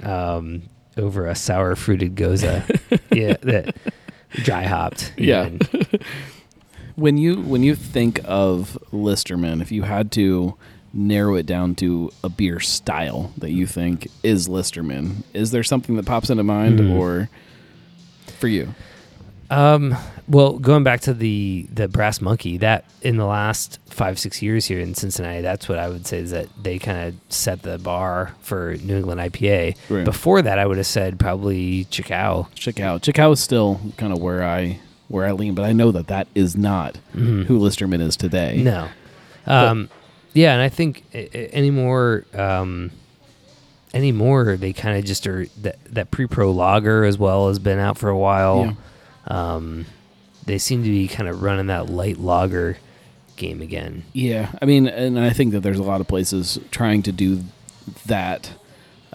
um, 0.04 0.62
over 0.96 1.26
a 1.26 1.34
sour 1.36 1.76
fruited 1.76 2.16
gose. 2.16 2.44
yeah, 3.12 3.36
that 3.42 3.76
dry 4.32 4.64
hopped. 4.64 5.12
Yeah. 5.18 5.50
when 6.96 7.18
you 7.18 7.42
when 7.42 7.64
you 7.64 7.74
think 7.76 8.22
of 8.26 8.78
Listermann, 8.92 9.62
if 9.62 9.72
you 9.72 9.84
had 9.84 10.12
to 10.14 10.56
narrow 10.94 11.36
it 11.36 11.46
down 11.46 11.76
to 11.76 12.10
a 12.24 12.30
beer 12.30 12.60
style 12.60 13.32
that 13.38 13.52
you 13.52 13.68
think 13.68 14.08
is 14.24 14.48
Listermann, 14.48 15.24
is 15.34 15.52
there 15.52 15.64
something 15.64 15.96
that 15.98 16.06
pops 16.06 16.30
into 16.30 16.44
mind, 16.44 16.80
Mhm. 16.80 16.94
or 16.96 17.30
for 18.40 18.48
you? 18.48 18.74
Um, 19.50 19.96
well, 20.28 20.60
going 20.60 20.84
back 20.84 21.00
to 21.02 21.14
the 21.14 21.68
the 21.74 21.88
brass 21.88 22.20
monkey, 22.20 22.58
that 22.58 22.84
in 23.02 23.16
the 23.16 23.26
last 23.26 23.80
five 23.86 24.20
six 24.20 24.42
years 24.42 24.66
here 24.66 24.80
in 24.80 24.94
Cincinnati, 24.94 25.42
that's 25.42 25.70
what 25.70 25.80
I 25.80 25.88
would 25.88 26.06
say 26.06 26.18
is 26.20 26.32
that 26.32 26.48
they 26.62 26.78
kind 26.80 27.08
of 27.08 27.16
set 27.30 27.62
the 27.62 27.78
bar 27.78 28.34
for 28.42 28.76
New 28.84 28.98
England 28.98 29.22
IPA. 29.22 29.76
Right. 29.90 30.04
Before 30.04 30.42
that, 30.42 30.60
I 30.60 30.66
would 30.66 30.76
have 30.78 30.86
said 30.86 31.18
probably 31.18 31.86
Chicao. 31.86 32.50
Chicao. 32.56 32.98
Chicao 32.98 33.32
is 33.32 33.40
still 33.40 33.80
kind 33.96 34.12
of 34.12 34.20
where 34.20 34.44
I 34.44 34.80
where 35.08 35.26
I 35.26 35.32
lean, 35.32 35.54
but 35.54 35.64
I 35.64 35.72
know 35.72 35.92
that 35.94 36.08
that 36.08 36.28
is 36.36 36.58
not 36.58 36.98
Mhm. 37.16 37.46
who 37.46 37.58
Listermann 37.58 38.02
is 38.02 38.18
today. 38.18 38.58
No. 38.62 38.88
Um, 39.46 39.88
yeah, 40.34 40.54
and 40.54 40.62
I 40.62 40.70
think 40.70 41.04
anymore, 41.14 42.26
um, 42.34 42.92
anymore 43.94 44.58
they 44.58 44.74
kind 44.74 44.98
of 44.98 45.06
just 45.06 45.26
are 45.28 45.48
that 45.62 45.78
that 45.86 46.12
pre 46.12 46.28
pro 46.28 46.52
lager 46.52 47.04
as 47.04 47.18
well 47.18 47.48
has 47.48 47.60
been 47.60 47.80
out 47.80 47.98
for 47.98 48.10
a 48.10 48.18
while. 48.18 48.78
Um, 49.28 49.86
they 50.46 50.58
seem 50.58 50.84
to 50.84 50.90
be 50.90 51.08
kind 51.08 51.28
of 51.28 51.42
running 51.42 51.68
that 51.68 51.90
light 51.90 52.18
lager 52.18 52.78
game 53.36 53.62
again. 53.62 54.04
Yeah, 54.14 54.52
I 54.62 54.66
mean, 54.66 54.88
and 54.88 55.20
I 55.20 55.32
think 55.32 55.52
that 55.54 55.62
there's 55.62 55.80
a 55.80 55.84
lot 55.84 56.02
of 56.02 56.08
places 56.08 56.60
trying 56.72 57.04
to 57.04 57.12
do 57.12 57.44
that. 58.06 58.52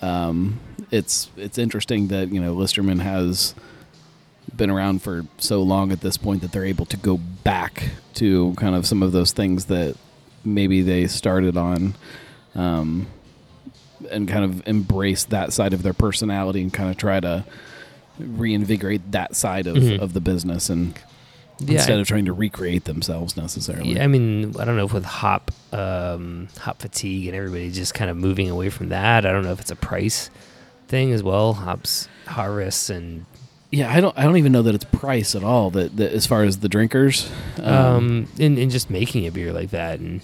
Um, 0.01 0.61
it's 0.91 1.31
it's 1.37 1.59
interesting 1.59 2.09
that 2.09 2.29
you 2.29 2.41
know 2.41 2.55
Listermann 2.55 3.01
has 3.01 3.55
been 4.55 4.71
around 4.71 5.03
for 5.03 5.25
so 5.39 5.63
long 5.63 5.93
at 5.93 6.01
this 6.01 6.17
point 6.17 6.43
that 6.43 6.53
they're 6.53 6.65
able 6.65 6.87
to 6.87 6.97
go 6.97 7.17
back 7.17 7.91
to 8.15 8.53
kind 8.57 8.75
of 8.75 8.87
some 8.87 9.03
of 9.03 9.13
those 9.13 9.33
things 9.33 9.67
that 9.67 9.97
maybe 10.45 10.83
they 10.83 11.07
started 11.07 11.57
on, 11.57 11.95
um, 12.55 13.07
and 14.11 14.27
kind 14.29 14.45
of 14.45 14.67
embrace 14.67 15.25
that 15.25 15.53
side 15.53 15.73
of 15.73 15.83
their 15.83 15.93
personality 15.93 16.61
and 16.63 16.73
kind 16.73 16.91
of 16.91 16.97
try 16.97 17.21
to 17.21 17.45
reinvigorate 18.19 19.13
that 19.13 19.35
side 19.37 19.67
of, 19.67 19.77
Mhm. 19.77 20.01
of 20.01 20.13
the 20.13 20.21
business 20.21 20.69
and 20.69 20.95
Yeah, 21.61 21.75
instead 21.75 21.99
I- 21.99 22.01
of 22.01 22.09
trying 22.09 22.25
to 22.25 22.33
recreate 22.33 22.85
themselves 22.85 23.37
necessarily. 23.37 23.95
Yeah, 23.95 24.05
I 24.05 24.07
mean, 24.09 24.55
I 24.59 24.65
don't 24.65 24.77
know 24.77 24.85
if 24.87 24.93
with 24.93 25.05
hop, 25.05 25.51
um, 25.73 26.49
hop 26.59 26.83
fatigue 26.83 27.29
and 27.29 27.37
everybody 27.37 27.71
just 27.71 27.95
kind 27.95 28.11
of 28.11 28.17
moving 28.17 28.51
away 28.51 28.69
from 28.71 28.89
that. 28.89 29.25
I 29.25 29.31
don't 29.33 29.45
know 29.45 29.53
if 29.53 29.61
it's 29.61 29.71
a 29.71 29.77
price 29.77 30.31
thing 30.89 31.13
as 31.13 31.23
well. 31.23 31.55
Hops 31.55 32.09
harvests 32.27 32.91
and 32.91 33.25
Yeah, 33.71 33.91
I 33.91 34.01
don't. 34.01 34.17
I 34.19 34.25
don't 34.25 34.37
even 34.37 34.53
know 34.53 34.61
that 34.63 34.75
it's 34.75 34.85
price 34.85 35.35
at 35.35 35.43
all. 35.43 35.71
That, 35.71 35.97
that 35.97 36.13
as 36.13 36.27
far 36.27 36.45
as 36.45 36.59
the 36.59 36.69
drinkers, 36.69 37.31
um, 37.63 38.29
and, 38.39 38.59
and 38.59 38.71
just 38.71 38.91
making 38.91 39.27
a 39.27 39.31
beer 39.31 39.51
like 39.51 39.71
that 39.71 39.99
and 39.99 40.21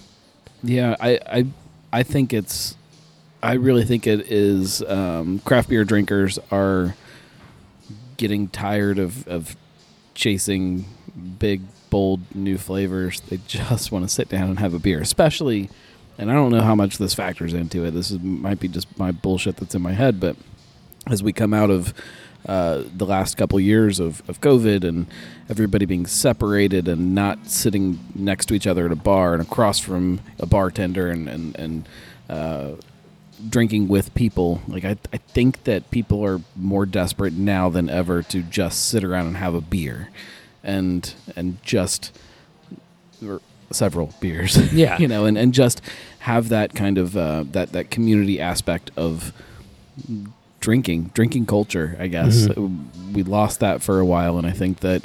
yeah, 0.63 0.95
I, 0.99 1.19
I, 1.25 1.45
I 1.91 2.03
think 2.03 2.33
it's. 2.33 2.75
I 3.41 3.53
really 3.53 3.85
think 3.85 4.05
it 4.05 4.31
is. 4.31 4.81
Um, 4.83 5.39
craft 5.39 5.69
beer 5.69 5.85
drinkers 5.85 6.39
are 6.51 6.95
getting 8.17 8.49
tired 8.49 8.99
of 8.99 9.27
of 9.27 9.55
chasing 10.13 10.85
big, 11.39 11.61
bold 11.89 12.35
new 12.35 12.57
flavors. 12.57 13.21
They 13.21 13.39
just 13.47 13.91
want 13.91 14.03
to 14.05 14.09
sit 14.09 14.29
down 14.29 14.49
and 14.49 14.59
have 14.59 14.73
a 14.73 14.79
beer, 14.79 14.99
especially. 15.01 15.69
And 16.17 16.29
I 16.29 16.33
don't 16.33 16.51
know 16.51 16.61
how 16.61 16.75
much 16.75 16.97
this 16.97 17.13
factors 17.13 17.53
into 17.53 17.85
it. 17.85 17.91
This 17.91 18.11
is, 18.11 18.19
might 18.19 18.59
be 18.59 18.67
just 18.67 18.99
my 18.99 19.11
bullshit 19.11 19.55
that's 19.55 19.73
in 19.73 19.81
my 19.81 19.93
head, 19.93 20.19
but 20.19 20.35
as 21.07 21.23
we 21.23 21.31
come 21.31 21.53
out 21.53 21.69
of 21.69 21.93
uh, 22.49 22.83
the 22.97 23.05
last 23.05 23.37
couple 23.37 23.59
years 23.59 23.99
of, 23.99 24.27
of 24.27 24.41
COVID 24.41 24.83
and 24.83 25.05
everybody 25.49 25.85
being 25.85 26.07
separated 26.07 26.87
and 26.87 27.13
not 27.13 27.47
sitting 27.47 27.99
next 28.15 28.47
to 28.47 28.55
each 28.55 28.65
other 28.65 28.87
at 28.87 28.91
a 28.91 28.95
bar 28.95 29.33
and 29.33 29.41
across 29.43 29.77
from 29.77 30.19
a 30.39 30.47
bartender 30.47 31.09
and 31.09 31.29
and, 31.29 31.55
and 31.59 31.89
uh, 32.27 32.71
drinking 33.47 33.87
with 33.87 34.15
people. 34.15 34.63
Like 34.67 34.83
I, 34.83 34.97
I 35.13 35.17
think 35.17 35.65
that 35.65 35.91
people 35.91 36.25
are 36.25 36.41
more 36.55 36.87
desperate 36.87 37.33
now 37.33 37.69
than 37.69 37.87
ever 37.87 38.23
to 38.23 38.41
just 38.41 38.87
sit 38.87 39.03
around 39.03 39.27
and 39.27 39.37
have 39.37 39.53
a 39.53 39.61
beer, 39.61 40.09
and 40.63 41.13
and 41.35 41.61
just 41.61 42.17
or 43.23 43.41
several 43.69 44.15
beers. 44.19 44.57
Yeah. 44.73 44.97
you 44.97 45.07
know, 45.07 45.25
and, 45.25 45.37
and 45.37 45.53
just 45.53 45.81
have 46.19 46.49
that 46.49 46.73
kind 46.73 46.97
of 46.97 47.15
uh, 47.15 47.43
that 47.51 47.73
that 47.73 47.91
community 47.91 48.41
aspect 48.41 48.89
of 48.97 49.33
drinking, 50.59 51.11
drinking 51.13 51.45
culture. 51.45 51.95
I 51.99 52.07
guess 52.07 52.47
Mhm. 52.47 53.13
we 53.13 53.23
lost 53.23 53.59
that 53.61 53.81
for 53.81 53.99
a 53.99 54.05
while, 54.05 54.37
and 54.37 54.45
I 54.47 54.51
think 54.51 54.79
that 54.81 55.03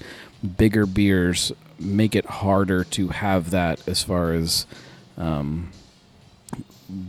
bigger 0.56 0.86
beers 0.86 1.52
make 1.78 2.14
it 2.14 2.26
harder 2.26 2.84
to 2.84 3.08
have 3.08 3.50
that 3.50 3.80
as 3.88 4.02
far 4.02 4.32
as 4.32 4.66
um, 5.16 5.70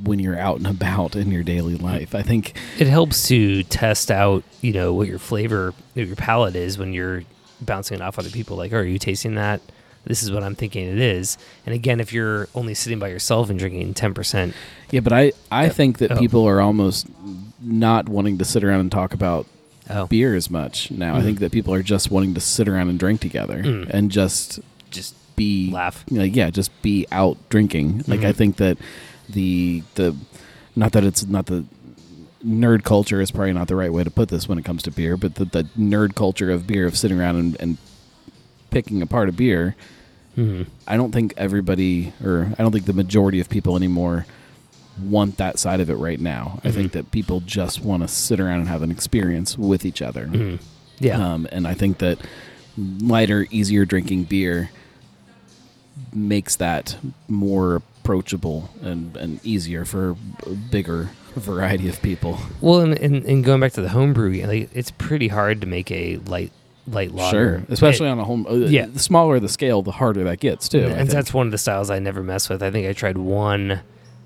when 0.03 0.19
you're 0.19 0.37
out 0.39 0.57
and 0.57 0.67
about 0.77 1.15
in 1.15 1.31
your 1.31 1.43
daily 1.43 1.75
life. 1.75 2.13
I 2.15 2.21
think 2.21 2.53
it 2.77 2.87
helps 2.87 3.27
to 3.29 3.63
test 3.63 4.11
out, 4.11 4.43
you 4.61 4.71
know, 4.73 4.93
what 4.93 5.07
your 5.07 5.19
flavor, 5.19 5.73
what 5.93 6.07
your 6.07 6.15
palate 6.15 6.55
is 6.55 6.77
when 6.77 6.93
you're 6.93 7.23
bouncing 7.61 7.95
it 7.95 8.01
off 8.01 8.19
other 8.19 8.29
people. 8.29 8.57
Like, 8.57 8.73
oh, 8.73 8.77
are 8.77 8.83
you 8.83 8.99
tasting 8.99 9.35
that? 9.35 9.61
This 10.05 10.21
is 10.21 10.31
what 10.31 10.43
I'm 10.43 10.53
thinking 10.55 10.85
it 10.87 10.99
is. 10.99 11.37
And 11.65 11.73
again, 11.73 11.99
if 11.99 12.13
you're 12.13 12.47
only 12.53 12.75
sitting 12.75 12.99
by 12.99 13.07
yourself 13.07 13.49
and 13.49 13.57
drinking 13.57 13.95
10%, 13.95 14.53
Yeah, 14.91 14.99
but 14.99 15.11
I, 15.13 15.31
I 15.51 15.69
think 15.69 15.97
that 15.97 16.11
Oh. 16.11 16.17
people 16.19 16.47
are 16.47 16.61
almost 16.61 17.07
not 17.65 18.07
wanting 18.07 18.37
to 18.37 18.45
sit 18.45 18.63
around 18.63 18.79
and 18.81 18.91
talk 18.91 19.13
about 19.13 19.45
oh, 19.89 20.05
beer 20.07 20.35
as 20.35 20.49
much 20.49 20.91
now. 20.91 21.15
I 21.15 21.19
Mhm. 21.19 21.23
think 21.23 21.39
that 21.39 21.51
people 21.51 21.73
are 21.73 21.83
just 21.83 22.11
wanting 22.11 22.33
to 22.35 22.39
sit 22.39 22.67
around 22.67 22.89
and 22.89 22.99
drink 22.99 23.21
together 23.21 23.63
Mm. 23.63 23.89
and 23.89 24.11
just 24.11 24.59
just 24.91 25.15
be 25.35 25.69
laugh. 25.71 26.05
Like, 26.09 26.35
yeah, 26.35 26.49
just 26.49 26.71
be 26.81 27.05
out 27.11 27.37
drinking. 27.49 28.03
Like 28.07 28.23
I 28.23 28.31
Mhm. 28.31 28.35
think 28.35 28.55
that 28.57 28.77
the 29.29 29.83
the 29.95 30.15
not 30.75 30.91
that 30.93 31.03
it's 31.03 31.25
not 31.25 31.47
the 31.47 31.65
nerd 32.45 32.83
culture 32.83 33.19
is 33.21 33.31
probably 33.31 33.53
not 33.53 33.67
the 33.67 33.75
right 33.75 33.91
way 33.91 34.03
to 34.03 34.11
put 34.11 34.29
this 34.29 34.47
when 34.47 34.57
it 34.59 34.63
comes 34.65 34.83
to 34.83 34.91
beer, 34.91 35.17
but 35.17 35.35
the, 35.35 35.45
the 35.45 35.63
nerd 35.77 36.13
culture 36.15 36.51
of 36.51 36.67
beer 36.67 36.85
of 36.85 36.95
sitting 36.95 37.19
around 37.19 37.35
and, 37.37 37.57
and 37.59 37.77
picking 38.69 39.01
apart 39.01 39.29
a 39.29 39.31
beer 39.31 39.75
hmm 40.35 40.63
I 40.87 40.97
don't 40.97 41.11
think 41.13 41.33
everybody, 41.37 42.11
or 42.23 42.53
I 42.59 42.61
don't 42.61 42.71
think 42.73 42.85
the 42.85 42.93
majority 42.93 43.39
of 43.39 43.47
people 43.49 43.75
anymore 43.77 44.25
want 45.03 45.37
that 45.37 45.59
side 45.59 45.79
of 45.79 45.89
it 45.89 45.95
right 45.95 46.19
now. 46.19 46.59
I 46.63 46.71
think 46.71 46.89
Mhm. 46.91 46.93
that 46.93 47.11
people 47.11 47.41
just 47.41 47.83
want 47.83 48.01
to 48.03 48.07
sit 48.07 48.39
around 48.39 48.59
and 48.59 48.67
have 48.69 48.81
an 48.81 48.91
experience 48.91 49.57
with 49.57 49.85
each 49.85 50.01
other. 50.01 50.25
hmm 50.27 50.55
Yeah. 50.99 51.33
Um, 51.33 51.47
and 51.51 51.67
I 51.67 51.73
think 51.73 51.97
that 51.99 52.17
lighter, 52.77 53.45
easier 53.51 53.83
drinking 53.85 54.23
beer 54.23 54.69
makes 56.13 56.55
that 56.57 56.97
more 57.27 57.75
approachable 57.75 58.69
and, 58.81 59.15
and 59.17 59.39
easier 59.45 59.85
for 59.85 60.15
a 60.45 60.49
bigger 60.49 61.09
variety 61.35 61.89
of 61.89 62.01
people. 62.01 62.37
well, 62.61 62.79
and, 62.81 62.97
and, 62.99 63.25
and 63.25 63.43
going 63.43 63.59
back 63.59 63.73
to 63.73 63.81
the 63.81 63.89
homebrew, 63.89 64.45
like, 64.45 64.69
it's 64.73 64.91
pretty 64.91 65.27
hard 65.27 65.61
to 65.61 65.67
make 65.67 65.91
a 65.91 66.17
light 66.27 66.51
light 66.87 67.11
lager. 67.11 67.31
Sure, 67.59 67.63
especially 67.69 68.07
on 68.07 68.19
a 68.19 68.23
home. 68.23 68.45
Uh, 68.47 68.53
yeah. 68.53 68.85
the 68.85 68.99
smaller 68.99 69.39
the 69.39 69.49
scale, 69.49 69.81
the 69.81 69.91
harder 69.91 70.23
that 70.25 70.39
gets 70.39 70.69
too. 70.69 70.81
I 70.85 70.89
and 70.91 71.09
that's 71.09 71.33
one 71.33 71.47
of 71.47 71.51
the 71.51 71.57
styles 71.57 71.89
I 71.89 71.97
never 71.99 72.21
mess 72.21 72.47
with. 72.47 72.61
I 72.61 72.69
think 72.69 72.87
I 72.87 72.93
tried 72.93 73.17
one 73.17 73.79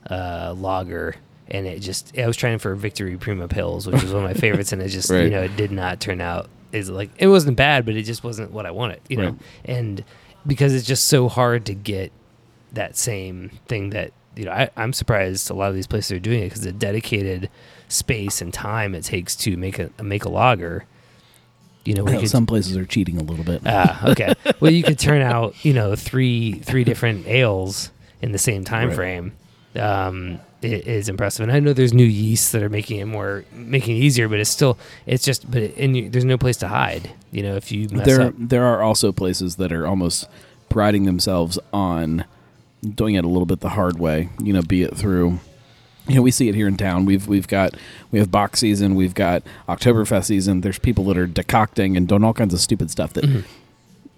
uh, 0.10 0.54
lager, 0.58 1.16
and 1.48 1.66
it 1.68 1.80
just 1.80 2.18
I 2.18 2.28
was 2.28 2.38
trying 2.38 2.60
for 2.60 2.76
Victory 2.76 3.18
Prima 3.18 3.48
Pils, 3.48 3.86
which 3.92 4.02
was 4.02 4.14
one 4.14 4.24
of 4.24 4.30
my 4.30 4.34
favorites, 4.34 4.72
and 4.72 4.82
it 4.82 4.90
just 4.90 5.10
you 5.10 5.30
know 5.30 5.42
it 5.42 5.56
did 5.56 5.72
not 5.72 6.00
turn 6.00 6.22
out. 6.22 6.50
Is 6.72 6.90
like 6.90 7.10
it 7.18 7.28
wasn't 7.28 7.58
bad, 7.58 7.86
but 7.86 7.96
it 7.96 8.04
just 8.04 8.24
wasn't 8.24 8.52
what 8.52 8.66
I 8.68 8.72
wanted, 8.72 9.02
you 9.10 9.18
know. 9.18 9.30
Right. 9.32 9.40
And 9.66 10.04
because 10.46 10.74
it's 10.76 10.86
just 10.88 11.08
so 11.08 11.28
hard 11.28 11.66
to 11.66 11.74
get 11.74 12.12
that 12.74 12.96
same 12.96 13.50
thing 13.68 13.90
that 13.90 14.12
you 14.36 14.46
know, 14.46 14.52
I, 14.52 14.70
I'm 14.78 14.94
surprised 14.94 15.50
a 15.50 15.54
lot 15.56 15.70
of 15.70 15.76
these 15.76 15.88
places 15.88 16.12
are 16.12 16.20
doing 16.20 16.42
it 16.44 16.46
because 16.46 16.62
the 16.62 16.72
dedicated 16.72 17.50
space 17.88 18.40
and 18.42 18.54
time 18.54 18.94
it 18.94 19.04
takes 19.04 19.36
to 19.38 19.58
make 19.58 19.80
a 19.80 19.90
make 20.04 20.26
a 20.26 20.30
lager. 20.30 20.86
You 21.86 21.96
know, 21.96 22.04
Well, 22.04 22.20
could- 22.20 22.30
some 22.30 22.46
places 22.46 22.78
are 22.78 22.86
cheating 22.86 23.18
a 23.20 23.24
little 23.24 23.44
bit. 23.46 23.64
Ah, 23.66 24.10
okay. 24.12 24.34
well, 24.60 24.72
you 24.72 24.84
could 24.84 25.00
turn 25.00 25.22
out, 25.24 25.56
you 25.66 25.74
know, 25.74 25.96
three 25.96 26.54
three 26.60 26.84
different 26.84 27.26
ales 27.26 27.90
in 28.22 28.32
the 28.32 28.38
same 28.38 28.64
time 28.64 28.90
Right. 28.90 28.96
frame. 28.96 29.32
Um, 29.76 30.40
it 30.62 30.88
is 30.88 31.08
impressive, 31.08 31.44
and 31.44 31.52
I 31.52 31.60
know 31.60 31.72
there's 31.74 31.94
new 31.94 32.04
yeasts 32.06 32.52
that 32.52 32.62
are 32.64 32.70
making 32.70 33.00
it 33.00 33.06
more 33.06 33.46
making 33.54 33.96
it 33.96 34.00
easier, 34.00 34.28
but 34.28 34.40
it's 34.40 34.50
still 34.50 34.78
it's 35.06 35.24
just 35.24 35.50
but 35.50 35.62
and 35.78 35.96
you, 35.96 36.10
there's 36.10 36.26
no 36.26 36.38
place 36.38 36.58
to 36.58 36.68
hide. 36.68 37.12
You 37.32 37.44
know, 37.44 37.56
if 37.56 37.72
you 37.72 37.88
mess 37.90 38.06
there 38.06 38.22
up, 38.24 38.34
there 38.38 38.66
are 38.66 38.82
also 38.82 39.12
places 39.12 39.56
that 39.58 39.72
are 39.72 39.88
almost 39.88 40.28
priding 40.68 41.06
themselves 41.06 41.58
on 41.72 42.26
doing 42.96 43.16
it 43.16 43.24
a 43.24 43.28
little 43.28 43.46
bit 43.46 43.62
the 43.62 43.70
hard 43.70 44.00
way. 44.00 44.30
You 44.44 44.52
know, 44.54 44.62
be 44.62 44.82
it 44.84 44.98
through. 44.98 45.40
You 46.08 46.16
know, 46.16 46.22
we 46.24 46.32
see 46.32 46.50
it 46.50 46.56
here 46.56 46.68
in 46.68 46.76
town. 46.76 47.06
We've 47.06 47.26
we've 47.28 47.48
got 47.48 47.76
we 48.12 48.20
have 48.20 48.30
box 48.32 48.60
season, 48.60 48.96
we've 48.96 49.14
got 49.14 49.44
Oktoberfest 49.70 50.26
season. 50.26 50.62
There's 50.62 50.80
people 50.80 51.06
that 51.06 51.18
are 51.18 51.28
decocting 51.28 51.96
and 51.96 52.08
doing 52.08 52.24
all 52.24 52.34
kinds 52.34 52.54
of 52.54 52.60
stupid 52.60 52.90
stuff 52.92 53.14
that 53.14 53.24
Mhm. 53.24 53.44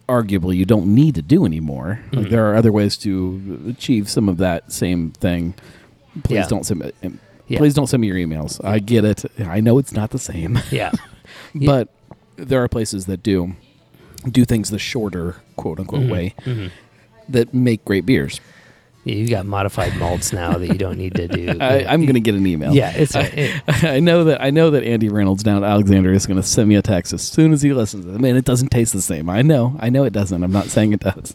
Arguably 0.07 0.55
you 0.57 0.65
don't 0.65 0.87
need 0.93 1.15
to 1.15 1.21
do 1.21 1.45
anymore. 1.45 1.99
Like 2.11 2.27
Mhm. 2.27 2.29
there 2.31 2.49
are 2.51 2.55
other 2.55 2.71
ways 2.71 2.97
to 2.97 3.63
achieve 3.69 4.09
some 4.09 4.27
of 4.29 4.37
that 4.37 4.71
same 4.71 5.11
thing. 5.11 5.53
Please 6.23 6.35
Yeah. 6.35 6.47
don't 6.47 6.65
send 6.65 6.81
me. 6.81 6.91
Yeah. 7.47 7.57
Please 7.59 7.73
don't 7.73 7.87
send 7.87 8.01
me 8.01 8.07
your 8.07 8.17
emails. 8.17 8.63
I 8.63 8.79
get 8.79 9.03
it. 9.05 9.25
I 9.39 9.59
know 9.61 9.77
it's 9.77 9.93
not 9.93 10.11
the 10.11 10.19
same, 10.19 10.59
yeah, 10.71 10.91
but 11.55 11.89
there 12.37 12.61
are 12.63 12.67
places 12.67 13.05
that 13.05 13.21
do 13.23 13.53
do 14.29 14.45
things 14.45 14.69
the 14.69 14.79
shorter 14.79 15.37
quote 15.55 15.79
unquote 15.79 16.03
Mhm. 16.03 16.11
way 16.11 16.35
Mhm. 16.45 16.69
that 17.29 17.53
make 17.53 17.83
great 17.85 18.05
beers. 18.05 18.39
Yeah, 19.03 19.15
you 19.15 19.27
got 19.27 19.47
modified 19.47 19.97
malts 19.97 20.31
now 20.31 20.57
that 20.57 20.67
you 20.67 20.77
don't 20.77 20.97
need 20.97 21.15
to 21.15 21.27
do. 21.27 21.57
I, 21.61 21.85
I'm 21.85 22.01
going 22.03 22.13
to 22.13 22.19
get 22.19 22.35
an 22.35 22.45
email. 22.45 22.73
Yeah, 22.73 22.93
it's 22.95 23.15
it, 23.15 23.63
I 23.83 23.99
know 23.99 24.25
that 24.25 24.41
I 24.41 24.51
know 24.51 24.69
that 24.71 24.83
Andy 24.83 25.09
Reynolds 25.09 25.41
down 25.41 25.63
at 25.63 25.69
Alexander 25.69 26.13
is 26.13 26.27
going 26.27 26.39
to 26.39 26.47
send 26.47 26.69
me 26.69 26.75
a 26.75 26.83
text 26.83 27.11
as 27.11 27.23
soon 27.23 27.51
as 27.51 27.63
he 27.63 27.73
listens. 27.73 28.05
I 28.05 28.19
mean, 28.19 28.35
it 28.35 28.45
doesn't 28.45 28.69
taste 28.69 28.93
the 28.93 29.01
same. 29.01 29.29
I 29.29 29.41
know. 29.41 29.75
I 29.79 29.89
know 29.89 30.03
it 30.03 30.13
doesn't. 30.13 30.43
I'm 30.43 30.51
not 30.51 30.67
saying 30.67 30.93
it 30.93 30.99
does. 30.99 31.33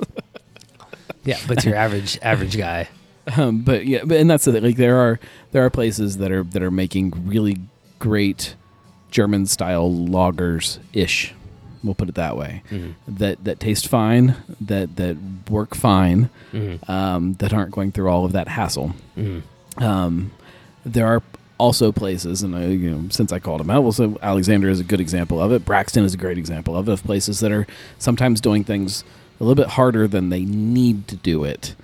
yeah, 1.25 1.39
but 1.49 1.65
your 1.65 1.75
average 1.75 2.19
average 2.23 2.57
guy. 2.57 2.89
Um, 3.37 3.63
but 3.63 3.87
yeah, 3.87 4.05
but 4.05 4.19
and 4.19 4.31
that's 4.31 4.45
the 4.45 4.53
thing. 4.53 4.63
Like 4.63 4.77
there 4.77 4.97
are 4.99 5.19
there 5.51 5.65
are 5.65 5.71
places 5.71 6.19
that 6.19 6.31
are 6.31 6.45
that 6.45 6.63
are 6.63 6.71
making 6.71 7.27
really 7.27 7.57
great 7.99 8.55
German 9.11 9.47
style 9.47 9.91
lagers 9.91 10.79
ish. 10.93 11.35
We'll 11.85 11.95
put 11.95 12.09
it 12.09 12.15
that 12.17 12.37
way. 12.37 12.63
Mhm. 12.71 12.95
That 13.07 13.45
that 13.45 13.61
taste 13.61 13.89
fine. 13.89 14.35
That 14.61 14.97
that 14.97 15.17
work 15.51 15.75
fine. 15.75 16.31
Mhm. 16.53 16.89
Um, 16.89 17.33
that 17.35 17.53
aren't 17.53 17.71
going 17.73 17.93
through 17.93 18.09
all 18.09 18.25
of 18.25 18.33
that 18.33 18.49
hassle. 18.49 18.95
Mhm. 19.17 19.43
Um, 19.79 20.31
there 20.85 21.07
are 21.07 21.23
also 21.59 21.91
places, 21.93 22.43
and 22.43 22.55
I, 22.55 22.67
you 22.67 22.91
know, 22.91 23.05
since 23.11 23.33
I 23.33 23.39
called 23.39 23.61
them 23.61 23.71
out, 23.71 23.83
well, 23.83 23.93
so 23.93 24.19
Alexander 24.23 24.69
is 24.69 24.79
a 24.81 24.85
good 24.85 25.01
example 25.01 25.41
of 25.41 25.53
it. 25.53 25.65
Braxton 25.65 26.05
is 26.05 26.13
a 26.15 26.19
great 26.19 26.37
example 26.39 26.77
of 26.77 26.89
it. 26.89 26.93
Of 26.93 27.03
places 27.05 27.41
that 27.41 27.51
are 27.53 27.67
sometimes 27.99 28.41
doing 28.41 28.63
things 28.65 29.05
a 29.41 29.45
little 29.45 29.55
bit 29.55 29.73
harder 29.73 30.07
than 30.07 30.29
they 30.31 30.45
need 30.45 31.09
to 31.09 31.17
do 31.17 31.45
it 31.45 31.75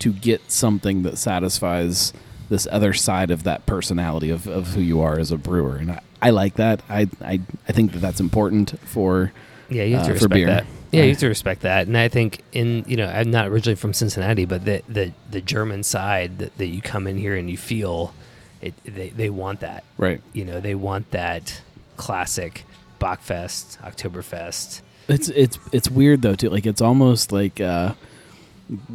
to 0.00 0.12
get 0.12 0.50
something 0.50 1.02
that 1.04 1.16
satisfies 1.16 2.12
this 2.50 2.68
other 2.70 2.92
side 2.92 3.30
of 3.30 3.42
that 3.44 3.64
personality 3.64 4.28
of, 4.28 4.46
of 4.46 4.68
who 4.74 4.80
you 4.82 5.00
are 5.00 5.18
as 5.18 5.30
a 5.30 5.38
brewer, 5.38 5.76
and 5.76 5.92
I, 5.92 6.00
I 6.26 6.30
like 6.30 6.54
that. 6.54 6.82
I, 6.88 7.08
I 7.20 7.40
I 7.68 7.72
think 7.72 7.92
that 7.92 8.00
that's 8.00 8.20
important 8.20 8.78
for 8.80 9.32
Yeah, 9.68 9.84
you 9.84 9.96
have 9.96 10.06
to 10.06 10.12
uh, 10.12 10.14
for 10.18 10.24
respect 10.26 10.34
beer. 10.34 10.46
that. 10.46 10.66
Yeah, 10.92 11.02
you 11.02 11.08
have 11.10 11.18
to 11.18 11.28
respect 11.28 11.62
that. 11.62 11.86
And 11.86 11.96
I 11.96 12.08
think 12.08 12.40
in 12.52 12.84
you 12.86 12.96
know, 12.96 13.06
I'm 13.06 13.30
not 13.30 13.48
originally 13.48 13.74
from 13.76 13.92
Cincinnati, 13.92 14.44
but 14.44 14.64
the 14.64 14.82
the, 14.88 15.12
the 15.30 15.40
German 15.40 15.82
side 15.82 16.38
that, 16.38 16.56
that 16.58 16.66
you 16.66 16.80
come 16.80 17.06
in 17.06 17.16
here 17.18 17.34
and 17.34 17.50
you 17.50 17.56
feel 17.56 18.14
it 18.62 18.74
they, 18.84 19.10
they 19.10 19.30
want 19.30 19.60
that. 19.60 19.84
right. 19.98 20.20
You 20.32 20.44
know, 20.44 20.60
they 20.60 20.74
want 20.74 21.10
that 21.10 21.60
classic 21.96 22.64
Bockfest, 23.00 23.78
Oktoberfest. 23.80 24.80
It's 25.08 25.28
it's 25.28 25.58
it's 25.72 25.90
weird 25.90 26.22
though 26.22 26.34
too. 26.34 26.48
Like 26.48 26.64
it's 26.64 26.80
almost 26.80 27.32
like 27.32 27.60
uh, 27.60 27.94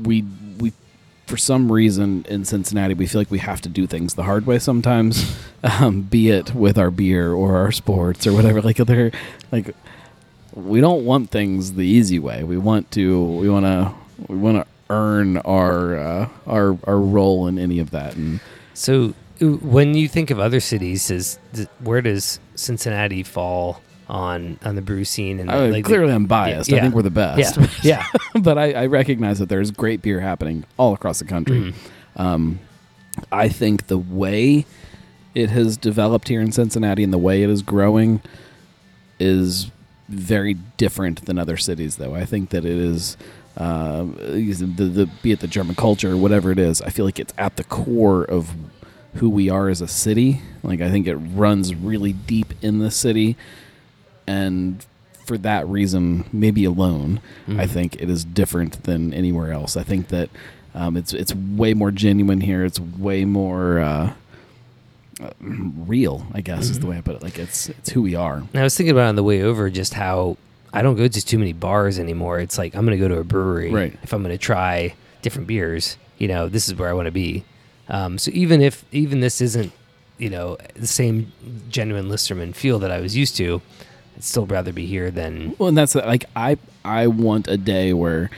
we 0.03 0.23
we 0.57 0.73
for 1.29 1.37
some 1.37 1.71
reason 1.71 2.25
in 2.27 2.43
Cincinnati 2.43 2.95
we 2.95 3.05
feel 3.05 3.21
like 3.21 3.29
we 3.29 3.37
have 3.37 3.61
to 3.61 3.69
do 3.69 3.85
things 3.85 4.15
the 4.15 4.23
hard 4.23 4.47
way 4.47 4.57
sometimes, 4.57 5.37
um, 5.63 6.01
be 6.01 6.29
it 6.29 6.55
with 6.55 6.77
our 6.77 6.89
beer 6.89 7.31
or 7.31 7.57
our 7.57 7.71
sports 7.71 8.25
or 8.25 8.33
whatever. 8.33 8.61
Like 8.61 8.77
they're 8.77 9.11
like 9.51 9.75
we 10.53 10.81
don't 10.81 11.05
want 11.05 11.29
things 11.29 11.73
the 11.73 11.85
easy 11.85 12.17
way. 12.17 12.43
We 12.43 12.57
want 12.57 12.89
to 12.91 13.23
we 13.23 13.47
want 13.47 13.65
to 13.65 13.93
we 14.27 14.37
want 14.37 14.57
to 14.57 14.67
earn 14.89 15.37
our 15.37 15.97
uh, 15.97 16.29
our 16.47 16.77
our 16.85 16.97
role 16.97 17.47
in 17.47 17.59
any 17.59 17.77
of 17.79 17.91
that. 17.91 18.15
And 18.15 18.39
So 18.73 19.13
when 19.39 19.93
you 19.93 20.07
think 20.07 20.31
of 20.31 20.39
other 20.39 20.59
cities, 20.59 21.11
is 21.11 21.37
where 21.79 22.01
does 22.01 22.39
Cincinnati 22.55 23.23
fall 23.23 23.81
on 24.09 24.59
on 24.63 24.75
the 24.75 24.81
brew 24.81 25.05
scene? 25.05 25.39
And 25.39 25.49
I, 25.49 25.67
like, 25.67 25.85
clearly 25.85 26.13
I'm 26.13 26.25
biased. 26.25 26.71
I 26.71 26.77
yeah. 26.77 26.81
think 26.81 26.95
we're 26.95 27.01
the 27.03 27.09
best. 27.09 27.57
yeah, 27.57 27.67
yeah. 27.83 28.05
but 28.41 28.57
I, 28.57 28.73
I 28.73 28.85
recognize 28.87 29.39
that 29.39 29.49
there's 29.49 29.71
great 29.71 30.01
beer 30.01 30.19
happening 30.19 30.65
all 30.77 30.93
across 30.93 31.19
the 31.19 31.25
country. 31.25 31.73
Mhm. 31.73 32.21
Um, 32.21 32.59
I 33.31 33.49
think 33.49 33.87
the 33.87 33.97
way 33.97 34.65
it 35.35 35.49
has 35.49 35.77
developed 35.77 36.27
here 36.27 36.41
in 36.41 36.51
Cincinnati 36.51 37.03
and 37.03 37.13
the 37.13 37.17
way 37.17 37.43
it 37.43 37.49
is 37.49 37.61
growing 37.61 38.21
is 39.19 39.69
very 40.07 40.55
different 40.77 41.25
than 41.25 41.37
other 41.37 41.57
cities, 41.57 41.97
though. 41.97 42.15
I 42.15 42.25
think 42.25 42.49
that 42.49 42.65
it 42.65 42.77
is. 42.77 43.17
Uh, 43.57 44.05
the, 44.05 44.63
the 44.65 45.09
be 45.21 45.33
it 45.33 45.41
the 45.41 45.47
German 45.47 45.75
culture, 45.75 46.11
or 46.13 46.17
whatever 46.17 46.49
it 46.49 46.59
is, 46.59 46.81
I 46.81 46.89
feel 46.89 47.03
like 47.03 47.19
it's 47.19 47.33
at 47.37 47.57
the 47.57 47.63
core 47.65 48.23
of 48.23 48.53
who 49.15 49.29
we 49.29 49.49
are 49.49 49.67
as 49.69 49.81
a 49.81 49.87
city. 49.87 50.41
Like 50.63 50.81
I 50.81 50.89
think 50.89 51.07
it 51.07 51.15
runs 51.15 51.75
really 51.75 52.13
deep 52.13 52.53
in 52.61 52.79
the 52.79 52.91
city, 52.91 53.35
and 54.29 54.85
for 55.25 55.37
that 55.39 55.67
reason, 55.67 56.25
maybe 56.33 56.63
alone, 56.65 57.19
I 57.47 57.51
Mhm. 57.65 57.69
think 57.69 57.95
it 58.03 58.09
is 58.09 58.23
different 58.25 58.83
than 58.83 59.13
anywhere 59.13 59.51
else. 59.51 59.77
I 59.77 59.83
think 59.83 60.07
that 60.09 60.29
um, 60.75 60.95
it's 60.97 61.13
it's 61.13 61.33
way 61.35 61.73
more 61.73 61.91
genuine 61.91 62.41
here. 62.41 62.63
It's 62.65 62.79
way 62.79 63.25
more 63.25 63.79
uh, 63.79 64.13
uh, 65.21 65.29
real. 65.39 66.27
I 66.33 66.41
guess 66.41 66.69
is 66.69 66.79
the 66.79 66.85
Mhm. 66.85 66.89
way 66.89 66.97
I 66.97 67.01
put 67.01 67.15
it. 67.17 67.23
Like 67.23 67.37
it's 67.39 67.69
it's 67.69 67.89
who 67.89 68.01
we 68.01 68.15
are. 68.15 68.37
And 68.37 68.55
I 68.61 68.63
was 68.63 68.75
thinking 68.75 68.91
about 68.91 69.09
on 69.09 69.15
the 69.15 69.23
way 69.23 69.41
over 69.41 69.69
just 69.69 69.93
how 69.95 70.37
I 70.73 70.81
don't 70.83 70.95
go 70.95 71.07
to 71.07 71.25
too 71.25 71.39
many 71.39 71.53
bars 71.53 71.97
anymore. 71.99 72.39
It's 72.39 72.57
like 72.57 72.75
I'm 72.75 72.85
going 72.85 72.97
to 72.97 73.01
go 73.07 73.13
to 73.13 73.19
a 73.19 73.23
brewery 73.23 73.71
Right. 73.71 73.93
if 74.03 74.13
I'm 74.13 74.21
going 74.23 74.31
to 74.33 74.37
try 74.37 74.93
different 75.21 75.47
beers. 75.47 75.97
You 76.19 76.27
know, 76.27 76.47
this 76.49 76.67
is 76.67 76.75
where 76.75 76.89
I 76.89 76.93
want 76.93 77.07
to 77.07 77.11
be. 77.11 77.43
Um, 77.87 78.17
so 78.17 78.29
even 78.33 78.61
if 78.61 78.83
even 78.91 79.19
this 79.19 79.41
isn't, 79.41 79.71
you 80.17 80.29
know, 80.29 80.57
the 80.75 80.87
same 80.87 81.31
genuine 81.69 82.07
Listermann 82.09 82.53
feel 82.53 82.77
that 82.79 82.91
I 82.91 82.99
was 83.01 83.15
used 83.17 83.35
to, 83.37 83.61
I'd 84.19 84.23
still 84.23 84.45
rather 84.45 84.71
be 84.73 84.85
here 84.85 85.09
than 85.11 85.55
Well, 85.57 85.69
and 85.69 85.77
that's 85.77 85.95
like 85.95 86.25
I 86.35 86.57
I 86.85 87.07
want 87.07 87.47
a 87.47 87.57
day 87.57 87.93
where 87.93 88.29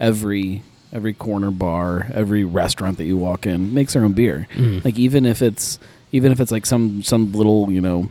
every 0.00 0.62
every 0.92 1.12
corner 1.12 1.50
bar, 1.50 2.06
every 2.14 2.42
restaurant 2.44 2.96
that 2.98 3.04
you 3.04 3.16
walk 3.18 3.46
in 3.46 3.74
makes 3.74 3.92
their 3.92 4.02
own 4.04 4.12
beer. 4.14 4.48
Mhm. 4.54 4.84
Like 4.84 4.98
even 4.98 5.26
if 5.26 5.42
it's 5.42 5.78
even 6.12 6.32
if 6.32 6.40
it's 6.40 6.50
like 6.50 6.64
some 6.66 7.02
some 7.02 7.32
little 7.32 7.70
you 7.70 7.80
know 7.82 8.08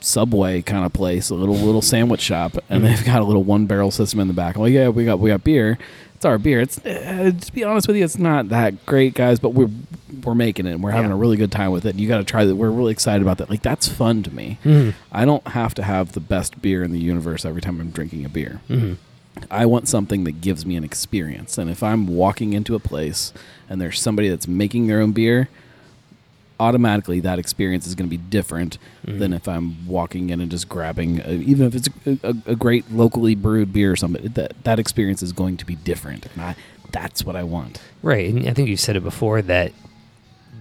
subway 0.00 0.62
kind 0.62 0.84
of 0.84 0.92
place, 0.92 1.30
a 1.30 1.34
little 1.34 1.56
little 1.56 1.82
sandwich 1.82 2.20
shop, 2.20 2.56
and 2.70 2.82
Mhm. 2.82 2.86
they've 2.86 3.04
got 3.04 3.20
a 3.20 3.24
little 3.24 3.42
one 3.42 3.66
barrel 3.66 3.90
system 3.90 4.20
in 4.20 4.28
the 4.28 4.34
back. 4.34 4.56
Well, 4.56 4.68
yeah, 4.68 4.88
we 4.88 5.04
got 5.04 5.18
we 5.18 5.30
got 5.30 5.42
beer. 5.42 5.76
It's 6.14 6.24
our 6.24 6.38
beer. 6.38 6.60
It's 6.60 6.78
uh, 6.86 7.32
to 7.38 7.52
be 7.52 7.64
honest 7.64 7.88
with 7.88 7.96
you, 7.96 8.04
it's 8.04 8.18
not 8.18 8.48
that 8.50 8.86
great, 8.86 9.14
guys, 9.14 9.40
but 9.40 9.54
we're 9.54 9.70
we're 10.26 10.34
making 10.34 10.66
it. 10.66 10.72
and 10.72 10.82
We're 10.82 10.90
having 10.92 11.10
Yeah. 11.10 11.16
a 11.16 11.18
really 11.18 11.36
good 11.36 11.52
time 11.52 11.70
with 11.72 11.84
it. 11.86 11.96
You 11.96 12.08
got 12.08 12.18
to 12.18 12.24
try 12.24 12.44
that. 12.44 12.56
We're 12.56 12.70
really 12.70 12.92
excited 12.92 13.22
about 13.22 13.38
that. 13.38 13.50
Like 13.50 13.62
that's 13.62 13.88
fun 13.88 14.22
to 14.24 14.34
me. 14.34 14.58
Mhm. 14.64 14.94
I 15.12 15.24
don't 15.24 15.46
have 15.48 15.74
to 15.74 15.82
have 15.82 16.12
the 16.12 16.20
best 16.20 16.60
beer 16.62 16.82
in 16.82 16.92
the 16.92 16.98
universe 17.00 17.44
every 17.44 17.60
time 17.60 17.80
I'm 17.80 17.90
drinking 17.90 18.24
a 18.24 18.28
beer. 18.28 18.60
Mhm. 18.68 18.96
I 19.50 19.66
want 19.66 19.88
something 19.88 20.24
that 20.24 20.40
gives 20.40 20.64
me 20.64 20.76
an 20.76 20.84
experience. 20.84 21.58
And 21.58 21.68
if 21.68 21.82
I'm 21.82 22.06
walking 22.06 22.52
into 22.52 22.74
a 22.74 22.78
place 22.80 23.32
and 23.68 23.80
there's 23.80 23.98
somebody 24.00 24.28
that's 24.28 24.46
making 24.46 24.86
their 24.86 25.00
own 25.00 25.10
beer, 25.12 25.48
automatically 26.60 27.18
that 27.20 27.38
experience 27.38 27.84
is 27.86 27.96
going 27.96 28.08
to 28.08 28.16
be 28.16 28.22
different 28.30 28.78
Mhm. 29.06 29.18
than 29.18 29.32
if 29.32 29.48
I'm 29.48 29.86
walking 29.88 30.30
in 30.30 30.40
and 30.40 30.50
just 30.50 30.68
grabbing, 30.68 31.20
a, 31.24 31.32
even 31.32 31.66
if 31.66 31.74
it's 31.74 31.88
a, 32.06 32.18
a, 32.22 32.52
a 32.52 32.56
great 32.56 32.92
locally 32.92 33.34
brewed 33.34 33.72
beer 33.72 33.90
or 33.90 33.96
something. 33.96 34.30
That 34.34 34.52
that 34.62 34.78
experience 34.78 35.20
is 35.22 35.32
going 35.32 35.56
to 35.58 35.66
be 35.66 35.74
different, 35.74 36.26
and 36.34 36.42
I, 36.44 36.54
that's 36.92 37.24
what 37.24 37.34
I 37.34 37.42
want. 37.42 37.80
Right, 38.02 38.32
and 38.32 38.48
I 38.48 38.52
think 38.52 38.68
you've 38.68 38.78
said 38.80 38.94
it 38.94 39.02
before 39.02 39.42
that, 39.42 39.72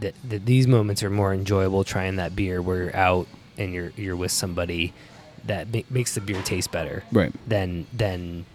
that 0.04 0.14
that 0.30 0.46
these 0.46 0.68
moments 0.68 1.02
are 1.04 1.10
more 1.10 1.34
enjoyable 1.34 1.84
trying 1.84 2.16
that 2.18 2.36
beer 2.36 2.62
where 2.62 2.84
you're 2.84 2.96
out 2.96 3.28
and 3.58 3.74
you're 3.74 3.92
you're 3.98 4.16
with 4.16 4.32
somebody 4.32 4.94
that 5.46 5.74
ma- 5.74 5.82
makes 5.90 6.14
the 6.16 6.22
beer 6.22 6.42
taste 6.44 6.72
better 6.72 7.04
Right. 7.12 7.34
than 7.48 7.86
than 7.92 8.46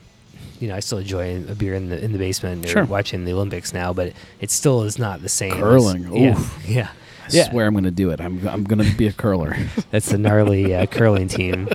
you 0.61 0.69
know 0.69 0.75
I 0.77 0.81
still 0.81 0.99
enjoy 0.99 1.37
a 1.49 1.55
beer 1.55 1.75
in 1.75 1.89
the 1.89 2.03
in 2.03 2.13
the 2.13 2.19
basement 2.19 2.65
or 2.67 2.69
Sure. 2.69 2.85
watching 2.85 3.25
the 3.25 3.33
Olympics 3.33 3.73
now, 3.73 3.93
but 3.93 4.13
it 4.41 4.51
still 4.51 4.83
is 4.85 4.99
not 4.99 5.21
the 5.23 5.29
same. 5.29 5.53
as- 5.53 5.59
Curling, 5.61 6.03
yeah, 6.15 6.31
oof. 6.39 6.59
yeah, 6.67 6.89
I 7.25 7.29
Yeah. 7.31 7.51
swear 7.51 7.67
I'm 7.67 7.75
going 7.75 7.85
to 7.85 7.91
do 8.05 8.11
it. 8.11 8.21
I'm 8.21 8.47
I'm 8.49 8.65
going 8.65 8.83
to 8.89 8.97
be 8.97 9.07
a 9.09 9.13
curler. 9.13 9.57
that's 9.91 10.09
the 10.11 10.19
gnarly 10.19 10.75
uh, 10.75 10.87
curling 10.87 11.29
team 11.29 11.69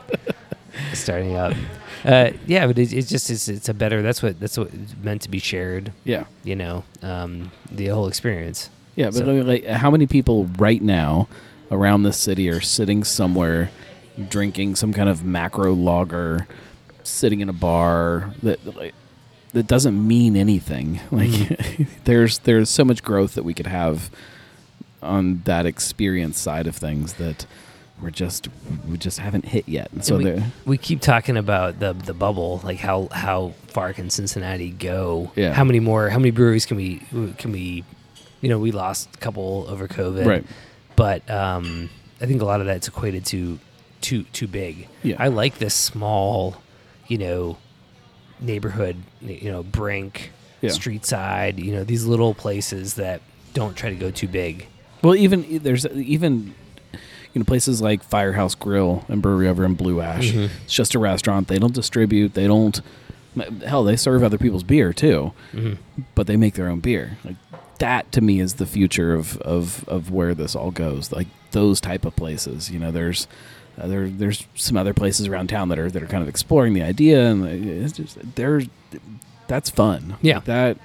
starting 0.94 1.36
up. 1.36 1.54
Uh, 2.06 2.32
yeah, 2.48 2.68
but 2.68 2.78
it, 2.78 2.92
it's 2.92 3.08
just 3.10 3.30
it's, 3.30 3.48
it's 3.48 3.70
a 3.70 3.74
better. 3.74 4.02
That's 4.02 4.22
what 4.22 4.40
that's 4.40 4.58
what 4.58 4.70
meant 5.04 5.22
to 5.24 5.30
be 5.30 5.40
shared. 5.40 5.92
yeah. 6.04 6.26
You 6.44 6.56
know, 6.58 6.84
um, 7.02 7.52
the 7.72 7.88
whole 7.88 8.08
experience. 8.08 8.70
Yeah, 8.96 9.06
but 9.06 9.16
So- 9.16 9.24
I 9.24 9.34
mean, 9.34 9.48
like, 9.48 9.66
how 9.66 9.92
many 9.92 10.08
people 10.08 10.50
right 10.58 10.82
now 10.82 11.28
around 11.72 12.04
the 12.04 12.14
city 12.14 12.50
are 12.50 12.62
sitting 12.62 13.04
somewhere 13.04 13.72
drinking 14.30 14.76
some 14.76 14.94
kind 14.94 15.10
of 15.10 15.24
macro 15.24 15.74
lager, 15.74 16.48
sitting 17.04 17.42
in 17.42 17.50
a 17.50 17.54
bar 17.54 18.34
that 18.44 18.64
like, 18.76 18.94
that 19.54 19.68
doesn't 19.68 20.08
mean 20.08 20.36
anything. 20.36 21.00
Like 21.12 21.30
mm-hmm. 21.30 21.84
there's 22.06 22.40
there's 22.40 22.70
so 22.70 22.84
much 22.84 23.04
growth 23.04 23.36
that 23.36 23.44
we 23.44 23.54
could 23.54 23.68
have 23.68 24.10
on 25.02 25.42
that 25.46 25.66
experience 25.66 26.40
side 26.40 26.66
of 26.68 26.76
things 26.76 27.14
that 27.14 27.46
we're 28.02 28.10
just 28.10 28.50
we 28.88 28.98
just 28.98 29.20
haven't 29.20 29.46
hit 29.46 29.68
yet. 29.68 29.92
And 29.92 30.04
so 30.04 30.18
And 30.18 30.26
there, 30.26 30.52
we 30.66 30.78
keep 30.78 31.02
talking 31.02 31.38
about 31.38 31.80
the 31.80 31.94
the 31.94 32.14
bubble, 32.14 32.62
like 32.64 32.80
how 32.80 33.08
how 33.12 33.54
far 33.68 33.94
can 33.94 34.10
Cincinnati 34.10 34.72
go? 34.72 35.32
Yeah. 35.36 35.54
How 35.54 35.64
many 35.64 35.80
more? 35.80 36.10
How 36.10 36.20
many 36.20 36.32
breweries 36.32 36.66
can 36.66 36.78
we 36.78 37.02
can 37.38 37.52
we? 37.52 37.84
You 38.44 38.50
know, 38.50 38.60
we 38.60 38.72
lost 38.72 39.08
a 39.16 39.18
couple 39.18 39.66
over 39.70 39.88
COVID, 39.88 40.26
right. 40.26 40.46
But 40.98 41.28
um, 41.32 41.90
I 42.22 42.26
think 42.28 42.42
a 42.42 42.46
lot 42.46 42.60
of 42.60 42.68
that's 42.68 42.88
equated 42.88 43.26
to 43.28 43.58
too 44.02 44.24
too 44.34 44.48
big. 44.48 44.88
Yeah. 45.02 45.16
I 45.18 45.30
like 45.30 45.58
this 45.60 45.74
small, 45.74 46.58
you 47.08 47.18
know, 47.18 47.58
neighborhood. 48.40 48.98
You 49.22 49.52
know, 49.52 49.64
Brink, 49.64 50.32
Yeah. 50.62 50.72
street 50.72 51.06
side. 51.06 51.58
You 51.60 51.74
know, 51.74 51.84
these 51.84 52.06
little 52.06 52.34
places 52.34 52.96
that 52.96 53.22
don't 53.54 53.76
try 53.76 53.90
to 53.90 53.96
go 53.96 54.12
too 54.12 54.28
big. 54.28 54.68
Well, 55.02 55.16
even 55.16 55.60
there's 55.64 55.86
even 55.88 56.54
you 57.34 57.40
know 57.40 57.46
places 57.46 57.82
like 57.82 58.04
Firehouse 58.04 58.56
Grill 58.56 59.06
and 59.08 59.22
Brewery 59.22 59.48
over 59.48 59.64
in 59.66 59.76
Blue 59.76 60.02
Ash. 60.02 60.32
Mhm. 60.32 60.50
It's 60.66 60.74
just 60.74 60.96
a 60.96 61.00
restaurant. 61.00 61.48
They 61.48 61.60
don't 61.60 61.74
distribute. 61.74 62.34
They 62.34 62.48
don't. 62.48 62.82
Hell, 63.66 63.84
they 63.84 63.96
serve 63.96 64.22
other 64.22 64.38
people's 64.38 64.64
beer 64.64 64.94
too, 64.94 65.32
Mhm. 65.54 65.78
but 66.14 66.28
they 66.28 66.36
make 66.38 66.54
their 66.56 66.68
own 66.70 66.82
beer. 66.82 67.18
Like 67.26 67.36
that 67.84 68.12
to 68.14 68.22
me 68.22 68.40
is 68.40 68.54
the 68.56 68.66
future 68.66 69.14
of 69.14 69.38
of 69.42 69.88
of 69.88 70.10
where 70.12 70.34
this 70.34 70.56
all 70.56 70.72
goes. 70.72 71.12
Like 71.12 71.28
those 71.52 71.80
type 71.82 72.06
of 72.06 72.16
places. 72.16 72.70
You 72.72 72.80
know, 72.80 72.92
there's. 72.92 73.28
Uh, 73.76 73.88
there, 73.88 74.08
there's 74.08 74.46
some 74.54 74.78
other 74.78 74.94
places 74.94 75.28
around 75.28 75.48
town 75.50 75.68
that 75.70 75.80
are 75.80 75.90
that 75.90 76.04
are 76.04 76.06
kind 76.06 76.22
of 76.22 76.30
exploring 76.30 76.74
the 76.76 76.84
idea, 76.84 77.26
and 77.32 77.44
it's 77.48 77.94
just 77.94 78.18
there's 78.36 78.68
that's 79.48 79.72
fun. 79.72 80.16
Yeah. 80.22 80.42
that 80.46 80.78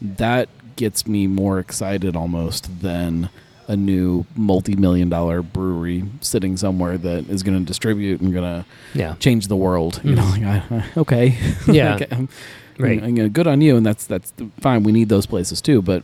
that 0.00 0.48
gets 0.74 1.06
me 1.06 1.28
more 1.28 1.60
excited 1.60 2.16
almost 2.16 2.82
than 2.82 3.30
a 3.68 3.76
new 3.76 4.26
multi-million 4.34 5.08
dollar 5.08 5.40
brewery 5.40 6.02
sitting 6.20 6.56
somewhere 6.56 6.98
that 6.98 7.28
is 7.30 7.44
going 7.44 7.56
to 7.60 7.64
distribute 7.64 8.20
and 8.20 8.32
going 8.32 8.44
to 8.44 8.64
Yeah. 8.98 9.14
change 9.20 9.46
the 9.46 9.54
world. 9.56 10.00
You 10.02 10.16
know, 10.16 10.24
like, 10.24 10.42
I, 10.42 10.62
I, 10.68 10.84
okay, 10.96 11.38
Yeah. 11.68 11.94
okay, 11.94 12.08
I'm- 12.10 12.28
Right. 12.76 13.00
you 13.04 13.12
know, 13.12 13.28
good 13.28 13.46
on 13.46 13.60
you, 13.60 13.76
and 13.76 13.86
that's 13.86 14.04
that's 14.06 14.32
fine. 14.60 14.82
We 14.82 14.90
need 14.90 15.08
those 15.08 15.26
places 15.26 15.60
too, 15.60 15.80
but 15.80 16.02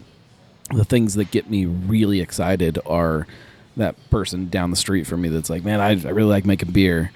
the 0.72 0.84
things 0.84 1.14
that 1.14 1.30
get 1.30 1.48
me 1.50 1.64
really 1.66 2.20
excited 2.20 2.78
are 2.86 3.26
that 3.76 3.94
person 4.10 4.48
down 4.48 4.70
the 4.70 4.76
street 4.76 5.06
from 5.06 5.20
me 5.22 5.28
that's 5.28 5.48
like, 5.48 5.64
man, 5.64 5.80
I, 5.80 5.90
I 5.90 6.10
really 6.10 6.28
like 6.30 6.44
making 6.44 6.72
beer. 6.72 7.10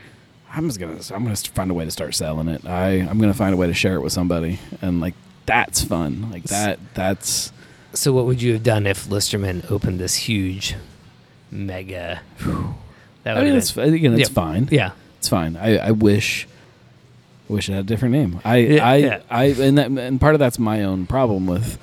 I'm 0.54 0.68
just 0.68 0.78
gonna 0.78 0.98
I'm 1.14 1.24
gonna 1.24 1.34
find 1.36 1.70
a 1.70 1.74
way 1.74 1.84
to 1.84 1.90
start 1.90 2.14
selling 2.14 2.48
it. 2.48 2.66
I 2.66 2.90
I'm 3.00 3.18
gonna 3.18 3.34
find 3.34 3.54
a 3.54 3.56
way 3.56 3.66
to 3.66 3.74
share 3.74 3.94
it 3.96 4.00
with 4.00 4.12
somebody, 4.12 4.58
and 4.82 5.00
like 5.00 5.14
that's 5.46 5.82
fun. 5.82 6.30
Like 6.30 6.44
that 6.44 6.78
that's 6.94 7.52
So, 7.94 8.12
what 8.12 8.26
would 8.26 8.40
you 8.42 8.52
have 8.52 8.62
done 8.62 8.86
if 8.86 9.06
Listermann 9.08 9.70
opened 9.70 9.98
this 9.98 10.14
huge, 10.14 10.74
mega? 11.50 12.20
That 13.24 13.38
I 13.38 13.44
mean, 13.44 13.54
it's 13.56 13.76
again, 13.76 14.12
it's 14.18 14.28
Yeah. 14.28 14.34
fine. 14.34 14.68
yeah, 14.70 14.90
It's 15.18 15.28
fine. 15.28 15.56
I, 15.56 15.78
I 15.78 15.90
wish 15.92 16.46
wish 17.48 17.68
it 17.68 17.72
had 17.72 17.84
a 17.84 17.86
different 17.86 18.12
name. 18.12 18.40
I 18.44 18.56
Yeah, 18.56 18.86
I 18.86 18.96
yeah. 18.96 19.20
I 19.30 19.44
and 19.44 19.78
that 19.78 19.90
and 19.90 20.20
part 20.20 20.34
of 20.34 20.38
that's 20.38 20.58
my 20.58 20.82
own 20.82 21.06
problem 21.06 21.46
with 21.46 21.78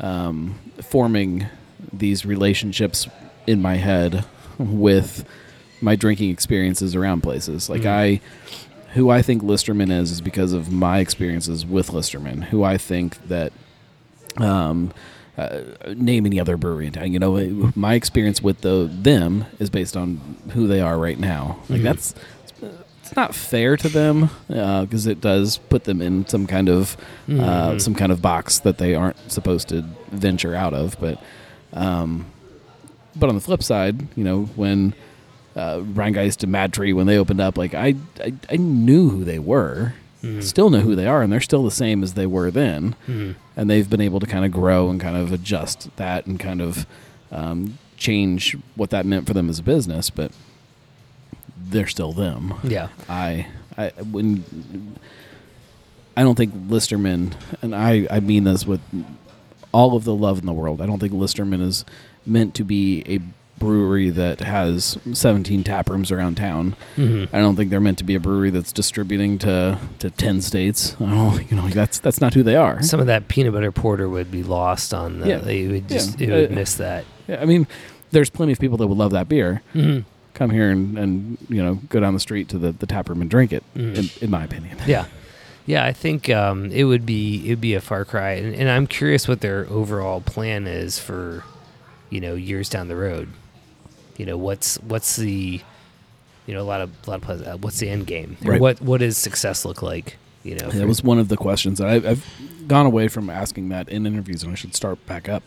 um, 0.00 0.56
forming 0.82 1.46
these 1.92 2.24
relationships 2.26 3.06
in 3.46 3.60
my 3.62 3.76
head 3.76 4.24
with 4.58 5.24
my 5.80 5.96
drinking 5.96 6.30
experiences 6.30 6.94
around 6.94 7.22
places. 7.22 7.68
Like 7.68 7.82
Mhm. 7.82 7.86
I 7.86 8.20
who 8.94 9.10
I 9.10 9.22
think 9.22 9.42
Listermann 9.42 9.90
is 9.90 10.12
is 10.12 10.20
because 10.20 10.52
of 10.52 10.70
my 10.70 10.98
experiences 11.00 11.66
with 11.66 11.88
Listermann. 11.90 12.44
Who 12.44 12.62
I 12.62 12.78
think 12.78 13.18
that 13.28 13.52
um, 14.38 14.92
uh, 15.36 15.62
name 15.96 16.26
any 16.26 16.38
other 16.38 16.56
brewery 16.56 16.86
in 16.86 16.92
town. 16.92 17.12
You 17.12 17.18
know, 17.18 17.72
my 17.74 17.94
experience 17.94 18.40
with 18.42 18.60
the 18.60 18.88
them 18.92 19.46
is 19.58 19.68
based 19.68 19.96
on 19.96 20.20
who 20.50 20.66
they 20.68 20.80
are 20.80 20.96
right 20.98 21.18
now. 21.18 21.58
Like 21.68 21.80
Mhm. 21.80 21.84
that's 21.84 22.14
it's 23.06 23.16
not 23.16 23.34
fair 23.34 23.76
to 23.76 23.88
them 23.88 24.30
because 24.48 25.06
it 25.06 25.20
does 25.20 25.58
put 25.58 25.84
them 25.84 26.00
in 26.02 26.26
some 26.26 26.46
kind 26.46 26.68
of 26.68 26.96
uh, 27.28 27.32
Mhm. 27.72 27.80
some 27.80 27.94
kind 27.94 28.10
of 28.12 28.20
box 28.22 28.58
that 28.60 28.78
they 28.78 28.94
aren't 28.94 29.16
supposed 29.30 29.68
to 29.68 29.84
venture 30.10 30.54
out 30.54 30.74
of. 30.74 30.96
But 31.00 31.22
um, 31.72 32.26
but 33.16 33.28
on 33.28 33.34
the 33.34 33.40
flip 33.40 33.62
side, 33.62 34.08
you 34.16 34.24
know, 34.24 34.44
when 34.56 34.94
uh, 35.56 35.78
Rheingeist 35.80 36.42
and 36.42 36.50
Mad 36.50 36.72
Tree 36.72 36.92
when 36.92 37.06
they 37.06 37.16
opened 37.16 37.40
up, 37.40 37.56
like 37.58 37.74
I 37.74 37.94
I, 38.22 38.32
I 38.50 38.56
knew 38.56 39.08
who 39.10 39.24
they 39.24 39.38
were. 39.38 39.94
Mhm. 40.22 40.42
Still 40.42 40.70
know 40.70 40.80
who 40.80 40.94
they 40.96 41.06
are, 41.06 41.22
and 41.22 41.30
they're 41.30 41.40
still 41.40 41.62
the 41.64 41.70
same 41.70 42.02
as 42.02 42.14
they 42.14 42.26
were 42.26 42.50
then 42.50 42.94
Mhm. 43.06 43.34
and 43.56 43.68
they've 43.70 43.88
been 43.88 44.00
able 44.00 44.20
to 44.20 44.26
kind 44.26 44.44
of 44.44 44.50
grow 44.50 44.88
and 44.90 44.98
kind 45.00 45.16
of 45.16 45.30
adjust 45.32 45.94
that 45.96 46.26
and 46.26 46.40
kind 46.40 46.60
of 46.62 46.86
um, 47.30 47.78
change 47.98 48.56
what 48.74 48.88
that 48.90 49.04
meant 49.06 49.26
for 49.26 49.34
them 49.34 49.48
as 49.50 49.58
a 49.58 49.62
business 49.62 50.08
but 50.10 50.30
they're 51.70 51.86
still 51.86 52.12
them 52.12 52.54
yeah, 52.64 52.88
i 53.08 53.46
i 53.76 53.88
when 54.10 54.44
i 56.16 56.22
don't 56.22 56.36
think 56.36 56.54
listermann 56.68 57.32
and 57.62 57.74
i 57.74 58.06
i 58.10 58.20
mean 58.20 58.44
this 58.44 58.66
with 58.66 58.80
all 59.72 59.96
of 59.96 60.04
the 60.04 60.14
love 60.14 60.38
in 60.38 60.46
the 60.46 60.52
world 60.52 60.80
i 60.80 60.86
don't 60.86 60.98
think 61.00 61.12
listermann 61.12 61.60
is 61.62 61.84
meant 62.26 62.54
to 62.54 62.64
be 62.64 63.02
a 63.06 63.18
brewery 63.58 64.10
that 64.10 64.40
has 64.40 64.98
17 65.12 65.62
tap 65.62 65.88
rooms 65.88 66.10
around 66.10 66.36
town 66.36 66.74
Mhm. 66.96 67.28
I 67.32 67.38
don't 67.38 67.54
think 67.54 67.70
they're 67.70 67.80
meant 67.80 67.98
to 67.98 68.04
be 68.04 68.16
a 68.16 68.20
brewery 68.20 68.50
that's 68.50 68.72
distributing 68.72 69.38
to, 69.38 69.78
to 70.00 70.10
ten 70.10 70.42
states. 70.42 70.96
I 71.00 71.04
don't, 71.10 71.50
you 71.50 71.56
know, 71.56 71.68
that's 71.68 72.00
that's 72.00 72.20
not 72.20 72.34
who 72.34 72.42
they 72.42 72.56
are. 72.56 72.82
some 72.82 72.98
of 72.98 73.06
that 73.06 73.28
peanut 73.28 73.52
butter 73.52 73.70
porter 73.70 74.08
would 74.08 74.30
be 74.30 74.42
lost 74.42 74.92
on 74.92 75.20
the. 75.20 75.28
Yeah. 75.28 75.38
They 75.38 75.68
would 75.68 75.88
just 75.88 76.20
Yeah. 76.20 76.26
it 76.26 76.30
would 76.32 76.52
Uh, 76.52 76.54
miss 76.56 76.74
that. 76.74 77.04
Yeah, 77.28 77.40
I 77.40 77.44
mean, 77.44 77.68
there's 78.10 78.28
plenty 78.28 78.52
of 78.52 78.58
people 78.58 78.76
that 78.78 78.88
would 78.88 78.98
love 78.98 79.12
that 79.12 79.28
beer. 79.28 79.62
Mhm. 79.72 80.04
Come 80.34 80.50
here 80.50 80.70
and, 80.70 80.98
and 80.98 81.38
you 81.48 81.62
know 81.62 81.76
go 81.88 82.00
down 82.00 82.12
the 82.14 82.20
street 82.20 82.48
to 82.50 82.58
the, 82.58 82.72
the 82.72 82.86
tap 82.86 83.08
room 83.08 83.20
and 83.20 83.30
drink 83.30 83.52
it. 83.52 83.62
Mhm. 83.74 83.96
In, 83.96 84.24
in 84.24 84.30
my 84.30 84.44
opinion. 84.44 84.76
Yeah. 84.86 85.06
Yeah, 85.66 85.86
I 85.86 85.94
think 85.94 86.28
um, 86.28 86.70
it 86.72 86.84
would 86.84 87.06
be 87.06 87.46
it 87.46 87.48
would 87.50 87.60
be 87.62 87.72
a 87.72 87.80
far 87.80 88.04
cry, 88.04 88.32
and, 88.32 88.54
and 88.54 88.68
I'm 88.68 88.86
curious 88.86 89.26
what 89.26 89.40
their 89.40 89.66
overall 89.70 90.20
plan 90.20 90.66
is 90.66 90.98
for, 90.98 91.42
you 92.10 92.20
know, 92.20 92.34
years 92.34 92.68
down 92.68 92.88
the 92.88 92.96
road. 92.96 93.30
You 94.18 94.26
know, 94.26 94.36
what's 94.36 94.76
what's 94.82 95.16
the, 95.16 95.62
you 96.46 96.54
know, 96.54 96.60
a 96.60 96.68
lot 96.68 96.82
of 96.82 96.90
a 97.06 97.10
lot 97.10 97.22
of 97.26 97.46
uh, 97.46 97.56
what's 97.56 97.78
the 97.78 97.88
end 97.88 98.06
game? 98.06 98.36
Right. 98.42 98.60
What 98.60 98.82
what 98.82 99.00
does 99.00 99.16
success 99.16 99.64
look 99.64 99.80
like? 99.80 100.18
You 100.42 100.56
know, 100.56 100.68
That 100.68 100.86
was 100.86 101.02
one 101.02 101.18
of 101.18 101.28
the 101.28 101.38
questions 101.38 101.78
that 101.78 101.88
I, 101.88 102.10
I've 102.10 102.26
gone 102.68 102.84
away 102.84 103.08
from 103.08 103.30
asking 103.30 103.70
that 103.70 103.88
in 103.88 104.04
interviews, 104.04 104.42
and 104.42 104.52
I 104.52 104.56
should 104.56 104.74
start 104.74 105.06
back 105.06 105.30
up. 105.30 105.42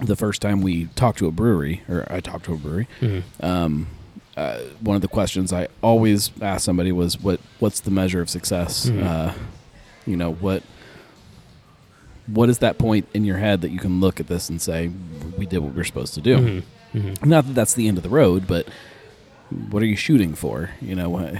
The 0.00 0.16
first 0.16 0.42
time 0.42 0.60
we 0.60 0.86
talked 0.96 1.18
to 1.20 1.26
a 1.26 1.30
brewery, 1.30 1.82
or 1.88 2.04
I 2.10 2.20
talked 2.20 2.46
to 2.46 2.54
a 2.54 2.56
brewery, 2.56 2.88
Mhm. 3.00 3.22
um, 3.42 3.86
uh, 4.36 4.58
one 4.80 4.96
of 4.96 5.02
the 5.02 5.08
questions 5.08 5.52
I 5.52 5.68
always 5.82 6.32
ask 6.42 6.64
somebody 6.64 6.90
was, 6.90 7.20
"What 7.20 7.40
what's 7.60 7.78
the 7.80 7.92
measure 7.92 8.20
of 8.20 8.28
success? 8.28 8.86
Mhm. 8.90 9.04
Uh, 9.04 9.32
you 10.06 10.16
know 10.16 10.32
what 10.32 10.62
what 12.26 12.48
is 12.48 12.58
that 12.58 12.78
point 12.78 13.06
in 13.14 13.24
your 13.24 13.36
head 13.36 13.60
that 13.60 13.70
you 13.70 13.78
can 13.78 14.00
look 14.00 14.18
at 14.18 14.26
this 14.28 14.48
and 14.48 14.60
say 14.60 14.90
we 15.36 15.44
did 15.46 15.58
what 15.58 15.74
we 15.74 15.80
are 15.80 15.84
supposed 15.84 16.14
to 16.14 16.20
do? 16.22 16.38
Mhm. 16.38 16.62
Mhm. 16.94 17.26
Not 17.26 17.46
that 17.46 17.54
that's 17.54 17.74
the 17.74 17.86
end 17.86 17.98
of 17.98 18.02
the 18.02 18.08
road, 18.08 18.46
but 18.48 18.66
what 19.70 19.82
are 19.82 19.86
you 19.86 19.94
shooting 19.96 20.34
for? 20.34 20.70
You 20.80 20.94
know, 20.96 21.08
what- 21.10 21.34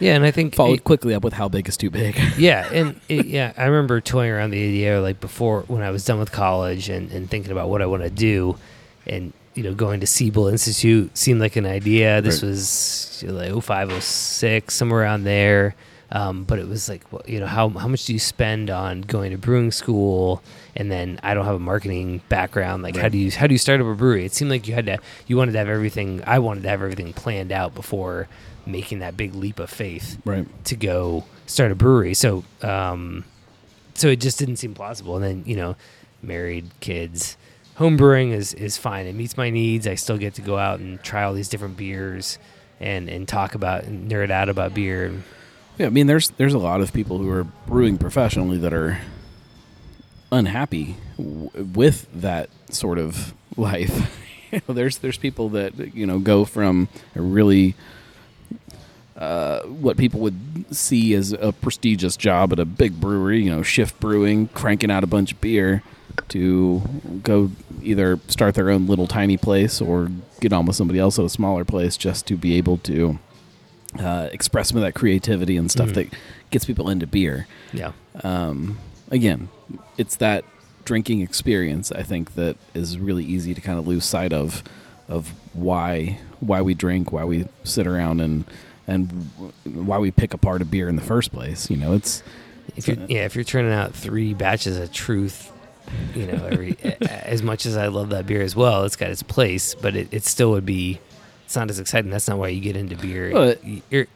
Yeah, 0.00 0.14
and 0.16 0.24
I 0.24 0.30
think 0.30 0.54
follow 0.54 0.74
it- 0.74 0.84
quickly 0.84 1.14
up 1.14 1.22
with 1.22 1.34
how 1.34 1.48
big 1.48 1.68
is 1.68 1.76
too 1.76 1.90
big. 1.90 2.18
yeah, 2.38 2.68
and 2.72 3.00
it, 3.08 3.26
yeah, 3.26 3.52
I 3.56 3.66
remember 3.66 4.00
toying 4.00 4.30
around 4.30 4.50
the 4.50 4.62
idea 4.64 5.00
like 5.00 5.20
before 5.20 5.62
when 5.68 5.82
I 5.82 5.90
was 5.90 6.04
done 6.04 6.18
with 6.18 6.32
college 6.32 6.88
and, 6.88 7.10
and 7.12 7.30
thinking 7.30 7.52
about 7.52 7.68
what 7.68 7.82
I 7.82 7.86
want 7.86 8.02
to 8.02 8.10
do, 8.10 8.56
and 9.06 9.32
you 9.54 9.62
know, 9.64 9.74
going 9.74 10.00
to 10.00 10.06
Siebel 10.06 10.46
Institute 10.48 11.16
seemed 11.16 11.40
like 11.40 11.56
an 11.56 11.66
idea. 11.66 12.20
This 12.22 12.42
Right. 12.42 12.48
was 12.48 13.20
you 13.22 13.28
know, 13.32 13.34
like 13.54 13.62
05, 13.64 14.02
06, 14.02 14.74
somewhere 14.74 15.00
around 15.02 15.24
there. 15.24 15.74
Um, 16.12 16.42
but 16.42 16.58
it 16.58 16.66
was 16.66 16.88
like, 16.88 17.02
well, 17.12 17.22
you 17.26 17.38
know, 17.38 17.46
how 17.46 17.68
how 17.68 17.86
much 17.86 18.04
do 18.06 18.12
you 18.12 18.18
spend 18.18 18.68
on 18.68 19.02
going 19.02 19.30
to 19.30 19.38
brewing 19.38 19.70
school? 19.70 20.42
And 20.74 20.90
then 20.90 21.20
I 21.22 21.34
don't 21.34 21.44
have 21.44 21.54
a 21.54 21.60
marketing 21.60 22.20
background. 22.28 22.82
Like, 22.82 22.96
how 22.96 23.08
do 23.08 23.16
you 23.18 23.30
how 23.30 23.46
do 23.46 23.54
you 23.54 23.58
start 23.58 23.80
up 23.80 23.86
a 23.86 23.94
brewery? 23.94 24.24
It 24.24 24.32
seemed 24.32 24.50
like 24.50 24.66
you 24.66 24.74
had 24.74 24.86
to 24.86 24.98
you 25.28 25.36
wanted 25.36 25.52
to 25.52 25.58
have 25.58 25.68
everything. 25.68 26.22
I 26.26 26.38
wanted 26.40 26.62
to 26.64 26.68
have 26.68 26.82
everything 26.82 27.12
planned 27.12 27.52
out 27.52 27.74
before 27.76 28.28
making 28.70 29.00
that 29.00 29.16
big 29.16 29.34
leap 29.34 29.58
of 29.58 29.70
faith 29.70 30.18
right. 30.24 30.46
to 30.64 30.76
go 30.76 31.24
start 31.46 31.72
a 31.72 31.74
brewery. 31.74 32.14
So, 32.14 32.44
um, 32.62 33.24
so 33.94 34.08
it 34.08 34.20
just 34.20 34.38
didn't 34.38 34.56
seem 34.56 34.74
plausible. 34.74 35.16
And 35.16 35.24
then, 35.24 35.42
you 35.46 35.56
know, 35.56 35.76
married, 36.22 36.66
kids, 36.80 37.36
home 37.76 37.96
brewing 37.96 38.32
is, 38.32 38.54
is 38.54 38.76
fine. 38.76 39.06
It 39.06 39.14
meets 39.14 39.36
my 39.36 39.50
needs. 39.50 39.86
I 39.86 39.94
still 39.94 40.18
get 40.18 40.34
to 40.34 40.42
go 40.42 40.58
out 40.58 40.80
and 40.80 41.02
try 41.02 41.24
all 41.24 41.34
these 41.34 41.48
different 41.48 41.76
beers 41.76 42.38
and, 42.78 43.08
and 43.08 43.28
talk 43.28 43.54
about 43.54 43.84
and 43.84 44.10
nerd 44.10 44.30
out 44.30 44.48
about 44.48 44.74
beer. 44.74 45.12
Yeah, 45.78 45.86
I 45.86 45.90
mean, 45.90 46.06
there's 46.06 46.28
there's 46.30 46.52
a 46.52 46.58
lot 46.58 46.82
of 46.82 46.92
people 46.92 47.16
who 47.16 47.30
are 47.30 47.44
brewing 47.44 47.96
professionally 47.96 48.58
that 48.58 48.74
are 48.74 48.98
unhappy 50.30 50.96
w- 51.16 51.50
with 51.74 52.06
that 52.12 52.50
sort 52.68 52.98
of 52.98 53.32
life. 53.56 54.18
you 54.52 54.60
know, 54.68 54.74
there's 54.74 54.98
there's 54.98 55.16
people 55.16 55.48
that 55.50 55.94
you 55.94 56.06
know 56.06 56.18
go 56.18 56.44
from 56.44 56.88
a 57.14 57.22
really 57.22 57.74
uh, 59.20 59.60
what 59.64 59.96
people 59.96 60.18
would 60.20 60.74
see 60.74 61.14
as 61.14 61.32
a 61.32 61.52
prestigious 61.52 62.16
job 62.16 62.52
at 62.52 62.58
a 62.58 62.64
big 62.64 62.98
brewery, 63.00 63.42
you 63.42 63.50
know, 63.50 63.62
shift 63.62 64.00
brewing, 64.00 64.48
cranking 64.48 64.90
out 64.90 65.04
a 65.04 65.06
bunch 65.06 65.32
of 65.32 65.40
beer, 65.40 65.82
to 66.28 66.80
go 67.22 67.50
either 67.82 68.18
start 68.28 68.54
their 68.54 68.70
own 68.70 68.86
little 68.86 69.06
tiny 69.06 69.36
place 69.36 69.80
or 69.80 70.08
get 70.40 70.52
on 70.52 70.66
with 70.66 70.74
somebody 70.76 70.98
else 70.98 71.18
at 71.18 71.24
a 71.24 71.28
smaller 71.28 71.64
place 71.64 71.96
just 71.96 72.26
to 72.26 72.36
be 72.36 72.54
able 72.56 72.78
to 72.78 73.18
uh, 73.98 74.28
express 74.32 74.68
some 74.68 74.76
of 74.78 74.82
that 74.82 74.94
creativity 74.94 75.56
and 75.56 75.70
stuff 75.70 75.90
Mhm. 75.90 75.94
that 75.94 76.06
gets 76.50 76.64
people 76.64 76.88
into 76.88 77.06
beer. 77.06 77.46
Yeah. 77.72 77.92
Um, 78.22 78.78
again, 79.10 79.48
it's 79.98 80.16
that 80.16 80.44
drinking 80.84 81.20
experience 81.20 81.92
I 81.92 82.02
think 82.02 82.34
that 82.36 82.56
is 82.74 82.98
really 82.98 83.24
easy 83.24 83.52
to 83.54 83.60
kind 83.60 83.78
of 83.78 83.86
lose 83.86 84.04
sight 84.04 84.32
of 84.32 84.62
of 85.08 85.32
why 85.52 86.18
why 86.40 86.62
we 86.62 86.72
drink, 86.74 87.12
why 87.12 87.24
we 87.24 87.46
sit 87.64 87.86
around 87.86 88.20
and 88.20 88.44
and 88.90 89.10
why 89.64 89.98
we 89.98 90.10
pick 90.10 90.34
apart 90.34 90.62
a 90.62 90.64
beer 90.64 90.88
in 90.88 90.96
the 90.96 91.02
first 91.02 91.32
place. 91.32 91.70
You 91.70 91.76
know, 91.76 91.94
it's 91.94 92.22
If 92.76 92.88
you're, 92.88 92.96
yeah, 93.08 93.24
if 93.24 93.34
you're 93.34 93.44
turning 93.44 93.72
out 93.72 93.94
three 93.94 94.34
batches 94.34 94.76
of 94.76 94.92
Truth, 94.92 95.52
you 96.14 96.26
know, 96.26 96.46
every 96.46 96.76
as 97.08 97.42
much 97.42 97.66
as 97.66 97.76
I 97.76 97.86
love 97.88 98.10
that 98.10 98.26
beer 98.26 98.42
as 98.42 98.56
well, 98.56 98.84
it's 98.84 98.96
got 98.96 99.10
its 99.10 99.22
place, 99.22 99.74
but 99.74 99.96
it, 99.96 100.08
it 100.12 100.24
still 100.24 100.50
would 100.50 100.66
be. 100.66 101.00
It's 101.44 101.56
not 101.56 101.68
as 101.70 101.80
exciting. 101.80 102.10
That's 102.10 102.28
not 102.28 102.38
why 102.38 102.48
you 102.48 102.60
get 102.60 102.76
into 102.76 102.96
beer. 102.96 103.32
Well, 103.32 103.54
You're, 103.90 104.06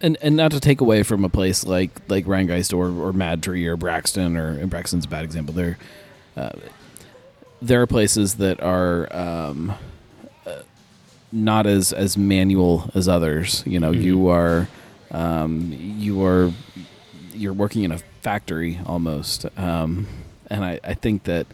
and 0.00 0.16
and 0.20 0.36
not 0.36 0.50
to 0.52 0.60
take 0.60 0.80
away 0.80 1.02
from 1.02 1.24
a 1.24 1.28
place 1.28 1.64
like 1.64 1.90
like 2.08 2.26
Rheingeist 2.26 2.76
or 2.76 2.88
or 3.08 3.12
Mad 3.12 3.42
Tree 3.42 3.66
or 3.66 3.76
Braxton 3.76 4.36
or 4.36 4.48
and 4.48 4.68
Braxton's 4.68 5.06
a 5.06 5.08
bad 5.08 5.24
example. 5.24 5.54
There, 5.54 5.78
uh, 6.36 6.50
there 7.60 7.82
are 7.82 7.86
places 7.86 8.34
that 8.34 8.60
are 8.60 9.14
um, 9.16 9.74
not 11.32 11.66
as 11.66 11.92
as 11.92 12.16
manual 12.16 12.90
as 12.94 13.08
others. 13.08 13.62
You 13.66 13.80
know, 13.80 13.92
Mhm. 13.92 14.02
you 14.02 14.28
are 14.28 14.68
um, 15.10 15.72
you 15.98 16.22
are 16.24 16.52
you're 17.34 17.52
working 17.52 17.82
in 17.84 17.92
a 17.92 17.98
factory 18.20 18.78
almost, 18.86 19.46
um, 19.58 20.06
and 20.48 20.64
I, 20.64 20.78
I 20.84 20.94
think 20.94 21.24
that 21.24 21.46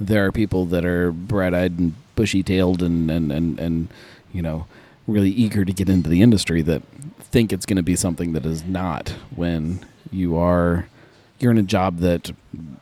there 0.00 0.24
are 0.26 0.32
people 0.32 0.64
that 0.66 0.84
are 0.84 1.12
bright-eyed 1.12 1.78
and 1.78 1.94
bushy-tailed 2.16 2.82
and 2.82 3.10
and 3.10 3.30
and, 3.32 3.58
and 3.60 3.88
you 4.32 4.42
know 4.42 4.66
really 5.06 5.30
eager 5.30 5.64
to 5.64 5.72
get 5.72 5.88
into 5.88 6.08
the 6.08 6.22
industry 6.22 6.62
that 6.62 6.82
think 7.20 7.52
it's 7.52 7.66
going 7.66 7.76
to 7.76 7.82
be 7.82 7.96
something 7.96 8.32
that 8.32 8.44
is 8.46 8.64
not 8.64 9.10
when 9.36 9.84
you 10.10 10.36
are 10.36 10.86
you're 11.38 11.50
in 11.52 11.58
a 11.58 11.62
job 11.62 11.98
that 11.98 12.30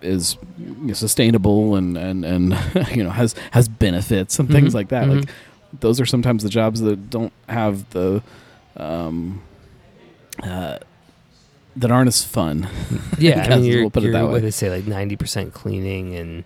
is 0.03 0.37
you 0.59 0.75
know, 0.89 0.93
sustainable 0.95 1.75
and 1.77 1.97
and 1.97 2.25
and 2.25 2.57
you 2.95 3.03
know 3.05 3.11
has 3.11 3.35
has 3.53 3.69
benefits 3.69 4.39
and 4.39 4.49
things 4.51 4.73
Mhm, 4.73 4.75
like 4.75 4.89
that 4.89 5.07
mhm. 5.07 5.21
like 5.21 5.29
those 5.81 6.01
are 6.01 6.07
sometimes 6.07 6.43
the 6.43 6.49
jobs 6.49 6.81
that 6.81 7.11
don't 7.11 7.33
have 7.49 7.89
the 7.91 8.23
um 8.77 9.43
uh 10.43 10.79
that 11.77 11.91
aren't 11.93 12.09
as 12.09 12.25
fun 12.25 12.69
yeah, 13.19 13.47
I 13.51 13.57
mean, 13.57 13.65
you're, 13.65 13.81
we'll 13.83 13.91
put 13.91 14.03
it 14.03 14.07
you're 14.07 14.13
that 14.15 14.23
what 14.25 14.33
way. 14.35 14.41
they 14.41 14.51
say, 14.51 14.71
like 14.71 14.87
ninety 14.87 15.17
percent 15.17 15.53
cleaning 15.55 16.15
and 16.17 16.45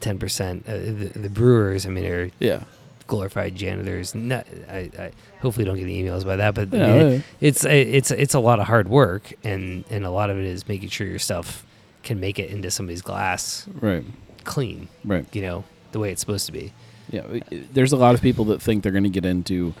ten 0.00 0.18
percent. 0.18 0.64
Uh, 0.66 0.76
the, 0.78 1.10
the 1.14 1.28
brewers, 1.30 1.84
I 1.86 1.90
mean, 1.90 2.06
are 2.06 2.30
yeah 2.38 2.62
glorified 3.06 3.54
janitors. 3.54 4.14
Not, 4.14 4.46
I, 4.68 4.90
I 4.98 5.10
hopefully 5.40 5.64
don't 5.66 5.76
get 5.76 5.82
any 5.84 6.02
emails 6.02 6.24
by 6.24 6.36
that, 6.36 6.54
but 6.54 6.72
yeah, 6.72 6.86
it- 6.94 7.12
yeah. 7.12 7.20
it's 7.40 7.64
it's 7.66 8.10
it's 8.10 8.32
a 8.34 8.40
lot 8.40 8.58
of 8.58 8.66
hard 8.66 8.88
work, 8.88 9.32
and 9.44 9.84
and 9.90 10.04
a 10.06 10.10
lot 10.10 10.30
of 10.30 10.38
it 10.38 10.44
is 10.46 10.66
making 10.68 10.88
sure 10.88 11.06
your 11.06 11.18
stuff 11.18 11.66
can 12.02 12.18
make 12.20 12.38
it 12.38 12.48
into 12.50 12.70
somebody's 12.70 13.02
glass 13.02 13.66
right 13.80 14.04
clean. 14.44 14.88
right 15.04 15.26
You 15.34 15.42
know, 15.42 15.64
the 15.92 15.98
way 15.98 16.12
it's 16.12 16.20
supposed 16.20 16.46
to 16.46 16.52
be. 16.52 16.72
Yeah, 17.10 17.22
i- 17.32 17.42
there's 17.72 17.92
a 17.92 17.96
lot 17.96 18.14
of 18.14 18.22
people 18.22 18.44
that 18.46 18.60
think 18.62 18.82
they're 18.82 18.92
going 18.92 19.04
to 19.04 19.10
get 19.10 19.24
into 19.24 19.74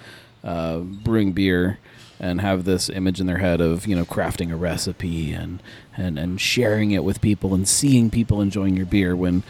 uh, 0.44 0.78
brewing 0.78 1.32
beer 1.32 1.78
and 2.20 2.40
have 2.40 2.64
this 2.64 2.88
image 2.88 3.20
in 3.20 3.26
their 3.26 3.38
head 3.38 3.60
of 3.60 3.86
you 3.86 3.94
know 3.96 4.04
crafting 4.04 4.50
a 4.52 4.56
recipe 4.56 5.32
and 5.32 5.62
and 5.96 6.18
and 6.18 6.40
sharing 6.40 6.92
it 6.92 7.04
with 7.04 7.20
people 7.20 7.54
and 7.54 7.68
seeing 7.68 8.10
people 8.10 8.40
enjoying 8.40 8.76
your 8.76 8.86
beer 8.86 9.14
when 9.14 9.42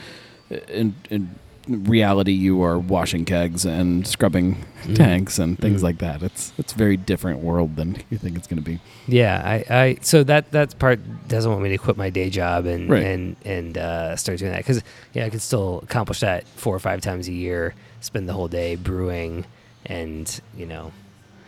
uh, 0.51 0.57
in 0.69 0.95
in 1.11 1.35
reality 1.69 2.33
you 2.33 2.63
are 2.63 2.79
washing 2.79 3.25
kegs 3.25 3.65
and 3.65 4.07
scrubbing 4.07 4.65
Mhm. 4.85 4.95
tanks 4.97 5.39
and 5.39 5.59
things 5.59 5.81
Mhm. 5.81 5.85
like 5.85 5.99
that. 5.99 6.23
It's 6.23 6.53
it's 6.59 6.73
a 6.73 6.77
very 6.77 6.97
different 6.97 7.41
world 7.41 7.77
than 7.77 7.97
you 8.11 8.19
think 8.19 8.37
it's 8.37 8.47
going 8.47 8.63
to 8.63 8.65
be. 8.71 8.79
Yeah, 9.09 9.43
I, 9.45 9.65
I 9.75 9.97
so 10.01 10.23
that 10.25 10.53
that 10.53 10.79
part 10.79 11.01
doesn't 11.29 11.51
want 11.51 11.63
me 11.63 11.71
to 11.71 11.79
quit 11.79 11.97
my 11.97 12.11
day 12.11 12.31
job 12.31 12.67
and 12.67 12.89
Right. 12.89 13.03
and 13.05 13.37
and 13.45 13.77
uh, 13.79 14.15
start 14.17 14.39
doing 14.39 14.53
that 14.53 14.59
because 14.59 14.83
yeah, 15.13 15.25
I 15.27 15.31
can 15.31 15.41
still 15.41 15.81
accomplish 15.83 16.21
that 16.21 16.47
four 16.57 16.75
or 16.75 16.79
five 16.81 17.01
times 17.01 17.27
a 17.29 17.33
year, 17.33 17.75
spend 18.01 18.29
the 18.29 18.33
whole 18.33 18.49
day 18.49 18.77
brewing, 18.77 19.45
and 19.85 20.41
you 20.57 20.67
know, 20.67 20.93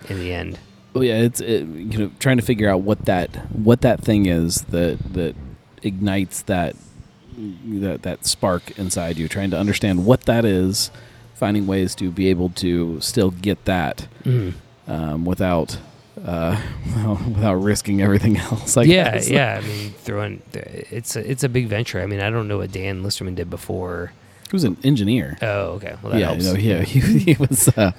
in 0.08 0.18
the 0.18 0.32
end, 0.32 0.58
Well, 0.94 1.04
yeah, 1.04 1.18
it's 1.20 1.40
it, 1.40 1.66
you 1.66 1.98
know 1.98 2.10
trying 2.18 2.38
to 2.38 2.42
figure 2.44 2.68
out 2.68 2.80
what 2.82 3.04
that 3.04 3.30
what 3.56 3.82
that 3.82 4.00
thing 4.00 4.26
is 4.26 4.62
that 4.70 4.98
that 5.14 5.36
ignites 5.84 6.42
that 6.42 6.74
that 7.38 8.02
that 8.02 8.26
spark 8.26 8.78
inside 8.78 9.18
you. 9.18 9.28
Trying 9.28 9.50
to 9.50 9.58
understand 9.58 10.04
what 10.04 10.22
that 10.22 10.44
is, 10.44 10.90
finding 11.34 11.66
ways 11.66 11.94
to 11.96 12.10
be 12.10 12.28
able 12.28 12.50
to 12.50 13.00
still 13.00 13.30
get 13.30 13.64
that 13.64 14.08
um, 14.86 15.24
without 15.24 15.78
uh, 16.24 16.60
well, 16.96 17.20
without 17.28 17.54
risking 17.54 18.02
everything 18.02 18.36
else. 18.36 18.76
I 18.76 18.82
yeah, 18.82 19.12
guess. 19.12 19.30
yeah. 19.30 19.60
I 19.62 19.66
mean, 19.66 19.90
throwing 19.92 20.42
it's 20.52 21.16
a, 21.16 21.30
it's 21.30 21.44
a 21.44 21.48
big 21.48 21.68
venture. 21.68 22.00
I 22.00 22.06
mean, 22.06 22.20
I 22.20 22.30
don't 22.30 22.48
know 22.48 22.58
what 22.58 22.72
Dan 22.72 23.02
Listermann 23.02 23.34
did 23.34 23.50
before. 23.50 24.12
He 24.50 24.56
was 24.56 24.64
an 24.64 24.78
engineer. 24.82 25.36
Oh, 25.42 25.72
okay. 25.72 25.96
Well, 26.02 26.12
that 26.12 26.20
yeah, 26.20 26.26
helps. 26.28 26.44
no, 26.44 26.54
yeah, 26.54 26.82
he, 26.82 27.00
he 27.32 27.34
was. 27.34 27.68
Uh, 27.68 27.92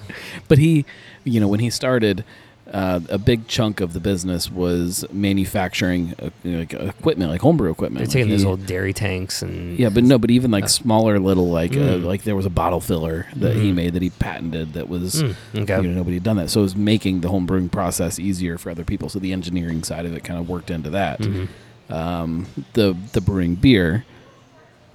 but 0.48 0.58
he, 0.58 0.86
you 1.24 1.40
know, 1.40 1.48
when 1.48 1.60
he 1.60 1.70
started, 1.70 2.24
uh, 2.72 3.00
a 3.10 3.18
big 3.18 3.48
chunk 3.48 3.82
of 3.82 3.94
the 3.94 4.00
business 4.00 4.52
was 4.52 5.04
manufacturing 5.12 6.14
uh, 6.22 6.30
you 6.44 6.52
know, 6.52 6.60
like 6.60 6.74
equipment, 6.74 7.32
like 7.32 7.42
homebrew 7.42 7.72
equipment. 7.72 8.00
They're 8.00 8.08
Like 8.08 8.14
taking 8.14 8.30
those 8.30 8.42
he- 8.42 8.48
old 8.48 8.66
dairy 8.68 8.94
tanks 8.94 9.42
and 9.42 9.78
Yeah, 9.80 9.90
but 9.90 10.04
no, 10.04 10.20
but 10.20 10.30
even 10.30 10.52
like 10.52 10.66
Uh, 10.66 10.68
smaller 10.68 11.20
little 11.20 11.50
like 11.50 11.72
uh, 11.72 11.80
Mm. 11.98 12.04
like 12.06 12.24
there 12.24 12.36
was 12.36 12.46
a 12.46 12.50
bottle 12.52 12.80
filler 12.80 13.26
that 13.36 13.56
he 13.56 13.72
Mhm. 13.72 13.76
made 13.76 13.94
that 13.94 14.02
he 14.04 14.12
patented 14.12 14.74
that 14.74 14.88
was 14.88 15.24
Mm, 15.24 15.36
okay. 15.64 15.78
you 15.82 15.88
know 15.88 15.96
nobody 15.96 16.18
had 16.18 16.24
done 16.24 16.38
that. 16.38 16.50
So 16.52 16.60
it 16.60 16.64
was 16.64 16.76
making 16.76 17.22
the 17.22 17.30
home 17.30 17.46
brewing 17.48 17.70
process 17.70 18.20
easier 18.20 18.58
for 18.60 18.70
other 18.70 18.84
people. 18.84 19.10
So 19.10 19.18
the 19.20 19.34
engineering 19.34 19.84
side 19.84 20.06
of 20.06 20.14
it 20.14 20.24
kind 20.24 20.40
of 20.40 20.48
worked 20.48 20.70
into 20.70 20.90
that. 20.92 21.20
Mhm. 21.22 21.48
Um, 21.90 22.46
the 22.74 22.96
the 23.14 23.22
brewing 23.22 23.56
beer 23.56 24.06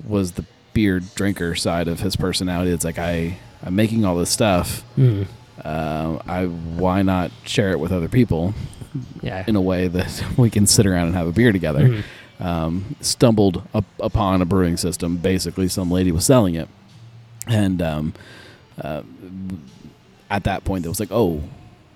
was 0.06 0.32
the 0.32 0.44
beer 0.74 1.00
drinker 1.00 1.54
side 1.54 1.88
of 1.88 2.00
his 2.00 2.14
personality. 2.14 2.70
It's 2.70 2.84
like 2.84 2.98
I 3.00 3.38
I'm 3.64 3.74
making 3.74 4.04
all 4.04 4.16
this 4.16 4.30
stuff. 4.30 4.84
Mhm. 4.96 5.26
Uh, 5.62 6.18
I 6.26 6.46
why 6.46 7.02
not 7.02 7.30
share 7.44 7.70
it 7.72 7.78
with 7.78 7.92
other 7.92 8.08
people 8.08 8.54
Yeah. 9.22 9.44
in 9.46 9.56
a 9.56 9.60
way 9.60 9.88
that 9.88 10.24
we 10.36 10.50
can 10.50 10.66
sit 10.66 10.86
around 10.86 11.06
and 11.08 11.14
have 11.14 11.26
a 11.28 11.32
beer 11.32 11.52
together 11.52 11.88
Mhm. 12.40 12.44
um, 12.44 12.96
stumbled 13.00 13.62
up 13.72 13.84
upon 14.00 14.42
a 14.42 14.44
brewing 14.44 14.76
system. 14.76 15.16
Basically, 15.16 15.68
some 15.68 15.90
lady 15.90 16.10
was 16.12 16.24
selling 16.24 16.54
it, 16.54 16.68
and 17.46 17.80
um, 17.82 18.14
uh, 18.80 19.02
at 20.30 20.44
that 20.44 20.64
point, 20.64 20.84
it 20.84 20.88
was 20.88 20.98
like, 21.00 21.12
oh, 21.12 21.42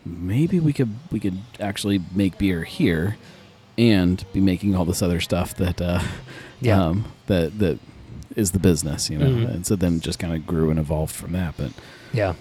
maybe 0.06 0.60
we 0.60 0.72
could 0.72 0.94
we 1.10 1.18
could 1.20 1.38
actually 1.60 2.00
make 2.14 2.38
beer 2.38 2.62
here, 2.64 3.16
and 3.76 4.24
be 4.32 4.40
making 4.40 4.74
all 4.76 4.84
this 4.84 5.02
other 5.02 5.20
stuff 5.20 5.54
that 5.56 5.80
uh, 5.80 6.00
Yeah. 6.60 6.80
um, 6.82 7.06
that 7.26 7.58
that 7.58 7.78
is 8.36 8.52
the 8.52 8.58
business, 8.60 9.10
you 9.10 9.18
know. 9.18 9.26
Mhm. 9.26 9.50
And 9.54 9.66
so 9.66 9.74
then 9.74 9.96
it 9.96 10.02
just 10.02 10.18
kind 10.20 10.32
of 10.34 10.46
grew 10.46 10.70
and 10.70 10.78
evolved 10.78 11.14
from 11.14 11.32
that. 11.32 11.54
But 11.56 11.72
Yeah. 12.12 12.34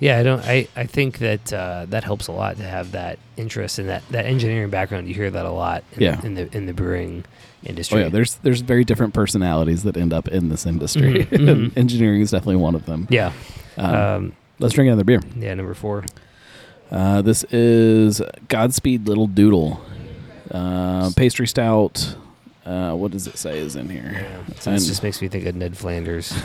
Yeah, 0.00 0.18
I 0.18 0.22
don't. 0.22 0.40
I, 0.44 0.66
I 0.74 0.84
think 0.86 1.18
that 1.18 1.52
uh, 1.52 1.84
that 1.90 2.04
helps 2.04 2.26
a 2.28 2.32
lot 2.32 2.56
to 2.56 2.62
have 2.62 2.92
that 2.92 3.18
interest 3.36 3.78
in 3.78 3.86
that, 3.88 4.02
that 4.10 4.24
engineering 4.26 4.70
background. 4.70 5.06
You 5.08 5.14
hear 5.14 5.30
that 5.30 5.44
a 5.46 5.50
lot. 5.50 5.84
In, 5.92 6.02
Yeah. 6.02 6.20
in 6.24 6.34
the 6.34 6.56
in 6.56 6.64
the 6.66 6.72
brewing 6.72 7.24
oh 7.26 7.68
industry. 7.68 8.00
yeah, 8.02 8.08
there's 8.08 8.36
there's 8.36 8.62
very 8.62 8.82
different 8.84 9.12
personalities 9.12 9.82
that 9.82 9.96
end 9.98 10.12
up 10.14 10.26
in 10.28 10.48
this 10.48 10.64
industry. 10.66 11.26
Mhm, 11.26 11.28
mhm. 11.70 11.76
Engineering 11.76 12.22
is 12.22 12.30
definitely 12.30 12.56
one 12.56 12.74
of 12.74 12.86
them. 12.86 13.06
yeah. 13.10 13.32
Um, 13.76 13.94
Um, 13.94 14.32
let's 14.58 14.74
drink 14.74 14.88
another 14.88 15.04
beer. 15.04 15.20
yeah. 15.36 15.52
Number 15.54 15.74
four. 15.74 16.04
Uh, 16.90 17.20
this 17.22 17.44
is 17.52 18.20
Godspeed 18.48 19.06
Little 19.06 19.26
Doodle. 19.28 19.80
Uh, 20.50 21.10
pastry 21.14 21.46
stout. 21.46 22.16
Uh, 22.66 22.94
what 22.94 23.10
does 23.12 23.26
it 23.26 23.36
say 23.38 23.58
is 23.58 23.76
in 23.76 23.88
here? 23.88 24.10
Yeah. 24.12 24.38
And- 24.66 24.76
this 24.76 24.86
just 24.88 25.02
makes 25.02 25.20
me 25.22 25.28
think 25.28 25.44
of 25.46 25.54
Ned 25.54 25.76
Flanders. 25.76 26.32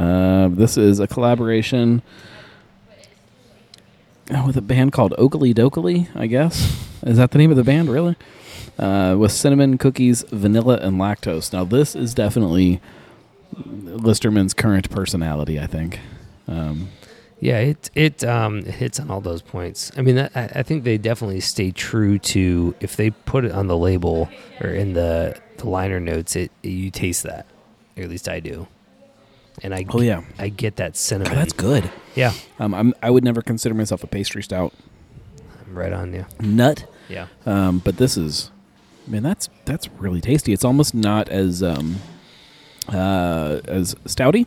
Uh, 0.00 0.48
this 0.48 0.78
is 0.78 0.98
a 0.98 1.06
collaboration 1.06 2.00
uh, 4.34 4.42
with 4.46 4.56
a 4.56 4.62
band 4.62 4.92
called 4.92 5.12
Okilly 5.18 5.52
Dokilly, 5.54 6.08
I 6.14 6.26
guess. 6.26 6.88
Is 7.02 7.18
that 7.18 7.32
the 7.32 7.38
name 7.38 7.50
of 7.50 7.58
the 7.58 7.64
band, 7.64 7.90
really? 7.90 8.16
Uh, 8.78 9.14
with 9.18 9.30
cinnamon, 9.30 9.76
cookies, 9.76 10.24
vanilla, 10.30 10.78
and 10.78 10.98
lactose. 10.98 11.52
Now, 11.52 11.64
this 11.64 11.94
is 11.94 12.14
definitely 12.14 12.80
Listermann's 13.54 14.54
current 14.54 14.88
personality, 14.90 15.60
I 15.60 15.66
think. 15.66 16.00
Um, 16.48 16.88
yeah. 17.38 17.58
It 17.58 17.90
it 17.94 18.24
um 18.24 18.64
hits 18.64 18.98
on 19.00 19.10
all 19.10 19.20
those 19.20 19.42
points. 19.42 19.92
I 19.98 20.02
mean, 20.02 20.16
that, 20.16 20.32
I, 20.34 20.60
I 20.60 20.62
think 20.62 20.84
they 20.84 20.96
definitely 20.96 21.40
stay 21.40 21.72
true 21.72 22.18
to 22.18 22.74
if 22.80 22.96
they 22.96 23.10
put 23.10 23.44
it 23.44 23.52
on 23.52 23.66
the 23.66 23.76
label 23.76 24.30
or 24.62 24.70
in 24.70 24.94
the 24.94 25.38
the 25.58 25.68
liner 25.68 26.00
notes. 26.00 26.36
It 26.36 26.52
you 26.62 26.90
taste 26.90 27.22
that, 27.24 27.46
or 27.98 28.04
at 28.04 28.08
least 28.08 28.28
I 28.28 28.40
do. 28.40 28.66
And 29.62 29.74
I 29.74 29.84
oh, 29.90 30.00
yeah. 30.00 30.22
I 30.38 30.48
get 30.48 30.76
that 30.76 30.96
cinnamon. 30.96 31.32
God, 31.32 31.38
that's 31.40 31.52
good. 31.52 31.90
Yeah, 32.14 32.32
Um, 32.58 32.74
I'm 32.74 32.94
I 33.02 33.10
would 33.10 33.24
never 33.24 33.42
consider 33.42 33.74
myself 33.74 34.02
a 34.02 34.06
pastry 34.06 34.42
stout 34.42 34.72
I'm 35.66 35.74
right 35.78 35.92
on 35.92 36.12
you. 36.14 36.24
nut, 36.40 36.84
Yeah. 37.08 37.26
um, 37.46 37.78
but 37.78 37.96
this 37.98 38.16
is, 38.16 38.50
man, 39.06 39.22
that's 39.22 39.48
that's 39.66 39.88
really 39.98 40.20
tasty. 40.20 40.52
It's 40.52 40.64
almost 40.64 40.94
not 40.94 41.28
as 41.28 41.62
um, 41.62 41.96
uh, 42.88 43.60
as 43.68 43.94
stouty. 44.06 44.46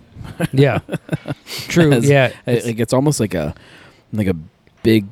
Yeah. 0.52 0.80
True. 1.46 1.94
As- 1.94 2.10
yeah. 2.10 2.34
It, 2.46 2.66
like 2.66 2.80
it's 2.80 2.94
almost 2.94 3.20
like 3.20 3.34
a 3.34 3.54
like 4.12 4.28
a 4.28 4.36
big 4.84 5.06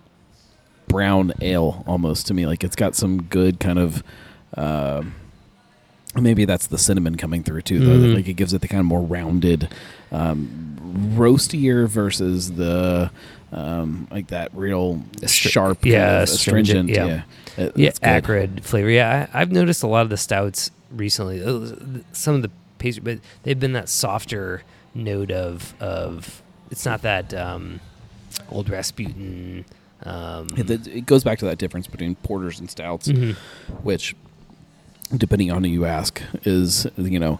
brown 0.87 1.31
ale 1.41 1.83
almost 1.87 2.27
to 2.27 2.33
me. 2.33 2.45
Like 2.45 2.63
it's 2.63 2.75
got 2.75 2.95
some 2.95 3.21
good 3.23 3.59
kind 3.59 3.79
of. 3.79 4.03
Uh, 4.55 5.03
maybe 6.15 6.45
that's 6.45 6.67
the 6.67 6.77
cinnamon 6.77 7.15
coming 7.17 7.43
through 7.43 7.61
too. 7.63 7.79
Though. 7.79 7.97
Mhm. 8.07 8.15
Like 8.15 8.27
it 8.27 8.33
gives 8.33 8.53
it 8.53 8.61
the 8.61 8.67
kind 8.67 8.79
of 8.79 8.85
more 8.85 9.01
rounded, 9.01 9.69
um, 10.11 10.77
roastier 11.15 11.87
versus 11.87 12.53
the 12.53 13.11
um, 13.53 14.07
like 14.11 14.27
that 14.27 14.49
real 14.53 15.03
sharp, 15.27 15.85
yeah, 15.85 16.21
astringent, 16.21 16.89
astringent. 16.89 16.89
yeah. 16.89 17.05
yeah, 17.57 17.65
It- 17.65 17.77
yeah, 17.77 17.87
it's 17.89 17.99
acrid 18.01 18.63
flavor. 18.63 18.89
Yeah, 18.89 19.27
I, 19.33 19.41
I've 19.41 19.51
noticed 19.51 19.83
a 19.83 19.87
lot 19.87 20.01
of 20.03 20.09
the 20.09 20.15
stouts 20.17 20.71
recently. 20.91 21.43
uh, 21.43 22.01
Some 22.13 22.35
of 22.35 22.41
the 22.43 22.51
pastry, 22.79 23.01
but 23.03 23.19
they've 23.43 23.59
been 23.59 23.73
that 23.73 23.89
softer 23.89 24.63
note 24.95 25.31
of 25.31 25.73
of. 25.81 26.41
It's 26.71 26.85
not 26.85 27.01
that 27.01 27.33
um, 27.33 27.81
old 28.49 28.69
Rasputin. 28.69 29.65
Um, 30.03 30.47
It, 30.55 30.87
it- 30.87 31.05
goes 31.05 31.23
back 31.25 31.37
to 31.39 31.45
that 31.45 31.57
difference 31.57 31.87
between 31.87 32.15
porters 32.15 32.59
and 32.59 32.69
stouts, 32.69 33.09
mhm. 33.09 33.35
which, 33.83 34.15
depending 35.15 35.51
on 35.51 35.63
who 35.63 35.69
you 35.69 35.85
ask, 35.85 36.21
is 36.43 36.87
you 36.97 37.19
know, 37.19 37.39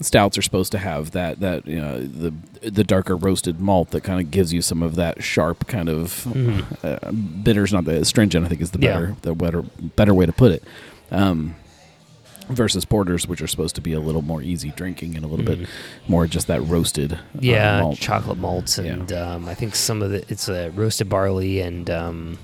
stouts 0.00 0.38
are 0.38 0.42
supposed 0.42 0.70
to 0.72 0.78
have 0.78 1.10
that 1.12 1.40
that 1.40 1.66
you 1.66 1.80
know 1.80 2.00
the 2.00 2.32
the 2.70 2.84
darker 2.84 3.16
roasted 3.16 3.60
malt 3.60 3.90
that 3.90 4.02
kind 4.02 4.20
of 4.20 4.30
gives 4.30 4.52
you 4.52 4.62
some 4.62 4.82
of 4.82 4.94
that 4.96 5.22
sharp 5.22 5.66
kind 5.66 5.88
of 5.88 6.24
Mhm. 6.28 6.64
uh, 6.84 7.10
bitters, 7.42 7.72
not 7.72 7.84
the 7.84 7.96
astringent. 7.96 8.44
I 8.46 8.48
think 8.48 8.60
is 8.60 8.70
the 8.70 8.78
Yeah. 8.80 8.94
better 8.94 9.16
the 9.22 9.34
better 9.34 9.62
better 9.96 10.14
way 10.14 10.26
to 10.26 10.32
put 10.32 10.52
it. 10.52 10.62
Um, 11.10 11.54
versus 12.48 12.86
porters, 12.86 13.28
which 13.28 13.42
are 13.42 13.46
supposed 13.46 13.74
to 13.74 13.82
be 13.82 13.92
a 13.92 14.00
little 14.00 14.22
more 14.22 14.40
easy 14.40 14.72
drinking 14.74 15.14
and 15.16 15.22
a 15.24 15.28
little 15.28 15.44
Mhm. 15.44 15.58
bit 15.58 15.68
more 16.08 16.26
just 16.26 16.46
that 16.46 16.62
roasted 16.62 17.12
uh, 17.12 17.16
yeah, 17.40 17.80
malt. 17.82 17.98
chocolate 17.98 18.38
malts, 18.38 18.78
Yeah. 18.78 18.92
and 18.92 19.12
um, 19.12 19.48
I 19.48 19.54
think 19.54 19.74
some 19.76 20.00
of 20.00 20.10
the 20.12 20.24
it's 20.30 20.48
a 20.48 20.70
roasted 20.70 21.10
barley 21.10 21.60
and 21.60 21.90
um, 21.90 22.38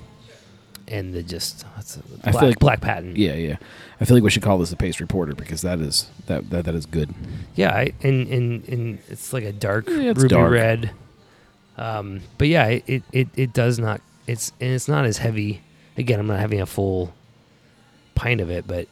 and 0.87 1.13
the 1.13 1.23
just 1.23 1.63
what's 1.75 1.97
it, 1.97 2.03
I 2.23 2.31
feel 2.31 2.41
like- 2.49 2.59
black 2.59 2.81
patent. 2.81 3.17
Yeah, 3.17 3.33
yeah. 3.33 3.57
I 3.99 4.05
feel 4.05 4.15
like 4.17 4.23
we 4.23 4.29
should 4.29 4.43
call 4.43 4.57
this 4.57 4.71
a 4.71 4.75
pastry 4.75 5.03
reporter 5.05 5.33
because 5.33 5.61
that 5.61 5.79
is 5.79 6.09
that 6.27 6.49
that, 6.49 6.65
that 6.65 6.75
is 6.75 6.85
good. 6.85 7.13
Yeah, 7.55 7.73
I, 7.73 7.93
and, 8.03 8.27
and 8.27 8.67
and 8.69 8.99
it's 9.09 9.31
like 9.33 9.43
a 9.45 9.53
dark 9.53 9.87
Yeah, 9.87 10.13
ruby 10.15 10.27
dark. 10.27 10.51
red. 10.51 10.91
Um, 11.77 12.21
but 12.37 12.47
yeah, 12.47 12.67
it, 12.67 13.03
it, 13.11 13.27
it, 13.35 13.51
does 13.53 13.79
not. 13.79 13.99
It's 14.27 14.51
and 14.61 14.71
it's 14.71 14.87
not 14.87 15.05
as 15.05 15.17
heavy. 15.17 15.61
Again, 15.97 16.19
I'm 16.19 16.27
not 16.27 16.39
having 16.39 16.61
a 16.61 16.65
full 16.65 17.13
pint 18.15 18.39
of 18.41 18.49
it, 18.49 18.65
but 18.67 18.87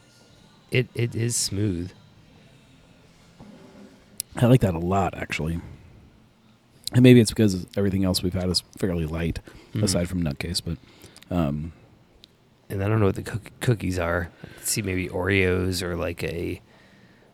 it, 0.70 0.88
it 0.94 1.14
is 1.14 1.34
smooth. 1.36 1.90
I 4.36 4.46
like 4.46 4.60
that 4.62 4.74
a 4.74 4.78
lot, 4.78 5.14
actually. 5.16 5.60
And 6.92 7.02
maybe 7.02 7.20
it's 7.20 7.30
because 7.30 7.66
everything 7.76 8.04
else 8.04 8.22
we've 8.22 8.34
had 8.34 8.48
is 8.48 8.62
fairly 8.78 9.06
light, 9.06 9.40
Mhm. 9.74 9.82
aside 9.82 10.08
from 10.08 10.22
Nutcase. 10.22 10.60
But 10.64 10.78
um, 11.34 11.72
And 12.70 12.82
I 12.82 12.88
don't 12.88 12.98
know 13.00 13.06
what 13.06 13.14
the 13.16 13.22
cook- 13.22 13.52
cookies 13.60 13.98
are. 13.98 14.30
See 14.62 14.82
maybe 14.82 15.08
Oreos 15.08 15.82
or 15.82 15.96
like 15.96 16.22
a. 16.24 16.60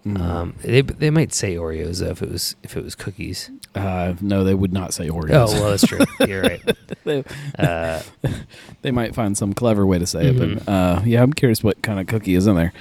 mm, 0.05 0.21
Um, 0.21 0.55
they 0.63 0.83
they 0.83 1.11
might 1.11 1.33
say 1.33 1.55
Oreos 1.57 2.01
though 2.01 2.11
if 2.11 2.23
it 2.23 2.31
was 2.31 2.57
if 2.63 2.77
it 2.77 2.83
was 2.85 2.95
cookies. 2.95 3.51
uh, 3.77 4.15
no, 4.21 4.43
they 4.45 4.55
would 4.55 4.73
not 4.73 4.93
say 4.93 5.09
Oreos. 5.09 5.31
Oh 5.49 5.53
well, 5.61 5.71
that's 5.71 5.87
true. 5.87 6.01
You're 6.27 6.43
right. 6.43 6.61
they, 7.05 7.25
Uh, 7.59 8.03
they 8.83 8.91
might 8.91 9.15
find 9.15 9.37
some 9.39 9.53
clever 9.55 9.87
way 9.87 9.99
to 10.01 10.07
say 10.07 10.27
it, 10.27 10.37
Mhm. 10.37 10.65
but 10.65 10.73
uh, 10.73 11.03
yeah, 11.05 11.23
I'm 11.23 11.33
curious 11.33 11.63
what 11.63 11.81
kind 11.83 12.01
of 12.01 12.07
cookie 12.09 12.35
is 12.35 12.47
in 12.49 12.57
there. 12.57 12.73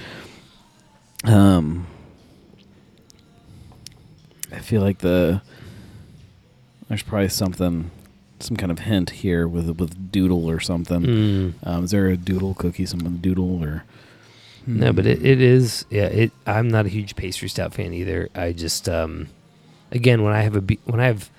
Um, 1.25 1.85
I 4.51 4.59
feel 4.59 4.81
like 4.81 4.99
the 4.99 5.41
there's 6.87 7.03
probably 7.03 7.29
something, 7.29 7.91
some 8.39 8.57
kind 8.57 8.71
of 8.71 8.79
hint 8.79 9.09
here 9.11 9.47
with 9.47 9.69
with 9.79 10.11
doodle 10.11 10.49
or 10.49 10.59
something. 10.59 11.01
mm. 11.01 11.53
Um, 11.63 11.83
is 11.85 11.91
there 11.91 12.07
a 12.07 12.17
doodle 12.17 12.53
cookie? 12.55 12.85
Someone 12.85 13.17
doodle 13.17 13.61
or 13.63 13.83
No, 14.67 14.93
but 14.93 15.05
it, 15.05 15.25
it 15.25 15.41
is. 15.41 15.85
Yeah, 15.89 16.05
it. 16.05 16.31
I'm 16.45 16.67
not 16.69 16.85
a 16.85 16.89
huge 16.89 17.15
pastry 17.15 17.49
stout 17.49 17.73
fan 17.73 17.93
either. 17.93 18.29
I 18.35 18.51
just, 18.53 18.87
um, 18.87 19.27
again, 19.91 20.23
when 20.23 20.33
I 20.33 20.41
have 20.41 20.55
a 20.55 20.61
be- 20.61 20.79
when 20.85 20.99
I 20.99 21.05
have 21.07 21.29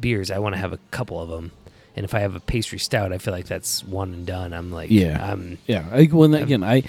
beers, 0.00 0.30
I 0.30 0.38
want 0.38 0.54
to 0.54 0.60
have 0.60 0.72
a 0.72 0.78
couple 0.90 1.20
of 1.20 1.28
them. 1.28 1.50
And 1.96 2.04
if 2.04 2.14
I 2.14 2.20
have 2.20 2.36
a 2.36 2.40
pastry 2.40 2.78
stout, 2.78 3.12
I 3.12 3.18
feel 3.18 3.34
like 3.34 3.46
that's 3.46 3.82
one 3.84 4.12
and 4.14 4.26
done. 4.26 4.52
I'm 4.52 4.70
like, 4.70 4.90
Yeah. 4.90 5.32
I'm 5.32 5.58
Yeah, 5.66 5.84
I, 5.90 6.08
well, 6.12 6.32
I'm- 6.34 6.42
again, 6.42 6.62
I 6.62 6.84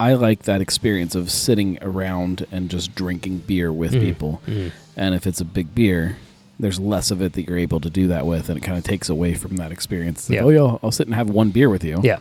I 0.00 0.14
like 0.14 0.42
that 0.42 0.60
experience 0.60 1.14
of 1.14 1.30
sitting 1.30 1.78
around 1.82 2.46
and 2.52 2.68
just 2.70 2.94
drinking 2.94 3.38
beer 3.46 3.72
with 3.72 3.92
Mhm. 3.92 4.00
people. 4.00 4.42
mm, 4.46 4.70
And 4.96 5.14
if 5.14 5.26
it's 5.26 5.40
a 5.40 5.44
big 5.44 5.74
beer, 5.74 6.16
there's 6.58 6.80
less 6.80 7.10
of 7.10 7.20
it 7.22 7.34
that 7.34 7.46
you're 7.46 7.58
able 7.58 7.80
to 7.80 7.90
do 7.90 8.08
that 8.08 8.26
with, 8.26 8.48
and 8.48 8.58
it 8.58 8.62
kind 8.62 8.78
of 8.78 8.84
takes 8.84 9.08
away 9.08 9.34
from 9.34 9.56
that 9.56 9.70
experience. 9.72 10.28
Like, 10.28 10.36
Yeah. 10.36 10.44
oh 10.44 10.48
yeah, 10.48 10.78
I'll 10.82 10.90
sit 10.92 11.06
and 11.06 11.14
have 11.14 11.28
one 11.30 11.50
beer 11.50 11.68
with 11.68 11.84
you. 11.84 12.00
yeah, 12.02 12.18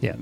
yeah, 0.00 0.14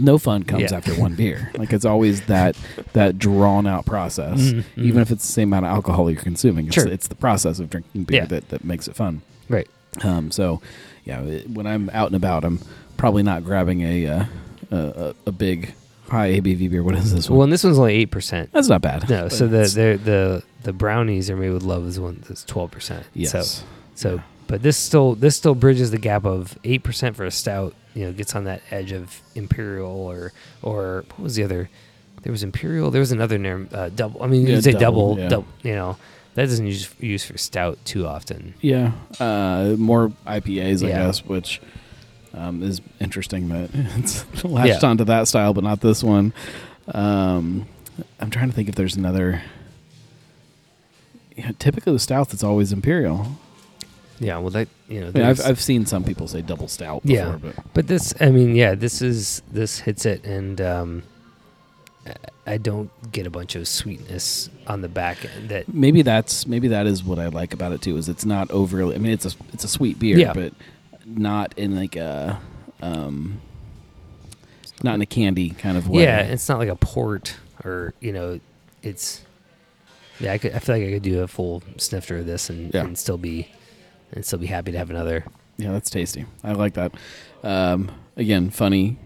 No 0.00 0.16
fun 0.16 0.44
comes 0.44 0.70
Yeah. 0.70 0.76
after 0.76 0.94
one 0.94 1.14
beer. 1.16 1.50
Like 1.58 1.72
it's 1.72 1.84
always 1.84 2.20
that 2.26 2.56
that 2.92 3.18
drawn 3.18 3.66
out 3.66 3.84
process, 3.84 4.38
Mhm, 4.40 4.64
even 4.76 5.02
if 5.02 5.10
it's 5.10 5.26
the 5.26 5.32
same 5.32 5.48
amount 5.52 5.66
of 5.66 5.72
alcohol 5.72 6.08
you're 6.10 6.20
consuming. 6.22 6.66
It's, 6.66 6.74
Sure. 6.76 6.86
it's 6.86 7.08
the 7.08 7.16
process 7.16 7.58
of 7.58 7.68
drinking 7.68 8.04
beer 8.04 8.20
Yeah. 8.22 8.26
that, 8.26 8.48
that 8.50 8.64
makes 8.64 8.86
it 8.88 8.94
fun. 8.94 9.22
right. 9.48 9.66
Um, 10.04 10.30
so, 10.30 10.60
yeah, 11.04 11.20
it- 11.22 11.50
when 11.50 11.66
I'm 11.66 11.90
out 11.92 12.06
and 12.08 12.14
about, 12.16 12.44
I'm 12.44 12.60
probably 12.96 13.22
not 13.24 13.42
grabbing 13.44 13.80
a 13.82 14.06
uh, 14.06 14.24
a, 14.70 15.14
a 15.26 15.32
big 15.32 15.72
high 16.08 16.30
ABV 16.40 16.70
beer. 16.70 16.82
What 16.82 16.94
is 16.96 17.12
this 17.14 17.28
one? 17.28 17.38
Well, 17.38 17.44
and 17.44 17.52
this 17.52 17.64
one's 17.64 17.78
only 17.78 17.94
eight 17.94 18.10
percent. 18.10 18.50
That's 18.52 18.68
not 18.68 18.82
bad. 18.82 19.08
No, 19.08 19.28
so 19.28 19.46
the 19.46 19.58
the 19.62 20.00
the 20.02 20.42
the 20.64 20.72
brownies 20.72 21.30
are 21.30 21.36
made 21.36 21.50
with 21.50 21.62
love 21.62 21.86
is 21.86 21.98
one 22.00 22.22
that's 22.28 22.44
twelve 22.44 22.70
percent. 22.70 23.04
yes, 23.14 23.30
So 23.32 23.64
so, 23.94 24.14
Yeah. 24.16 24.22
but 24.46 24.62
this 24.62 24.76
still 24.76 25.14
this 25.14 25.36
still 25.36 25.54
bridges 25.54 25.90
the 25.90 25.98
gap 25.98 26.24
of 26.24 26.58
eight 26.64 26.82
percent 26.82 27.16
for 27.16 27.24
a 27.24 27.30
stout. 27.30 27.74
You 27.94 28.06
know, 28.06 28.12
gets 28.12 28.34
on 28.36 28.44
that 28.44 28.62
edge 28.70 28.92
of 28.92 29.20
imperial 29.34 29.90
or 29.90 30.32
or 30.62 31.04
what 31.16 31.20
was 31.20 31.34
the 31.36 31.44
other? 31.44 31.68
There 32.22 32.32
was 32.32 32.42
imperial. 32.42 32.90
There 32.90 33.00
was 33.00 33.12
another 33.12 33.38
name. 33.38 33.68
Uh, 33.72 33.88
double. 33.90 34.22
I 34.22 34.26
mean, 34.26 34.46
you 34.46 34.54
Yeah, 34.54 34.60
say 34.60 34.72
double, 34.72 35.14
double. 35.14 35.18
yeah. 35.22 35.28
Double. 35.28 35.46
You 35.62 35.74
know, 35.74 35.96
that 36.34 36.44
doesn't 36.46 36.66
use 36.66 36.88
use 37.00 37.24
for 37.24 37.38
stout 37.38 37.78
too 37.84 38.06
often. 38.06 38.54
yeah, 38.60 38.92
uh, 39.20 39.74
more 39.78 40.12
IPAs, 40.26 40.84
I 40.84 40.88
guess, 40.88 41.24
which 41.24 41.60
um, 42.34 42.62
is 42.62 42.80
interesting 43.00 43.48
that 43.48 43.70
it's 43.74 44.24
latched 44.44 44.82
Yeah. 44.82 44.88
onto 44.90 45.04
that 45.04 45.28
style, 45.28 45.52
but 45.54 45.64
not 45.64 45.80
this 45.80 46.02
one. 46.04 46.32
Um, 46.92 47.66
I'm 48.20 48.30
trying 48.30 48.48
to 48.48 48.54
think 48.54 48.68
if 48.68 48.74
there's 48.74 48.96
another. 48.96 49.42
Yeah, 51.36 51.52
typically 51.58 51.92
with 51.92 52.02
stouts, 52.02 52.34
it's 52.34 52.42
always 52.42 52.72
imperial. 52.72 53.26
Yeah. 54.18 54.38
Well, 54.38 54.50
that 54.50 54.68
you 54.88 55.00
know. 55.00 55.08
I 55.08 55.10
mean, 55.12 55.22
I've 55.24 55.40
I've 55.44 55.60
seen 55.60 55.86
some 55.86 56.02
people 56.02 56.26
say 56.26 56.42
double 56.42 56.66
stout 56.68 57.02
before, 57.04 57.16
Yeah. 57.16 57.38
but 57.40 57.54
But 57.74 57.86
this, 57.86 58.12
I 58.20 58.30
mean, 58.30 58.56
yeah, 58.56 58.74
this 58.74 59.00
is 59.02 59.42
this 59.52 59.78
hits 59.80 60.04
it, 60.06 60.24
and 60.24 60.60
um, 60.60 61.02
I- 62.06 62.14
I 62.52 62.56
don't 62.56 62.90
get 63.12 63.26
a 63.26 63.30
bunch 63.30 63.54
of 63.56 63.68
sweetness 63.68 64.48
on 64.66 64.80
the 64.80 64.88
back 64.88 65.18
end. 65.36 65.50
That 65.50 65.72
maybe 65.72 66.00
that's 66.02 66.46
maybe 66.46 66.68
that 66.68 66.86
is 66.86 67.04
what 67.04 67.18
I 67.18 67.26
like 67.26 67.52
about 67.52 67.72
it 67.72 67.82
too. 67.82 67.96
Is 67.98 68.08
it's 68.08 68.24
not 68.24 68.50
overly. 68.50 68.94
I 68.94 68.98
mean, 68.98 69.12
it's 69.12 69.26
a 69.26 69.30
it's 69.52 69.64
a 69.64 69.68
sweet 69.68 69.98
beer, 69.98 70.18
Yeah. 70.18 70.32
but 70.32 70.54
not 71.08 71.54
in 71.56 71.74
like 71.74 71.96
a 71.96 72.40
um, 72.82 73.40
not 74.82 74.94
in 74.94 75.00
a 75.02 75.06
candy 75.06 75.50
kind 75.50 75.76
of 75.76 75.88
way. 75.88 76.02
yeah, 76.04 76.20
it's 76.20 76.48
not 76.48 76.58
like 76.58 76.68
a 76.68 76.76
port 76.76 77.36
or 77.64 77.94
you 78.00 78.12
know, 78.12 78.38
it's 78.82 79.22
yeah. 80.20 80.32
I 80.32 80.38
could, 80.38 80.52
I 80.52 80.58
feel 80.58 80.76
like 80.76 80.84
I 80.86 80.92
could 80.92 81.02
do 81.02 81.22
a 81.22 81.28
full 81.28 81.62
snifter 81.76 82.18
of 82.18 82.26
this 82.26 82.50
and, 82.50 82.72
Yeah. 82.74 82.84
and 82.84 82.96
still 82.98 83.18
be 83.18 83.48
and 84.12 84.24
still 84.24 84.38
be 84.38 84.46
happy 84.46 84.72
to 84.72 84.78
have 84.78 84.90
another. 84.90 85.24
yeah, 85.56 85.72
that's 85.72 85.90
tasty. 85.90 86.24
I 86.44 86.52
like 86.52 86.74
that. 86.74 86.92
Um, 87.42 87.90
again, 88.16 88.50
funny. 88.50 88.98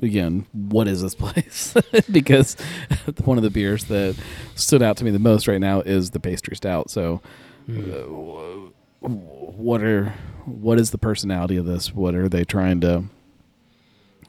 Again, 0.00 0.46
what 0.52 0.86
is 0.86 1.02
this 1.02 1.14
place? 1.16 1.74
because 2.12 2.56
one 3.24 3.36
of 3.36 3.42
the 3.44 3.50
beers 3.50 3.84
that 3.86 4.14
stood 4.54 4.80
out 4.82 4.96
to 4.98 5.04
me 5.04 5.10
the 5.10 5.18
most 5.18 5.48
right 5.48 5.60
now 5.60 5.80
is 5.80 6.10
the 6.10 6.20
pastry 6.20 6.56
stout. 6.56 6.90
So, 6.90 7.20
Mm. 7.68 8.70
uh, 9.02 9.08
what 9.08 9.82
are 9.82 10.14
what 10.48 10.78
is 10.80 10.90
the 10.90 10.98
personality 10.98 11.56
of 11.56 11.66
this? 11.66 11.94
What 11.94 12.14
are 12.14 12.28
they 12.28 12.44
trying 12.44 12.80
to 12.82 13.04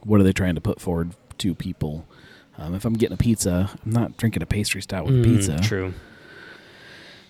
what 0.03 0.19
are 0.19 0.23
they 0.23 0.31
trying 0.33 0.55
to 0.55 0.61
put 0.61 0.79
forward 0.79 1.11
to 1.39 1.53
people? 1.55 2.05
Um, 2.57 2.73
if 2.75 2.83
I'm 2.85 2.93
getting 2.93 3.13
a 3.13 3.17
pizza, 3.17 3.69
I'm 3.85 3.91
not 3.91 4.17
drinking 4.17 4.43
a 4.43 4.45
pastry 4.45 4.81
stout 4.81 5.05
with 5.05 5.15
Mm, 5.15 5.23
pizza. 5.23 5.59
True. 5.61 5.93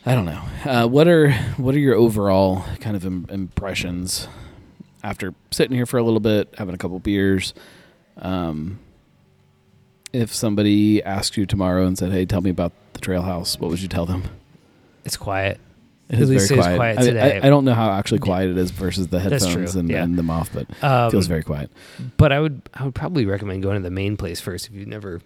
I 0.05 0.15
don't 0.15 0.25
know. 0.25 0.41
Uh, 0.65 0.87
what 0.87 1.07
are 1.07 1.31
what 1.57 1.75
are 1.75 1.79
your 1.79 1.95
overall 1.95 2.63
kind 2.79 2.95
of 2.95 3.05
Im- 3.05 3.27
impressions 3.29 4.27
after 5.03 5.33
sitting 5.51 5.75
here 5.75 5.85
for 5.85 5.97
a 5.97 6.03
little 6.03 6.19
bit, 6.19 6.53
having 6.57 6.73
a 6.73 6.77
couple 6.77 6.97
beers? 6.99 7.53
Um, 8.17 8.79
if 10.11 10.33
somebody 10.33 11.03
asked 11.03 11.37
you 11.37 11.45
tomorrow 11.45 11.85
and 11.85 11.97
said, 11.97 12.11
"Hey, 12.11 12.25
tell 12.25 12.41
me 12.41 12.49
about 12.49 12.71
the 12.93 12.99
Trail 12.99 13.21
House," 13.21 13.59
what 13.59 13.69
would 13.69 13.81
you 13.81 13.87
tell 13.87 14.05
them? 14.05 14.23
It's 15.05 15.17
quiet. 15.17 15.59
It 16.09 16.19
At 16.19 16.27
least 16.27 16.49
very 16.49 16.59
quiet. 16.61 16.75
quiet 16.77 16.97
I, 16.97 17.01
today. 17.05 17.39
I, 17.43 17.47
I 17.47 17.49
don't 17.51 17.65
know 17.65 17.75
how 17.75 17.91
actually 17.91 18.19
quiet 18.19 18.49
it 18.49 18.57
is 18.57 18.71
versus 18.71 19.07
the 19.09 19.19
headphones 19.19 19.75
and, 19.75 19.89
yeah. 19.89 20.03
and 20.03 20.17
them 20.17 20.29
off, 20.31 20.51
but 20.51 20.65
Um, 20.83 21.07
it 21.07 21.11
feels 21.11 21.27
very 21.27 21.43
quiet. 21.43 21.69
But 22.17 22.31
I 22.31 22.39
would 22.39 22.61
I 22.73 22.83
would 22.85 22.95
probably 22.95 23.25
recommend 23.27 23.61
going 23.61 23.75
to 23.77 23.83
the 23.83 23.91
main 23.91 24.17
place 24.17 24.41
first 24.41 24.67
if 24.67 24.73
you've 24.73 24.87
never 24.87 25.21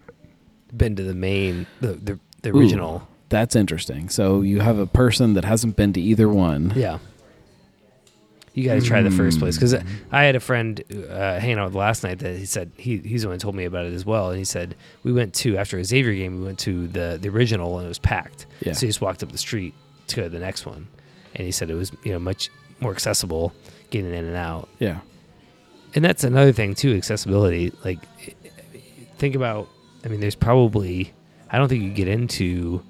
been 0.76 0.96
to 0.98 1.04
the 1.04 1.14
main 1.16 1.68
the 1.80 1.94
the, 1.94 2.20
the 2.42 2.50
Ooh. 2.50 2.60
original. 2.60 3.08
That's 3.30 3.56
interesting. 3.56 4.10
So 4.10 4.42
you 4.42 4.60
have 4.60 4.78
a 4.78 4.86
person 4.86 5.34
that 5.36 5.46
hasn't 5.46 5.76
been 5.78 5.94
to 5.94 6.02
either 6.02 6.28
one. 6.28 6.74
Yeah. 6.76 7.00
You 8.54 8.66
got 8.66 8.76
to 8.76 8.82
try 8.82 9.02
the 9.02 9.10
first 9.10 9.40
place 9.40 9.56
because 9.56 9.74
Mm. 9.74 9.88
I 10.12 10.24
had 10.26 10.36
a 10.36 10.40
friend 10.40 10.80
uh, 11.10 11.40
hanging 11.40 11.58
out 11.58 11.66
with 11.70 11.76
last 11.76 12.04
night 12.04 12.20
that 12.20 12.38
he 12.38 12.46
said 12.46 12.72
he 12.78 12.98
he's 13.00 13.24
the 13.24 13.30
one 13.30 13.36
who 13.36 13.40
told 13.40 13.56
me 13.56 13.64
about 13.66 13.86
it 13.88 13.94
as 13.94 14.06
well, 14.06 14.30
and 14.30 14.38
he 14.38 14.46
said 14.46 14.76
we 15.04 15.12
went 15.12 15.34
to 15.36 15.58
after 15.58 15.80
a 15.80 15.84
Xavier 15.84 16.14
game 16.14 16.38
we 16.40 16.46
went 16.46 16.60
to 16.60 16.86
the 16.88 17.18
the 17.20 17.30
original 17.30 17.78
and 17.80 17.86
it 17.86 17.88
was 17.88 17.98
packed, 17.98 18.46
Yeah. 18.62 18.74
so 18.74 18.82
he 18.82 18.88
just 18.88 19.02
walked 19.02 19.24
up 19.24 19.32
the 19.32 19.40
street 19.40 19.74
to 20.14 20.22
go 20.22 20.24
to 20.24 20.30
the 20.30 20.40
next 20.40 20.66
one, 20.66 20.88
and 21.36 21.46
he 21.46 21.52
said 21.52 21.70
it 21.70 21.76
was 21.76 21.92
you 22.04 22.12
know 22.12 22.20
much 22.20 22.50
more 22.80 22.92
accessible 22.92 23.54
getting 23.90 24.14
in 24.14 24.26
and 24.26 24.36
out, 24.36 24.68
Yeah. 24.80 25.00
and 25.96 26.04
that's 26.04 26.24
another 26.24 26.52
thing 26.52 26.74
too 26.76 26.96
accessibility 26.96 27.72
like 27.86 28.00
think 29.18 29.36
about 29.36 29.70
i 30.04 30.08
mean 30.08 30.20
there's 30.20 30.36
probably 30.36 31.14
i 31.52 31.58
don't 31.58 31.70
think 31.70 31.84
you 31.84 31.92
get 31.92 32.08
into 32.08 32.82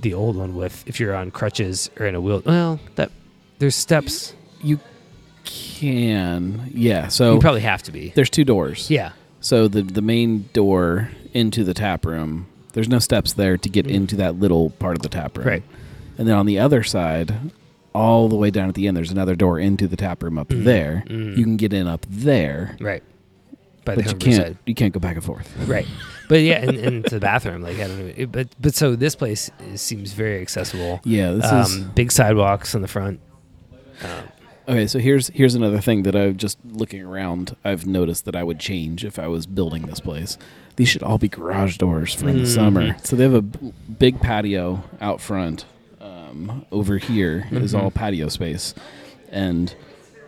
the 0.00 0.14
old 0.14 0.34
one 0.36 0.54
with 0.56 0.82
if 0.88 0.98
you're 0.98 1.14
on 1.14 1.30
crutches 1.30 1.90
or 2.00 2.06
in 2.06 2.14
a 2.14 2.20
wheel 2.20 2.42
well 2.46 2.80
that 2.96 3.10
there's 3.58 3.76
steps 3.76 4.34
You 4.62 4.80
can. 5.44 6.70
Yeah. 6.74 7.08
So 7.08 7.34
you 7.34 7.40
probably 7.40 7.60
have 7.60 7.82
to 7.84 7.92
be 7.92 8.10
there's 8.14 8.30
two 8.30 8.44
doors. 8.44 8.90
yeah 8.90 9.12
So 9.40 9.68
the 9.68 9.82
the 9.82 10.02
main 10.02 10.48
door 10.52 11.10
into 11.32 11.64
the 11.64 11.74
tap 11.74 12.06
room, 12.06 12.46
there's 12.72 12.88
no 12.88 12.98
steps 12.98 13.32
there 13.34 13.56
to 13.58 13.68
get 13.68 13.86
Mm. 13.86 13.90
into 13.94 14.16
that 14.16 14.38
little 14.40 14.70
part 14.70 14.96
of 14.96 15.02
the 15.02 15.08
tap 15.08 15.36
room. 15.36 15.46
Right. 15.46 15.62
And 16.18 16.28
then 16.28 16.36
on 16.36 16.46
the 16.46 16.58
other 16.58 16.82
side, 16.82 17.34
all 17.94 18.28
the 18.28 18.36
way 18.36 18.50
down 18.50 18.68
at 18.68 18.74
the 18.74 18.86
end, 18.88 18.96
there's 18.96 19.10
another 19.10 19.34
door 19.34 19.58
into 19.58 19.86
the 19.88 19.96
tap 19.96 20.22
room 20.22 20.38
up 20.38 20.48
Mm. 20.48 20.64
there. 20.64 21.04
Mm. 21.06 21.36
You 21.36 21.44
can 21.44 21.56
get 21.56 21.72
in 21.72 21.86
up 21.86 22.06
there, 22.08 22.76
right 22.80 23.02
by 23.84 23.96
but 23.96 24.06
you 24.06 24.14
can't 24.16 24.42
side. 24.42 24.58
you 24.66 24.74
can't 24.74 24.94
go 24.94 24.98
back 25.00 25.14
and 25.16 25.22
forth. 25.24 25.54
right 25.68 25.86
but 26.30 26.40
yeah 26.40 26.54
and, 26.62 26.78
and 26.78 27.04
to 27.04 27.10
the 27.16 27.20
bathroom 27.20 27.60
like 27.60 27.76
i 27.78 27.86
don't 27.86 27.98
know 27.98 28.12
it, 28.16 28.32
but 28.32 28.48
but 28.58 28.74
so 28.74 28.96
this 28.96 29.14
place 29.14 29.50
is, 29.60 29.82
seems 29.82 30.14
very 30.14 30.40
accessible 30.40 31.02
Yeah, 31.04 31.32
this 31.32 31.44
um, 31.52 31.60
is 31.60 31.78
big 31.94 32.10
sidewalks 32.10 32.74
in 32.74 32.80
the 32.80 32.88
front 32.88 33.20
um, 34.02 34.24
Okay, 34.66 34.86
so 34.86 34.98
here's 34.98 35.28
here's 35.28 35.54
another 35.54 35.82
thing 35.82 36.04
that 36.04 36.16
I've 36.16 36.38
just 36.38 36.56
looking 36.64 37.02
around. 37.04 37.54
I've 37.62 37.86
noticed 37.86 38.24
that 38.24 38.34
I 38.34 38.42
would 38.42 38.58
change 38.58 39.04
if 39.04 39.18
I 39.18 39.28
was 39.28 39.44
building 39.46 39.82
this 39.82 40.00
place. 40.00 40.38
These 40.76 40.88
should 40.88 41.02
all 41.02 41.18
be 41.18 41.28
garage 41.28 41.76
doors 41.76 42.14
for 42.14 42.30
in 42.30 42.38
the 42.38 42.42
Mhm. 42.44 42.54
summer. 42.54 42.96
So 43.04 43.14
they 43.14 43.24
have 43.24 43.34
a 43.34 43.42
b- 43.42 43.74
big 43.98 44.20
patio 44.22 44.82
out 45.02 45.20
front. 45.20 45.66
Um, 46.34 46.66
over 46.72 46.98
here 46.98 47.46
is 47.52 47.74
all 47.74 47.90
patio 47.90 48.28
space, 48.28 48.74
and 49.30 49.74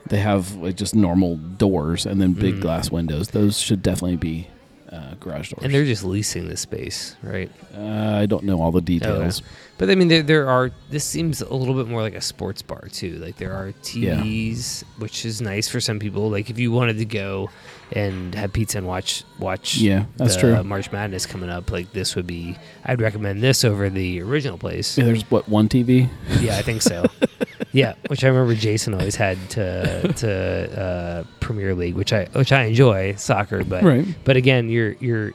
they 0.09 0.19
have 0.19 0.55
like 0.55 0.77
just 0.77 0.95
normal 0.95 1.37
doors 1.37 2.07
and 2.07 2.21
then 2.21 2.33
big 2.33 2.57
Mhm. 2.57 2.61
glass 2.61 2.91
windows. 2.91 3.29
Those 3.29 3.59
should 3.59 3.83
definitely 3.83 4.17
be 4.17 4.47
uh, 4.93 5.15
garage 5.19 5.51
doors. 5.51 5.65
and 5.65 5.75
they're 5.75 5.85
just 5.85 6.05
leasing 6.05 6.49
the 6.49 6.57
space 6.57 7.17
right 7.21 7.51
uh, 7.77 8.21
I 8.23 8.27
don't 8.27 8.45
know 8.45 8.63
all 8.63 8.71
the 8.71 8.81
details. 8.81 9.43
But 9.79 9.91
I 9.91 9.95
mean, 9.97 10.09
there 10.09 10.23
there 10.23 10.49
are. 10.49 10.71
This 10.91 11.05
seems 11.05 11.43
a 11.43 11.53
little 11.53 11.75
bit 11.75 11.89
more 11.89 12.01
like 12.03 12.15
a 12.15 12.21
sports 12.21 12.63
bar 12.63 12.89
too. 12.91 13.17
Like 13.19 13.37
there 13.37 13.53
are. 13.53 13.73
TVs, 13.83 14.85
which 14.99 15.27
is 15.27 15.43
nice 15.43 15.69
for 15.69 15.81
some 15.81 15.99
people. 15.99 16.31
Like 16.31 16.51
if 16.51 16.59
you 16.59 16.71
wanted 16.73 16.99
to 16.99 17.05
go 17.05 17.51
and 17.93 18.35
have 18.35 18.53
pizza 18.53 18.79
and 18.79 18.87
watch 18.87 19.25
watch. 19.39 19.77
Yeah, 19.77 20.07
that's 20.17 20.37
true. 20.37 20.63
March 20.65 20.91
Madness 20.93 21.27
coming 21.27 21.49
up. 21.51 21.71
Like 21.71 21.93
this 21.93 22.17
would 22.17 22.27
be. 22.27 22.57
I'd 22.85 23.01
recommend 23.01 23.43
this 23.43 23.65
over 23.65 23.89
the 23.91 24.21
original 24.23 24.59
place. 24.59 24.97
Yeah, 24.99 25.05
there's 25.05 25.23
what 25.31 25.49
one 25.49 25.69
TV. 25.69 26.09
yeah, 26.41 26.57
I 26.59 26.63
think 26.63 26.83
so. 26.83 27.05
yeah, 27.73 27.95
which 28.09 28.25
I 28.25 28.29
remember 28.29 28.55
Jason 28.55 28.95
always 28.95 29.17
had 29.17 29.39
to 29.51 30.13
to 30.15 30.81
uh, 30.81 31.25
Premier 31.41 31.75
League, 31.75 31.95
which 31.95 32.13
I 32.13 32.25
which 32.33 32.53
I 32.53 32.65
enjoy 32.65 33.15
soccer, 33.17 33.63
but 33.65 33.83
Right. 33.83 34.07
but 34.25 34.37
again, 34.37 34.69
you're 34.69 34.93
you're 34.95 35.33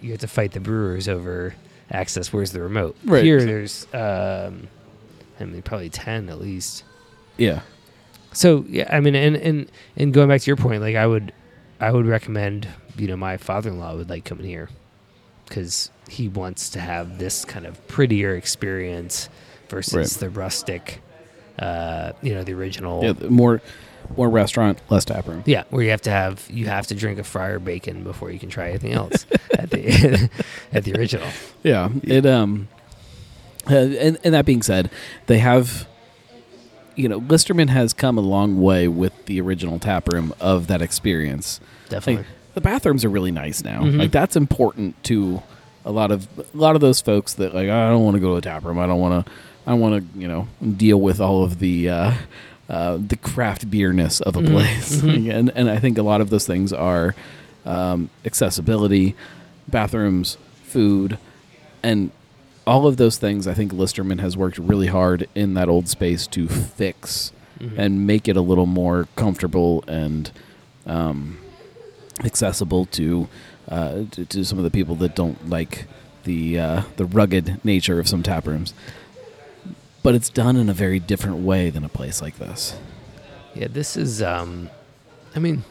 you 0.00 0.10
have 0.10 0.20
to 0.20 0.28
fight 0.28 0.52
the 0.52 0.60
Brewers 0.60 1.08
over 1.08 1.54
access. 1.90 2.32
Where's 2.32 2.52
the 2.52 2.60
remote? 2.60 2.96
Right. 3.04 3.24
Here, 3.24 3.42
there's 3.44 3.86
um, 3.94 4.68
I 5.40 5.44
mean, 5.44 5.62
probably 5.62 5.88
ten 5.88 6.28
at 6.28 6.38
least. 6.40 6.84
Yeah. 7.38 7.60
So 8.32 8.64
yeah, 8.68 8.88
I 8.94 9.00
mean, 9.00 9.14
and 9.14 9.36
and 9.36 9.70
and 9.96 10.12
going 10.12 10.28
back 10.28 10.40
to 10.42 10.46
your 10.46 10.56
point, 10.56 10.82
like 10.82 10.96
I 10.96 11.06
would, 11.06 11.32
I 11.80 11.90
would 11.92 12.06
recommend. 12.06 12.68
You 12.96 13.08
know, 13.08 13.16
my 13.16 13.36
father-in-law 13.36 13.96
would 13.96 14.08
like 14.10 14.24
coming 14.24 14.46
here 14.46 14.68
because 15.48 15.90
he 16.08 16.28
wants 16.28 16.70
to 16.70 16.80
have 16.80 17.18
this 17.18 17.44
kind 17.44 17.66
of 17.66 17.86
prettier 17.88 18.34
experience 18.36 19.28
versus 19.68 19.94
Right. 19.94 20.20
the 20.20 20.30
rustic. 20.30 21.00
Uh, 21.58 22.12
you 22.22 22.34
know, 22.34 22.42
the 22.44 22.52
original. 22.54 23.02
Yeah. 23.04 23.12
the 23.12 23.30
More 23.30 23.60
more 24.16 24.28
restaurant, 24.28 24.78
less 24.90 25.06
tap 25.06 25.26
room. 25.26 25.42
Yeah, 25.46 25.64
where 25.70 25.82
you 25.82 25.90
have 25.90 26.02
to 26.02 26.10
have 26.10 26.46
you 26.50 26.66
have 26.66 26.86
to 26.88 26.94
drink 26.94 27.18
a 27.18 27.24
Friar 27.24 27.58
Bacon 27.58 28.04
before 28.04 28.30
you 28.30 28.38
can 28.38 28.50
try 28.50 28.68
anything 28.68 28.92
else 29.02 29.24
at 29.52 29.70
the 29.70 30.28
at 30.72 30.84
the 30.84 30.94
original. 30.94 31.26
Yeah, 31.62 31.88
it 32.02 32.26
um, 32.26 32.68
uh, 33.70 33.74
and 33.76 34.18
and 34.22 34.34
that 34.34 34.44
being 34.44 34.62
said, 34.62 34.90
they 35.26 35.38
have, 35.38 35.86
you 36.96 37.08
know, 37.08 37.20
Listermann 37.20 37.68
has 37.68 37.92
come 37.92 38.18
a 38.18 38.20
long 38.20 38.60
way 38.60 38.88
with 38.88 39.26
the 39.26 39.40
original 39.40 39.78
tap 39.78 40.08
room 40.08 40.32
of 40.40 40.66
that 40.68 40.80
experience. 40.82 41.60
Definitely. 41.88 42.16
Like, 42.24 42.26
the 42.54 42.60
bathrooms 42.60 43.04
are 43.04 43.08
really 43.08 43.32
nice 43.32 43.64
now. 43.64 43.82
Mhm. 43.82 43.98
Like 43.98 44.10
that's 44.12 44.36
important 44.36 45.02
to 45.04 45.42
a 45.84 45.90
lot 45.90 46.10
of 46.12 46.28
a 46.38 46.56
lot 46.56 46.74
of 46.76 46.80
those 46.80 47.00
folks 47.00 47.34
that 47.34 47.52
like 47.54 47.68
I 47.68 47.90
don't 47.90 48.04
want 48.04 48.14
to 48.14 48.20
go 48.20 48.30
to 48.32 48.36
a 48.36 48.40
tap 48.40 48.64
room. 48.64 48.78
I 48.78 48.86
don't 48.86 49.00
want 49.00 49.26
to. 49.26 49.32
I 49.66 49.70
don't 49.72 49.80
want 49.80 50.12
to 50.14 50.18
you 50.20 50.28
know 50.28 50.46
deal 50.76 51.00
with 51.00 51.20
all 51.20 51.42
of 51.44 51.58
the. 51.58 51.88
Uh, 51.90 52.12
uh, 52.66 52.96
the 52.96 53.16
craft 53.16 53.70
beerness 53.70 54.22
of 54.22 54.36
a 54.36 54.40
Mhm, 54.40 54.50
place, 54.50 55.02
mhm. 55.02 55.30
and 55.38 55.52
and 55.54 55.68
I 55.68 55.78
think 55.78 55.98
a 55.98 56.02
lot 56.02 56.22
of 56.22 56.30
those 56.30 56.46
things 56.46 56.72
are 56.72 57.14
um, 57.66 58.08
accessibility, 58.24 59.14
bathrooms, 59.68 60.38
food, 60.62 61.18
and 61.82 62.10
all 62.66 62.86
of 62.86 62.96
those 62.96 63.16
things. 63.18 63.46
I 63.46 63.54
think 63.54 63.72
Listermann 63.72 64.20
has 64.20 64.36
worked 64.36 64.58
really 64.58 64.86
hard 64.88 65.28
in 65.34 65.54
that 65.54 65.68
old 65.68 65.88
space 65.88 66.26
to 66.28 66.48
fix 66.48 67.32
Mhm. 67.60 67.78
and 67.78 68.06
make 68.06 68.26
it 68.28 68.36
a 68.36 68.40
little 68.40 68.66
more 68.66 69.06
comfortable 69.16 69.84
and 69.86 70.30
um, 70.86 71.38
accessible 72.24 72.84
to, 72.86 73.28
uh, 73.68 74.02
to 74.10 74.24
to 74.26 74.44
some 74.44 74.58
of 74.58 74.64
the 74.64 74.70
people 74.70 74.94
that 74.96 75.14
don't 75.14 75.48
like 75.48 75.86
the 76.24 76.58
uh, 76.58 76.82
the 76.96 77.04
rugged 77.04 77.60
nature 77.64 77.98
of 78.00 78.08
some 78.08 78.22
tap 78.22 78.46
rooms. 78.46 78.74
But 80.02 80.14
it's 80.14 80.28
done 80.28 80.56
in 80.56 80.68
a 80.68 80.74
very 80.74 80.98
different 81.00 81.38
way 81.38 81.70
than 81.70 81.84
a 81.84 81.88
place 81.88 82.20
like 82.20 82.38
this. 82.38 82.74
Yeah, 83.54 83.68
this 83.70 83.96
is. 83.96 84.20
Um, 84.20 84.68
I 85.34 85.38
mean, 85.38 85.64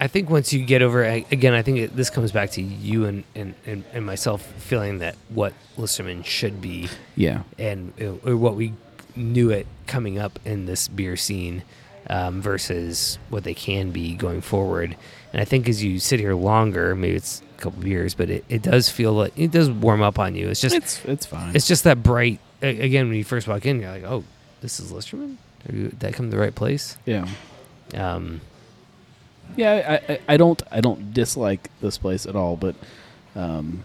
I 0.00 0.06
think 0.06 0.30
once 0.30 0.52
you 0.52 0.64
get 0.64 0.80
over 0.80 1.04
again, 1.04 1.52
I 1.52 1.60
think 1.60 1.78
it, 1.78 1.94
this 1.94 2.08
comes 2.08 2.32
back 2.32 2.52
to 2.52 2.62
you 2.62 3.04
and, 3.04 3.22
and, 3.34 3.54
and, 3.66 3.84
and 3.92 4.06
myself 4.06 4.42
feeling 4.42 4.98
that 5.00 5.14
what 5.28 5.52
Listermann 5.76 6.24
should 6.24 6.62
be 6.62 6.88
Yeah, 7.16 7.42
and 7.58 7.92
uh, 8.00 8.28
or 8.28 8.36
what 8.36 8.56
we 8.56 8.72
knew 9.14 9.50
it 9.50 9.66
coming 9.86 10.18
up 10.18 10.38
in 10.46 10.64
this 10.64 10.88
beer 10.88 11.16
scene 11.16 11.64
um, 12.08 12.40
versus 12.40 13.18
what 13.28 13.44
they 13.44 13.52
can 13.52 13.90
be 13.90 14.14
going 14.14 14.40
forward. 14.40 14.96
And 15.32 15.40
I 15.42 15.44
think 15.44 15.68
as 15.68 15.84
you 15.84 15.98
sit 15.98 16.18
here 16.18 16.34
longer, 16.34 16.94
maybe 16.96 17.16
it's 17.16 17.42
a 17.58 17.60
couple 17.60 17.86
years, 17.86 18.14
but 18.14 18.30
it, 18.30 18.44
it 18.48 18.62
does 18.62 18.88
feel 18.88 19.12
like 19.12 19.32
it 19.36 19.50
does 19.50 19.70
warm 19.70 20.00
up 20.00 20.18
on 20.18 20.34
you. 20.34 20.48
It's 20.48 20.62
just 20.62 20.74
it's 20.74 21.04
it's 21.04 21.26
fine. 21.26 21.54
it's 21.54 21.68
just 21.68 21.84
that 21.84 22.02
bright. 22.02 22.40
Again, 22.62 23.08
when 23.08 23.16
you 23.16 23.24
first 23.24 23.46
walk 23.46 23.66
in, 23.66 23.80
you're 23.80 23.90
like, 23.90 24.04
"Oh, 24.04 24.24
this 24.62 24.80
is 24.80 24.92
Listermann. 24.92 25.36
Did 25.66 26.00
that 26.00 26.14
come 26.14 26.30
to 26.30 26.36
the 26.36 26.42
right 26.42 26.54
place?" 26.54 26.96
yeah. 27.04 27.26
Um, 27.94 28.40
Yeah, 29.56 30.00
I, 30.08 30.12
I, 30.12 30.20
I 30.28 30.36
don't 30.36 30.62
I 30.70 30.80
don't 30.80 31.12
dislike 31.12 31.68
this 31.80 31.98
place 31.98 32.26
at 32.26 32.36
all, 32.36 32.56
but 32.56 32.74
um, 33.34 33.82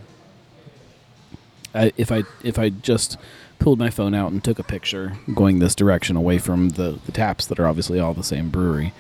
I, 1.73 1.91
if 1.97 2.11
I 2.11 2.23
if 2.43 2.57
I 2.57 2.69
just 2.69 3.17
pulled 3.59 3.79
my 3.79 3.89
phone 3.89 4.13
out 4.13 4.31
and 4.31 4.43
took 4.43 4.59
a 4.59 4.63
picture 4.63 5.13
going 5.33 5.59
this 5.59 5.75
direction 5.75 6.15
away 6.15 6.37
from 6.37 6.69
the, 6.69 6.99
the 7.05 7.11
taps 7.11 7.45
that 7.47 7.59
are 7.59 7.67
obviously 7.67 7.99
all 7.99 8.13
the 8.13 8.23
same 8.23 8.49
brewery, 8.49 8.93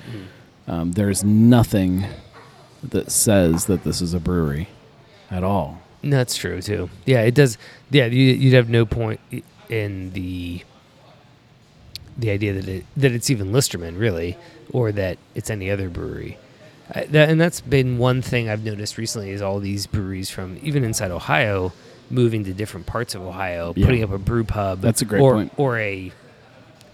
um, 0.67 0.93
there's 0.93 1.23
nothing 1.23 2.05
that 2.83 3.11
says 3.11 3.65
that 3.65 3.83
this 3.83 4.01
is 4.01 4.13
a 4.13 4.19
brewery 4.19 4.67
at 5.31 5.43
all. 5.43 5.81
that's 6.03 6.35
true 6.35 6.61
too. 6.61 6.89
Yeah, 7.05 7.21
it 7.21 7.33
does. 7.33 7.57
Yeah, 7.89 8.05
you, 8.05 8.33
you'd 8.33 8.53
have 8.53 8.69
no 8.69 8.85
point 8.85 9.19
in 9.69 10.11
the 10.11 10.63
the 12.17 12.29
idea 12.29 12.53
that 12.53 12.67
it 12.67 12.85
that 12.95 13.11
it's 13.11 13.29
even 13.29 13.51
Listermann 13.51 13.99
really, 13.99 14.37
or 14.71 14.91
that 14.91 15.17
it's 15.33 15.49
any 15.49 15.69
other 15.69 15.89
brewery. 15.89 16.37
I, 16.93 17.05
that, 17.05 17.29
and 17.29 17.41
that's 17.41 17.61
been 17.61 17.97
one 17.97 18.21
thing 18.21 18.49
I've 18.49 18.63
noticed 18.63 18.97
recently 18.97 19.31
is 19.31 19.41
all 19.41 19.59
these 19.59 19.87
breweries 19.87 20.29
from 20.29 20.59
even 20.61 20.83
inside 20.83 21.11
Ohio 21.11 21.73
moving 22.11 22.43
to 22.43 22.53
different 22.53 22.85
parts 22.85 23.15
of 23.15 23.21
Ohio, 23.23 23.73
Yeah. 23.75 23.85
putting 23.85 24.03
up 24.03 24.11
a 24.11 24.19
brew 24.19 24.43
pub. 24.43 24.81
That's 24.81 25.01
a 25.01 25.05
great 25.05 25.21
or, 25.21 25.33
point. 25.33 25.53
Or 25.57 25.77
a 25.79 26.11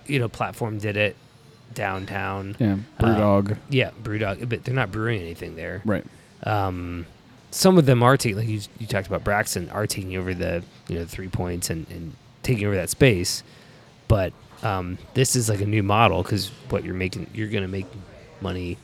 you 0.07 0.19
know 0.19 0.29
platform 0.29 0.77
did 0.79 0.95
it 0.97 1.15
downtown. 1.73 2.55
Yeah, 2.59 2.77
Uh, 2.99 3.03
BrewDog. 3.03 3.57
Yeah, 3.69 3.91
BrewDog, 4.03 4.47
but 4.49 4.63
they're 4.63 4.73
not 4.75 4.91
brewing 4.91 5.21
anything 5.21 5.55
there. 5.55 5.81
right. 5.85 6.05
Um, 6.43 7.05
some 7.51 7.77
of 7.77 7.85
them 7.85 8.01
are 8.01 8.15
taking, 8.17 8.37
like 8.37 8.47
you, 8.47 8.61
you 8.79 8.87
talked 8.87 9.07
about 9.07 9.23
Braxton, 9.25 9.69
are 9.71 9.85
taking 9.85 10.15
over 10.15 10.33
the 10.33 10.63
you 10.87 10.95
know 10.99 11.05
three 11.05 11.27
points 11.27 11.69
and, 11.69 11.85
and 11.89 12.13
taking 12.43 12.65
over 12.65 12.75
that 12.75 12.89
space. 12.89 13.43
but 14.07 14.33
um, 14.63 14.97
this 15.15 15.35
is 15.35 15.49
like 15.49 15.59
a 15.61 15.65
new 15.65 15.81
model 15.83 16.21
because 16.23 16.49
what 16.69 16.83
you're 16.85 16.93
making, 16.93 17.27
you're 17.33 17.47
gonna 17.49 17.67
make 17.67 17.87
money. 18.41 18.77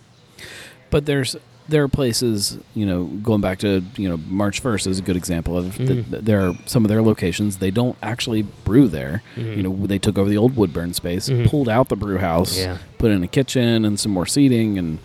But 0.89 1.05
there's 1.05 1.35
there 1.69 1.83
are 1.83 1.89
places, 1.89 2.57
you 2.75 2.85
know, 2.85 3.03
going 3.21 3.41
back 3.41 3.59
to 3.59 3.83
you 3.97 4.07
know 4.07 4.15
March 4.29 4.61
first 4.61 4.87
is 4.87 4.99
a 4.99 5.01
good 5.01 5.17
example 5.17 5.57
of 5.57 5.75
th- 5.75 5.89
Mhm. 5.89 6.09
th- 6.11 6.23
there 6.23 6.47
are 6.47 6.53
some 6.65 6.85
of 6.85 6.89
their 6.89 7.01
locations 7.01 7.57
they 7.57 7.71
don't 7.71 7.97
actually 8.01 8.43
brew 8.63 8.87
there. 8.87 9.21
Mhm. 9.35 9.57
You 9.57 9.63
know, 9.63 9.75
they 9.85 9.99
took 9.99 10.17
over 10.17 10.29
the 10.29 10.37
old 10.37 10.55
Woodburn 10.55 10.93
space, 10.93 11.27
Mhm. 11.27 11.49
pulled 11.49 11.67
out 11.67 11.89
the 11.89 11.97
brew 11.97 12.19
house, 12.19 12.57
Yeah. 12.57 12.77
put 12.97 13.11
in 13.11 13.21
a 13.21 13.27
kitchen 13.27 13.83
and 13.83 13.99
some 13.99 14.13
more 14.13 14.25
seating, 14.25 14.77
and 14.77 14.99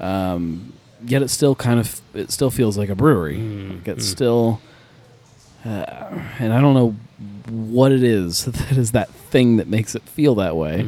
um, 0.00 0.72
yet 1.06 1.20
it 1.22 1.28
still 1.28 1.54
kind 1.54 1.78
of 1.78 2.00
it 2.14 2.30
still 2.32 2.50
feels 2.50 2.78
like 2.78 2.88
a 2.88 2.94
brewery. 2.94 3.36
Mm, 3.36 3.70
Like 3.78 3.88
it's 3.88 4.06
mm. 4.06 4.10
still, 4.10 4.60
uh, 5.66 5.84
and 6.38 6.52
I 6.52 6.60
don't 6.62 6.74
know 6.74 6.94
what 7.50 7.92
it 7.92 8.02
is 8.02 8.44
that 8.46 8.72
is 8.78 8.92
that 8.92 9.10
thing 9.10 9.58
that 9.58 9.68
makes 9.68 9.94
it 9.94 10.02
feel 10.02 10.34
that 10.36 10.56
way. 10.56 10.84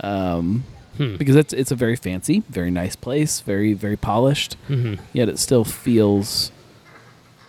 Um, 0.00 0.62
Hmm. 0.96 1.16
because 1.16 1.36
it's 1.36 1.52
it's 1.52 1.70
a 1.70 1.74
very 1.76 1.96
fancy, 1.96 2.42
very 2.50 2.70
nice 2.70 2.96
place, 2.96 3.40
very 3.40 3.72
very 3.74 3.96
polished. 3.96 4.56
Mhm. 4.68 4.98
Yet 5.12 5.28
it 5.28 5.38
still 5.38 5.64
feels 5.64 6.50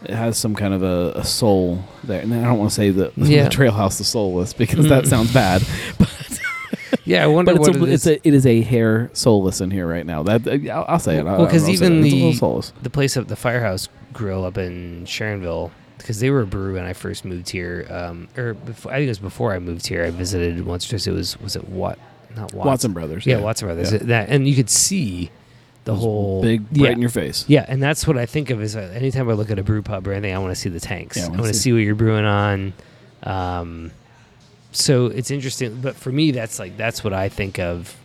it 0.03 0.11
has 0.15 0.37
some 0.37 0.55
kind 0.55 0.73
of 0.73 0.81
a, 0.83 1.11
a 1.15 1.23
soul 1.23 1.83
there. 2.03 2.21
And 2.21 2.33
I 2.33 2.41
don't 2.43 2.57
want 2.57 2.71
to 2.71 2.75
say 2.75 2.89
that 2.91 3.11
Yeah. 3.17 3.43
the 3.45 3.49
Trail 3.49 3.71
House 3.71 3.99
is 3.99 4.07
soulless 4.07 4.53
because 4.53 4.87
that 4.89 5.03
Mm. 5.03 5.07
sounds 5.07 5.33
bad. 5.33 5.61
But 5.97 6.39
yeah, 7.05 7.23
I 7.23 7.27
wonder 7.27 7.53
But 7.53 7.61
it's 7.61 7.69
what 7.69 7.77
a, 7.87 7.89
it 7.89 7.93
It's 7.93 8.07
a, 8.07 8.27
it 8.27 8.33
is 8.33 8.45
a 8.45 8.61
hair 8.61 9.09
soulless 9.13 9.61
in 9.61 9.71
here 9.71 9.87
right 9.87 10.05
now. 10.05 10.23
That 10.23 10.47
I'll, 10.71 10.85
I'll 10.87 10.99
say 10.99 11.17
it. 11.17 11.25
Well, 11.25 11.47
'cause 11.47 11.63
I'll 11.63 11.69
even 11.71 12.03
it. 12.03 12.13
It's 12.13 12.41
a 12.41 12.45
the- 12.45 12.71
the 12.83 12.89
place 12.89 13.15
up 13.17 13.27
the 13.27 13.35
Firehouse 13.35 13.89
Grill 14.13 14.43
up 14.45 14.57
in 14.57 15.03
Sharonville 15.05 15.71
because 15.97 16.19
they 16.19 16.29
were 16.31 16.41
a 16.41 16.47
brew 16.47 16.73
when 16.73 16.83
I 16.85 16.93
first 16.93 17.23
moved 17.25 17.49
here. 17.49 17.85
Um, 17.89 18.27
or 18.37 18.55
before, 18.55 18.91
I 18.91 18.95
think 18.97 19.05
it 19.05 19.09
was 19.09 19.19
before 19.19 19.53
I 19.53 19.59
moved 19.59 19.87
here. 19.87 20.03
I 20.03 20.09
visited 20.09 20.65
once. 20.65 20.85
Just 20.85 21.07
it 21.07 21.11
was 21.11 21.39
was 21.39 21.55
it 21.55 21.67
what 21.69 21.97
not 22.35 22.53
Watson, 22.53 22.57
Watson 22.65 22.93
Brothers. 22.93 23.25
Yeah, 23.25 23.39
Watson 23.39 23.67
Brothers. 23.67 23.91
Yeah. 23.91 23.99
That 23.99 24.29
and 24.29 24.47
you 24.47 24.55
could 24.55 24.69
see 24.69 25.29
the 25.83 25.93
Those 25.93 26.01
whole 26.01 26.41
big 26.41 26.61
yeah. 26.71 26.81
bright 26.83 26.93
in 26.93 27.01
your 27.01 27.09
face. 27.09 27.45
Yeah, 27.47 27.65
and 27.67 27.81
that's 27.81 28.05
what 28.05 28.17
I 28.17 28.25
think 28.25 28.49
of 28.49 28.61
is 28.61 28.75
uh, 28.75 28.91
anytime 28.95 29.29
I 29.29 29.33
look 29.33 29.49
at 29.49 29.57
a 29.59 29.63
brew 29.63 29.81
pub 29.81 30.07
or 30.07 30.13
anything, 30.13 30.35
I 30.35 30.39
want 30.39 30.51
to 30.53 30.59
see 30.59 30.69
the 30.69 30.79
tanks. 30.79 31.17
Yeah, 31.17 31.23
I 31.23 31.27
I 31.27 31.29
wanna 31.31 31.53
see- 31.53 31.59
see 31.59 31.73
what 31.73 31.79
you're 31.79 31.95
brewing 31.95 32.25
on. 32.25 32.73
Um, 33.23 33.91
so 34.71 35.07
it's 35.07 35.31
interesting, 35.31 35.81
but 35.81 35.95
for 35.95 36.11
me, 36.11 36.31
that's 36.31 36.59
like 36.59 36.77
that's 36.77 37.03
what 37.03 37.13
I 37.13 37.29
think 37.29 37.59
of 37.59 37.95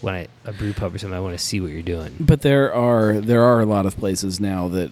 when 0.00 0.14
I 0.14 0.28
a 0.44 0.52
brew 0.52 0.72
pub 0.72 0.94
or 0.94 0.98
something. 0.98 1.16
I 1.16 1.20
want 1.20 1.36
to 1.38 1.44
see 1.44 1.60
what 1.60 1.70
you're 1.70 1.82
doing. 1.82 2.14
But 2.20 2.42
there 2.42 2.72
are 2.74 3.20
there 3.20 3.42
are 3.42 3.60
a 3.60 3.66
lot 3.66 3.84
of 3.86 3.96
places 3.98 4.40
now 4.40 4.68
that 4.68 4.90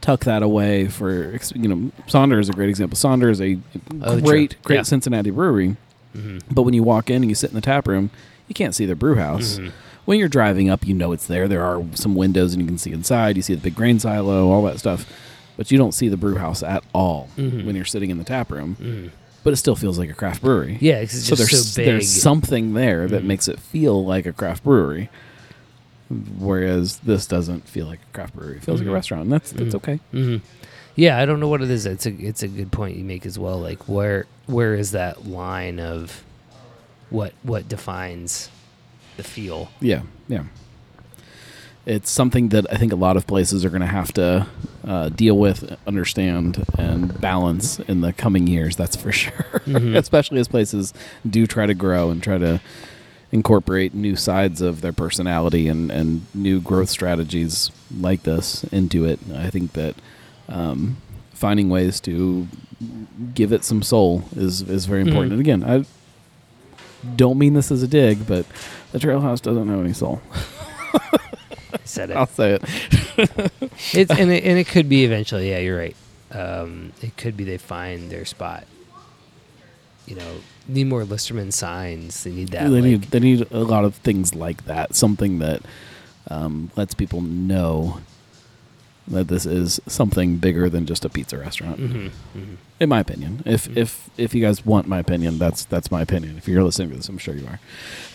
tuck 0.00 0.24
that 0.24 0.42
away 0.42 0.86
for 0.86 1.38
you 1.54 1.68
know 1.68 1.90
Sonder 2.06 2.38
is 2.40 2.48
a 2.48 2.52
great 2.52 2.68
example. 2.68 2.96
Sonder 2.96 3.30
is 3.30 3.40
a 3.40 3.58
Oh, 4.02 4.20
great 4.20 4.56
great 4.64 4.76
Yeah. 4.76 4.82
Cincinnati 4.82 5.30
brewery, 5.30 5.76
Mm-hmm. 6.16 6.38
but 6.54 6.62
when 6.62 6.74
you 6.74 6.82
walk 6.82 7.10
in 7.10 7.16
and 7.22 7.28
you 7.28 7.34
sit 7.34 7.50
in 7.50 7.54
the 7.54 7.60
tap 7.60 7.86
room, 7.86 8.10
you 8.48 8.54
can't 8.54 8.74
see 8.74 8.86
their 8.86 8.96
brew 8.96 9.16
house. 9.16 9.58
Mhm. 9.58 9.72
When 10.06 10.18
you're 10.18 10.28
driving 10.28 10.70
up, 10.70 10.86
you 10.86 10.94
know 10.94 11.12
it's 11.12 11.26
there. 11.26 11.46
There 11.48 11.62
are 11.62 11.84
some 11.94 12.14
windows 12.14 12.54
and 12.54 12.62
you 12.62 12.66
can 12.68 12.78
see 12.78 12.92
inside. 12.92 13.36
You 13.36 13.42
see 13.42 13.54
the 13.54 13.60
big 13.60 13.74
grain 13.74 13.98
silo, 13.98 14.48
all 14.48 14.62
that 14.64 14.78
stuff, 14.78 15.06
but 15.58 15.70
you 15.70 15.76
don't 15.76 15.92
see 15.92 16.08
the 16.08 16.16
brew 16.16 16.36
house 16.36 16.62
at 16.62 16.82
all 16.94 17.28
Mhm. 17.36 17.66
when 17.66 17.76
you're 17.76 17.84
sitting 17.84 18.08
in 18.10 18.16
the 18.18 18.24
tap 18.24 18.50
room. 18.50 18.76
Mhm. 18.80 19.10
But 19.44 19.52
it 19.52 19.56
still 19.56 19.76
feels 19.76 19.98
like 19.98 20.08
a 20.10 20.14
craft 20.14 20.40
brewery. 20.42 20.78
Yeah, 20.80 20.96
it's 21.00 21.12
so 21.12 21.36
just 21.36 21.50
there's 21.50 21.72
so 21.72 21.78
big. 21.80 21.86
there's 21.86 22.08
something 22.10 22.72
there 22.74 23.06
that 23.06 23.22
Mhm. 23.22 23.26
makes 23.26 23.48
it 23.48 23.60
feel 23.60 24.02
like 24.04 24.24
a 24.26 24.32
craft 24.32 24.64
brewery, 24.64 25.10
whereas 26.38 26.98
this 26.98 27.26
doesn't 27.26 27.68
feel 27.68 27.86
like 27.86 28.00
a 28.10 28.14
craft 28.14 28.34
brewery. 28.34 28.56
It 28.56 28.64
feels 28.64 28.80
like 28.80 28.88
a 28.88 28.92
restaurant. 28.92 29.24
And 29.24 29.32
that's 29.32 29.52
that's 29.52 29.74
okay. 29.74 30.00
Yeah, 30.96 31.18
I 31.18 31.26
don't 31.26 31.38
know 31.38 31.48
what 31.48 31.62
it 31.62 31.70
is. 31.70 31.86
It's 31.86 32.06
a 32.06 32.10
it's 32.18 32.42
a 32.42 32.48
good 32.48 32.72
point 32.72 32.96
you 32.96 33.04
make 33.04 33.24
as 33.26 33.38
well. 33.38 33.60
Like 33.60 33.88
where 33.88 34.26
where 34.48 34.74
is 34.74 34.90
that 34.92 35.26
line 35.26 35.78
of 35.78 36.24
what 37.10 37.32
what 37.42 37.68
defines 37.68 38.50
the 39.16 39.22
feel? 39.22 39.70
Yeah, 39.80 40.02
yeah. 40.28 40.44
It's 41.86 42.10
something 42.10 42.50
that 42.50 42.66
I 42.70 42.76
think 42.76 42.92
a 42.92 42.96
lot 42.96 43.16
of 43.16 43.26
places 43.26 43.64
are 43.64 43.70
going 43.70 43.80
to 43.80 43.86
have 43.86 44.12
to 44.14 44.46
uh, 44.86 45.08
deal 45.08 45.38
with, 45.38 45.74
understand, 45.86 46.66
and 46.76 47.18
balance 47.18 47.78
in 47.80 48.02
the 48.02 48.12
coming 48.12 48.46
years. 48.46 48.76
That's 48.76 48.94
for 48.96 49.10
sure. 49.22 49.62
Mhm. 49.64 49.96
Especially 49.96 50.38
as 50.38 50.48
places 50.48 50.92
do 51.28 51.46
try 51.46 51.64
to 51.64 51.72
grow 51.74 52.10
and 52.10 52.22
try 52.22 52.36
to 52.36 52.60
incorporate 53.32 53.94
new 53.94 54.16
sides 54.16 54.60
of 54.60 54.80
their 54.82 54.92
personality 54.92 55.66
and, 55.68 55.90
and 55.90 56.26
new 56.34 56.60
growth 56.60 56.90
strategies 56.90 57.70
like 57.98 58.22
this 58.24 58.64
into 58.64 59.04
it. 59.06 59.18
I 59.34 59.48
think 59.48 59.72
that 59.72 59.94
um, 60.48 60.98
finding 61.32 61.70
ways 61.70 62.00
to 62.00 62.48
give 63.34 63.52
it 63.52 63.64
some 63.64 63.82
soul 63.82 64.24
is 64.36 64.62
is 64.62 64.86
very 64.86 65.02
important. 65.02 65.30
Mhm. 65.30 65.32
And 65.32 65.40
again, 65.40 65.64
I 65.64 65.84
don't 67.16 67.38
mean 67.38 67.54
this 67.54 67.70
as 67.70 67.82
a 67.82 67.88
dig, 67.88 68.26
but 68.26 68.46
the 68.92 68.98
Trail 68.98 69.20
House 69.20 69.40
doesn't 69.40 69.68
have 69.68 69.80
any 69.80 69.92
soul. 69.92 70.20
Said 71.84 72.10
it. 72.10 72.16
I'll 72.16 72.26
say 72.26 72.52
it. 72.54 72.62
it's 73.92 74.10
and 74.10 74.30
it, 74.30 74.44
and 74.44 74.58
it 74.58 74.66
could 74.68 74.88
be 74.88 75.04
eventually. 75.04 75.50
Yeah, 75.50 75.58
you're 75.58 75.78
right. 75.78 75.96
Um, 76.32 76.92
it 77.02 77.16
could 77.16 77.36
be 77.36 77.44
they 77.44 77.58
find 77.58 78.10
their 78.10 78.24
spot. 78.24 78.64
You 80.06 80.16
know, 80.16 80.36
need 80.66 80.84
more 80.86 81.04
Listermann 81.04 81.52
signs. 81.52 82.24
They 82.24 82.30
need 82.32 82.48
that. 82.48 82.64
they 82.64 82.68
like- 82.80 82.84
need 82.84 83.02
they 83.04 83.20
need 83.20 83.46
a 83.50 83.60
lot 83.60 83.84
of 83.84 83.94
things 83.96 84.34
like 84.34 84.64
that. 84.66 84.94
Something 84.94 85.38
that 85.40 85.62
um, 86.30 86.70
lets 86.76 86.94
people 86.94 87.20
know 87.22 88.00
that 89.08 89.28
this 89.28 89.46
is 89.46 89.80
something 89.86 90.36
bigger 90.36 90.68
than 90.70 90.86
just 90.86 91.04
a 91.04 91.08
pizza 91.08 91.38
restaurant. 91.38 91.78
Mhm, 91.80 92.10
mhm. 92.36 92.56
In 92.80 92.88
my 92.88 93.00
opinion, 93.00 93.42
if 93.44 93.68
Mhm. 93.68 93.76
if 93.76 94.10
if 94.16 94.34
you 94.34 94.40
guys 94.40 94.64
want 94.64 94.86
my 94.86 94.98
opinion, 94.98 95.38
that's 95.38 95.64
that's 95.64 95.90
my 95.90 96.02
opinion. 96.02 96.36
If 96.38 96.46
you're 96.48 96.62
listening 96.64 96.90
to 96.90 96.96
this, 96.96 97.08
I'm 97.08 97.18
sure 97.18 97.34
you 97.34 97.46
are. 97.46 97.58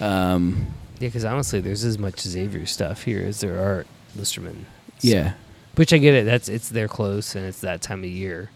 Um, 0.05 0.67
Yeah, 0.99 1.07
because 1.09 1.25
honestly, 1.25 1.59
there's 1.59 1.83
as 1.83 1.97
much 1.99 2.21
Xavier 2.21 2.65
stuff 2.65 3.03
here 3.03 3.25
as 3.27 3.41
there 3.41 3.57
are 3.59 3.85
Listermann. 4.17 4.65
So- 4.99 5.07
yeah, 5.09 5.33
which 5.75 5.91
I 5.91 5.97
get 5.97 6.13
it. 6.13 6.25
That's 6.25 6.47
it's 6.47 6.69
they're 6.69 6.87
close 6.87 7.35
and 7.35 7.45
it's 7.45 7.59
that 7.61 7.81
time 7.81 8.03
of 8.03 8.09
year. 8.09 8.49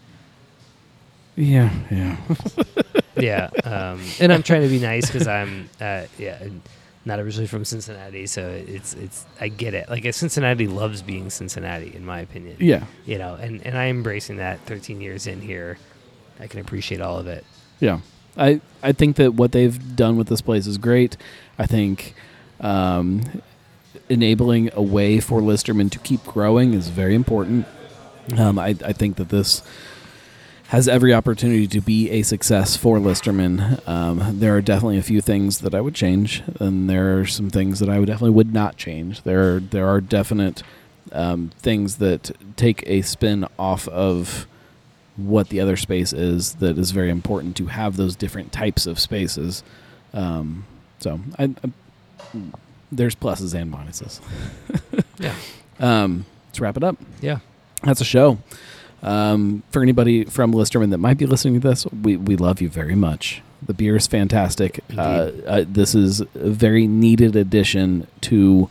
yeah, 1.36 1.70
yeah. 1.90 2.16
Yeah, 3.20 3.50
um, 3.64 4.00
and 4.20 4.32
I'm 4.32 4.44
trying 4.44 4.62
to 4.62 4.68
be 4.68 4.78
nice 4.78 5.06
because 5.06 5.26
I'm 5.26 5.68
uh, 5.80 6.02
yeah 6.18 6.40
and 6.40 6.60
not 7.08 7.18
originally 7.18 7.46
from 7.46 7.64
Cincinnati, 7.64 8.26
so 8.26 8.46
it's 8.48 8.92
it's 8.92 9.24
I 9.40 9.48
get 9.48 9.72
it. 9.72 9.88
Like 9.88 10.12
Cincinnati 10.14 10.68
loves 10.68 11.00
being 11.00 11.30
Cincinnati, 11.30 11.92
in 11.96 12.04
my 12.04 12.20
opinion. 12.20 12.58
Yeah, 12.60 12.84
you 13.06 13.16
know, 13.16 13.34
and 13.34 13.66
and 13.66 13.76
I'm 13.76 13.96
embracing 13.96 14.36
that. 14.36 14.60
13 14.66 15.00
years 15.00 15.26
in 15.26 15.40
here, 15.40 15.78
I 16.38 16.46
can 16.46 16.60
appreciate 16.60 17.00
all 17.00 17.18
of 17.18 17.26
it. 17.26 17.44
Yeah, 17.80 18.00
I 18.36 18.60
I 18.82 18.92
think 18.92 19.16
that 19.16 19.34
what 19.34 19.52
they've 19.52 19.96
done 19.96 20.16
with 20.18 20.28
this 20.28 20.42
place 20.42 20.66
is 20.66 20.76
great. 20.76 21.16
I 21.58 21.66
think 21.66 22.14
um, 22.60 23.22
enabling 24.10 24.70
a 24.74 24.82
way 24.82 25.18
for 25.18 25.40
Listermann 25.40 25.90
to 25.92 25.98
keep 25.98 26.22
growing 26.24 26.74
is 26.74 26.90
very 26.90 27.14
important. 27.14 27.66
Um, 28.36 28.58
I 28.58 28.76
I 28.84 28.92
think 28.92 29.16
that 29.16 29.30
this 29.30 29.62
has 30.68 30.86
every 30.88 31.14
opportunity 31.14 31.66
to 31.66 31.80
be 31.80 32.10
a 32.10 32.22
success 32.22 32.76
for 32.76 32.98
Listermann. 32.98 33.86
Um, 33.88 34.38
there 34.38 34.54
are 34.56 34.60
definitely 34.60 34.98
a 34.98 35.02
few 35.02 35.20
things 35.20 35.58
that 35.60 35.74
I 35.74 35.80
would 35.80 35.94
change, 35.94 36.42
and 36.60 36.88
there 36.90 37.18
are 37.18 37.26
some 37.26 37.48
things 37.50 37.80
that 37.80 37.88
I 37.88 37.98
would 37.98 38.06
definitely 38.06 38.30
would 38.34 38.52
not 38.52 38.76
change. 38.76 39.22
There 39.22 39.56
are 39.56 39.60
there 39.60 39.88
are 39.88 40.00
definite 40.00 40.62
um, 41.12 41.50
things 41.58 41.96
that 41.96 42.30
take 42.56 42.82
a 42.86 43.00
spin 43.02 43.46
off 43.58 43.88
of 43.88 44.46
what 45.16 45.48
the 45.48 45.58
other 45.60 45.76
space 45.76 46.12
is 46.12 46.54
that 46.56 46.78
is 46.78 46.90
very 46.92 47.10
important 47.10 47.56
to 47.56 47.66
have 47.66 47.96
those 47.96 48.14
different 48.14 48.52
types 48.52 48.86
of 48.86 49.00
spaces. 49.00 49.62
Um, 50.14 50.64
so 51.00 51.18
I, 51.38 51.44
I, 51.44 52.38
there's 52.92 53.14
pluses 53.16 53.54
and 53.54 53.72
minuses. 53.72 54.20
Yeah, 55.20 55.34
Um, 55.80 56.26
let's 56.46 56.60
wrap 56.60 56.76
it 56.76 56.84
up. 56.84 56.96
yeah. 57.20 57.40
That's 57.82 58.00
a 58.00 58.04
show. 58.04 58.38
Um, 59.02 59.62
for 59.70 59.82
anybody 59.82 60.24
from 60.24 60.52
Listermann 60.52 60.90
that 60.90 60.98
might 60.98 61.18
be 61.18 61.26
listening 61.26 61.60
to 61.60 61.68
this, 61.68 61.86
we, 61.86 62.16
we 62.16 62.36
love 62.36 62.60
you 62.60 62.68
very 62.68 62.94
much. 62.94 63.42
The 63.64 63.74
beer 63.74 63.96
is 63.96 64.06
fantastic. 64.06 64.80
Uh, 64.96 65.30
uh, 65.46 65.64
this 65.66 65.94
is 65.94 66.20
a 66.20 66.26
very 66.34 66.86
needed 66.86 67.36
addition 67.36 68.06
to 68.22 68.70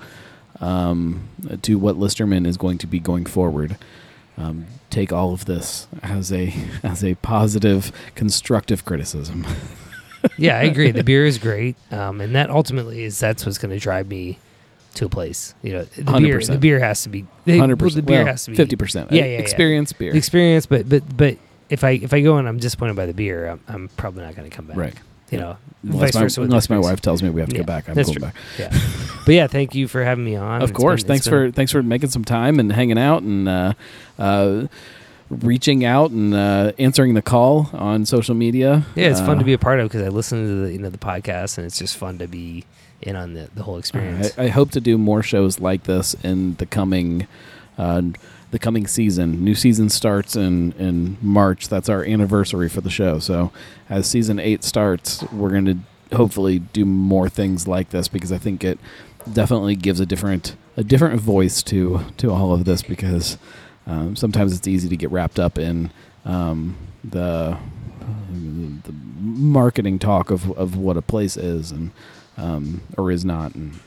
um, 0.60 1.28
to 1.62 1.78
what 1.78 1.98
Listermann 1.98 2.48
is 2.48 2.58
going 2.58 2.78
to 2.80 2.88
be 2.88 3.00
going 3.00 3.26
forward. 3.26 3.78
Um, 4.38 4.66
take 4.90 5.12
all 5.12 5.34
of 5.34 5.46
this 5.46 5.88
as 6.02 6.32
a 6.32 6.54
as 6.84 7.04
a 7.04 7.16
positive, 7.16 7.92
constructive 8.16 8.86
criticism. 8.86 9.46
yeah, 10.38 10.58
I 10.58 10.64
agree. 10.64 10.92
The 10.92 11.04
beer 11.04 11.26
is 11.26 11.38
great, 11.38 11.76
um, 11.92 12.22
and 12.22 12.34
that 12.36 12.50
ultimately 12.50 13.04
is 13.04 13.20
that's 13.20 13.46
what's 13.46 13.58
going 13.58 13.72
to 13.72 13.80
drive 13.80 14.08
me 14.08 14.40
to 14.98 15.06
a 15.06 15.10
place. 15.10 15.56
You 15.64 15.74
know, 15.74 15.84
the 15.84 16.04
beer 16.20 16.40
100%. 16.40 16.48
the 16.48 16.58
beer 16.60 16.80
has 16.80 17.04
to 17.04 17.10
be 17.10 17.26
Hundred 17.48 17.58
well, 17.82 17.90
the 17.90 18.02
percent. 18.02 18.06
beer 18.06 18.26
has 18.26 18.44
to 18.46 18.52
be 18.52 18.58
fifty 18.58 18.76
percent. 18.76 19.12
Yeah, 19.12 19.24
yeah, 19.26 19.32
yeah. 19.34 19.38
Experience 19.40 19.94
beer. 19.94 20.12
the 20.12 20.18
experience. 20.18 20.66
But 20.66 20.88
but 20.90 21.04
but 21.18 21.38
if 21.70 21.84
I 21.84 21.92
if 21.92 22.14
I 22.14 22.22
go 22.22 22.38
and 22.38 22.48
I'm 22.48 22.58
disappointed 22.58 22.96
by 22.96 23.06
the 23.06 23.14
beer, 23.14 23.48
I'm, 23.48 23.62
I'm 23.68 23.88
probably 23.98 24.24
not 24.24 24.36
going 24.36 24.50
to 24.50 24.56
come 24.56 24.66
back. 24.68 24.78
Right. 24.78 24.96
You 25.32 25.40
know, 25.40 25.58
Unless, 25.84 26.14
my, 26.16 26.22
versa 26.22 26.42
unless 26.42 26.70
my 26.70 26.80
wife 26.80 27.02
tells 27.02 27.22
me 27.22 27.30
we 27.30 27.42
have 27.42 27.50
to 27.50 27.56
Yeah, 27.58 27.64
go 27.64 27.66
back, 27.66 27.90
I'm 27.90 27.96
going 27.96 28.14
back. 28.20 28.34
Yeah. 28.58 28.70
but 29.26 29.36
yeah, 29.36 29.48
thank 29.48 29.76
you 29.76 29.90
for 29.90 30.02
having 30.02 30.24
me 30.24 30.38
on. 30.38 30.62
Of 30.62 30.70
It's 30.70 30.78
course. 30.80 31.04
been- 31.04 31.08
thanks 31.10 31.28
for 31.28 31.52
thanks 31.52 31.72
for 31.74 31.84
making 31.84 32.12
some 32.12 32.24
time 32.24 32.60
and 32.62 32.72
hanging 32.72 32.98
out 32.98 33.24
and 33.24 33.48
uh, 33.50 33.74
uh, 34.18 34.68
reaching 35.30 35.84
out 35.84 36.12
and 36.12 36.34
uh, 36.34 36.72
answering 36.80 37.14
the 37.14 37.22
call 37.22 37.70
on 37.74 38.06
social 38.06 38.36
media. 38.36 38.86
Yeah, 38.96 39.08
it's 39.10 39.20
fun 39.20 39.32
Uh, 39.36 39.40
to 39.40 39.46
be 39.46 39.52
a 39.54 39.58
part 39.58 39.80
of 39.82 39.90
because 39.90 40.02
I 40.04 40.08
listen 40.10 40.46
to 40.48 40.66
the 40.68 40.72
you 40.72 40.80
know 40.80 40.90
the 40.90 40.98
podcast 40.98 41.58
and 41.58 41.66
it's 41.68 41.78
just 41.78 41.98
fun 41.98 42.18
to 42.20 42.28
be 42.28 42.64
in 43.02 43.16
on 43.16 43.34
the, 43.34 43.50
the 43.56 43.64
whole 43.64 43.78
experience. 43.78 44.38
I, 44.38 44.46
I 44.46 44.48
hope 44.50 44.72
to 44.72 44.82
do 44.82 44.98
more 44.98 45.24
shows 45.24 45.60
like 45.60 45.84
this 45.84 46.16
in 46.24 46.56
the 46.56 46.66
coming 46.66 47.28
uh, 47.78 48.02
the 48.50 48.60
coming 48.60 48.88
season. 48.88 49.44
New 49.44 49.56
season 49.56 49.90
starts 49.90 50.36
in 50.36 50.72
in 50.74 51.18
March. 51.22 51.68
That's 51.68 51.90
our 51.90 52.04
anniversary 52.04 52.70
for 52.70 52.82
the 52.82 52.90
show. 52.90 53.20
So 53.20 53.52
as 53.90 54.08
season 54.08 54.40
eight 54.40 54.64
starts, 54.64 55.24
we're 55.32 55.50
going 55.50 55.66
to 55.66 56.16
hopefully 56.16 56.60
do 56.60 56.86
more 56.86 57.30
things 57.30 57.68
like 57.68 57.90
this 57.90 58.08
because 58.08 58.32
I 58.32 58.38
think 58.38 58.64
it 58.64 58.80
definitely 59.32 59.76
gives 59.76 60.00
a 60.00 60.06
different 60.06 60.56
a 60.78 60.84
different 60.84 61.20
voice 61.20 61.62
to 61.64 62.06
to 62.18 62.32
all 62.32 62.54
of 62.54 62.66
this 62.66 62.82
because 62.82 63.38
um, 63.86 64.16
sometimes 64.16 64.56
it's 64.56 64.68
easy 64.68 64.90
to 64.90 64.98
get 64.98 65.12
wrapped 65.12 65.40
up 65.40 65.58
in 65.58 65.92
um, 66.26 66.78
the 67.04 67.58
the 68.30 68.94
marketing 69.20 70.00
talk 70.00 70.32
of, 70.32 70.52
of 70.58 70.78
what 70.78 70.98
a 70.98 71.02
place 71.02 71.38
is 71.38 71.72
and 71.72 71.92
um, 72.38 72.82
or 72.98 73.12
is 73.12 73.26
not 73.26 73.56
and 73.56 73.80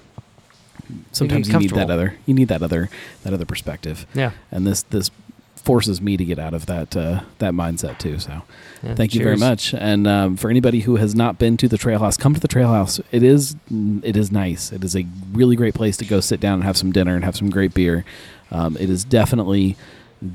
sometimes 1.12 1.48
you 1.48 1.58
need 1.58 1.70
that 1.70 1.90
other 1.90 2.16
you 2.26 2.34
need 2.34 2.48
that 2.48 2.62
other 2.62 2.88
that 3.22 3.32
other 3.32 3.44
perspective. 3.46 4.06
Yeah. 4.14 4.32
and 4.50 4.66
this 4.66 4.82
this 4.82 5.10
forces 5.56 6.00
me 6.00 6.16
to 6.16 6.24
get 6.24 6.38
out 6.38 6.54
of 6.54 6.66
that 6.66 6.96
uh, 6.96 7.20
that 7.38 7.52
mindset 7.52 7.98
too 7.98 8.18
so. 8.18 8.42
Yeah. 8.82 8.94
thank 8.94 9.14
you 9.14 9.22
very 9.22 9.36
much 9.36 9.74
and 9.74 10.06
um, 10.06 10.36
for 10.38 10.48
anybody 10.48 10.80
who 10.80 10.96
has 10.96 11.14
not 11.14 11.38
been 11.38 11.58
to 11.58 11.68
the 11.68 11.76
trail 11.76 11.98
house 11.98 12.16
come 12.16 12.32
to 12.32 12.40
the 12.40 12.48
trail 12.48 12.68
house 12.68 12.98
it 13.12 13.22
is 13.22 13.56
it 14.02 14.16
is 14.16 14.32
nice. 14.32 14.72
It 14.72 14.82
is 14.84 14.96
a 14.96 15.06
really 15.32 15.56
great 15.56 15.74
place 15.74 15.96
to 15.98 16.04
go 16.04 16.20
sit 16.20 16.40
down 16.40 16.54
and 16.54 16.64
have 16.64 16.76
some 16.76 16.92
dinner 16.92 17.14
and 17.14 17.24
have 17.24 17.36
some 17.36 17.50
great 17.50 17.74
beer. 17.74 18.04
Um, 18.50 18.76
it 18.78 18.88
is 18.90 19.04
definitely 19.04 19.76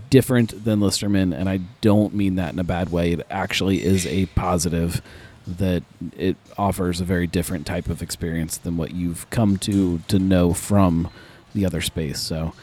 different 0.10 0.64
than 0.66 0.80
listermann 0.80 1.32
and 1.38 1.48
i 1.48 1.60
don't 1.82 2.12
mean 2.12 2.36
that 2.36 2.54
in 2.54 2.60
a 2.60 2.64
bad 2.64 2.92
way. 2.92 3.12
It 3.14 3.26
actually 3.30 3.84
is 3.84 4.06
a 4.08 4.26
positive 4.28 5.02
that 5.48 5.84
it 6.18 6.38
offers 6.58 7.02
a 7.02 7.06
very 7.06 7.28
different 7.28 7.66
type 7.66 7.88
of 7.88 8.02
experience 8.02 8.58
than 8.58 8.78
what 8.78 8.92
you've 8.92 9.30
come 9.30 9.58
to 9.58 10.00
to 10.08 10.20
know 10.20 10.54
from 10.54 11.10
the 11.54 11.66
other 11.66 11.82
space 11.82 12.20
so 12.20 12.54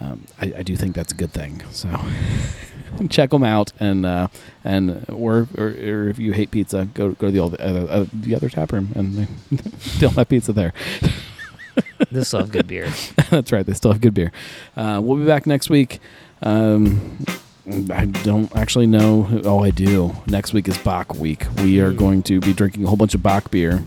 um, 0.00 0.24
I, 0.40 0.52
I 0.58 0.62
do 0.62 0.76
think 0.76 0.94
that's 0.94 1.12
a 1.12 1.16
good 1.16 1.32
thing. 1.32 1.62
So 1.70 1.88
check 3.10 3.30
them 3.30 3.44
out, 3.44 3.72
and 3.78 4.06
uh, 4.06 4.28
and 4.64 5.04
or, 5.08 5.46
or 5.58 5.66
or 5.66 6.08
if 6.08 6.18
you 6.18 6.32
hate 6.32 6.50
pizza, 6.50 6.86
go 6.94 7.10
go 7.12 7.26
to 7.26 7.32
the 7.32 7.38
old, 7.38 7.54
uh, 7.60 7.64
uh, 7.64 8.06
the 8.12 8.34
other 8.34 8.48
tap 8.48 8.72
room, 8.72 8.90
and 8.94 9.14
they 9.52 9.70
still 9.78 10.10
have 10.10 10.28
pizza 10.28 10.52
there. 10.52 10.72
They 12.10 12.24
still 12.24 12.40
have 12.40 12.50
good 12.50 12.66
beer. 12.66 12.92
that's 13.30 13.52
right, 13.52 13.64
they 13.64 13.74
still 13.74 13.92
have 13.92 14.00
good 14.00 14.12
beer. 14.12 14.32
Uh, 14.76 15.00
we'll 15.02 15.16
be 15.16 15.24
back 15.24 15.46
next 15.46 15.70
week. 15.70 16.00
Um, 16.42 17.24
I 17.90 18.06
don't 18.06 18.54
actually 18.56 18.86
know. 18.86 19.28
Oh, 19.44 19.60
I 19.62 19.70
do. 19.70 20.14
Next 20.26 20.52
week 20.52 20.66
is 20.68 20.78
Bock 20.78 21.14
week. 21.14 21.46
We 21.58 21.80
are 21.80 21.92
Mm. 21.92 21.96
going 21.96 22.22
to 22.24 22.40
be 22.40 22.52
drinking 22.52 22.84
a 22.84 22.88
whole 22.88 22.96
bunch 22.96 23.14
of 23.14 23.22
Bock 23.22 23.50
beer, 23.50 23.84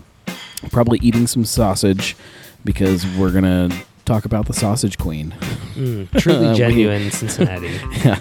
probably 0.70 0.98
eating 1.02 1.26
some 1.26 1.44
sausage 1.44 2.16
because 2.64 3.04
we're 3.18 3.30
gonna 3.32 3.68
talk 4.04 4.24
about 4.24 4.46
the 4.46 4.52
Sausage 4.52 4.96
Queen. 4.98 5.34
Mm, 5.74 6.08
truly 6.20 6.48
We- 6.50 6.54
genuine 6.54 7.10
Cincinnati. 7.10 7.68
yeah, 8.04 8.18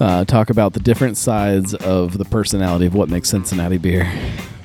uh, 0.00 0.24
talk 0.24 0.50
about 0.50 0.72
the 0.72 0.80
different 0.80 1.16
sides 1.16 1.74
of 1.74 2.18
the 2.18 2.24
personality 2.24 2.86
of 2.86 2.94
what 2.94 3.08
makes 3.08 3.28
Cincinnati 3.30 3.78
beer. 3.78 4.10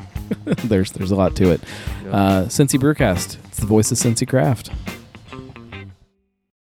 there's 0.45 0.91
there's 0.91 1.11
a 1.11 1.15
lot 1.15 1.35
to 1.37 1.51
it. 1.51 1.61
Uh, 2.11 2.43
Cincy 2.47 2.79
Brewcast. 2.79 3.37
It's 3.45 3.59
the 3.59 3.65
voice 3.65 3.91
of 3.91 3.97
Cincy 3.97 4.27
Craft. 4.27 4.71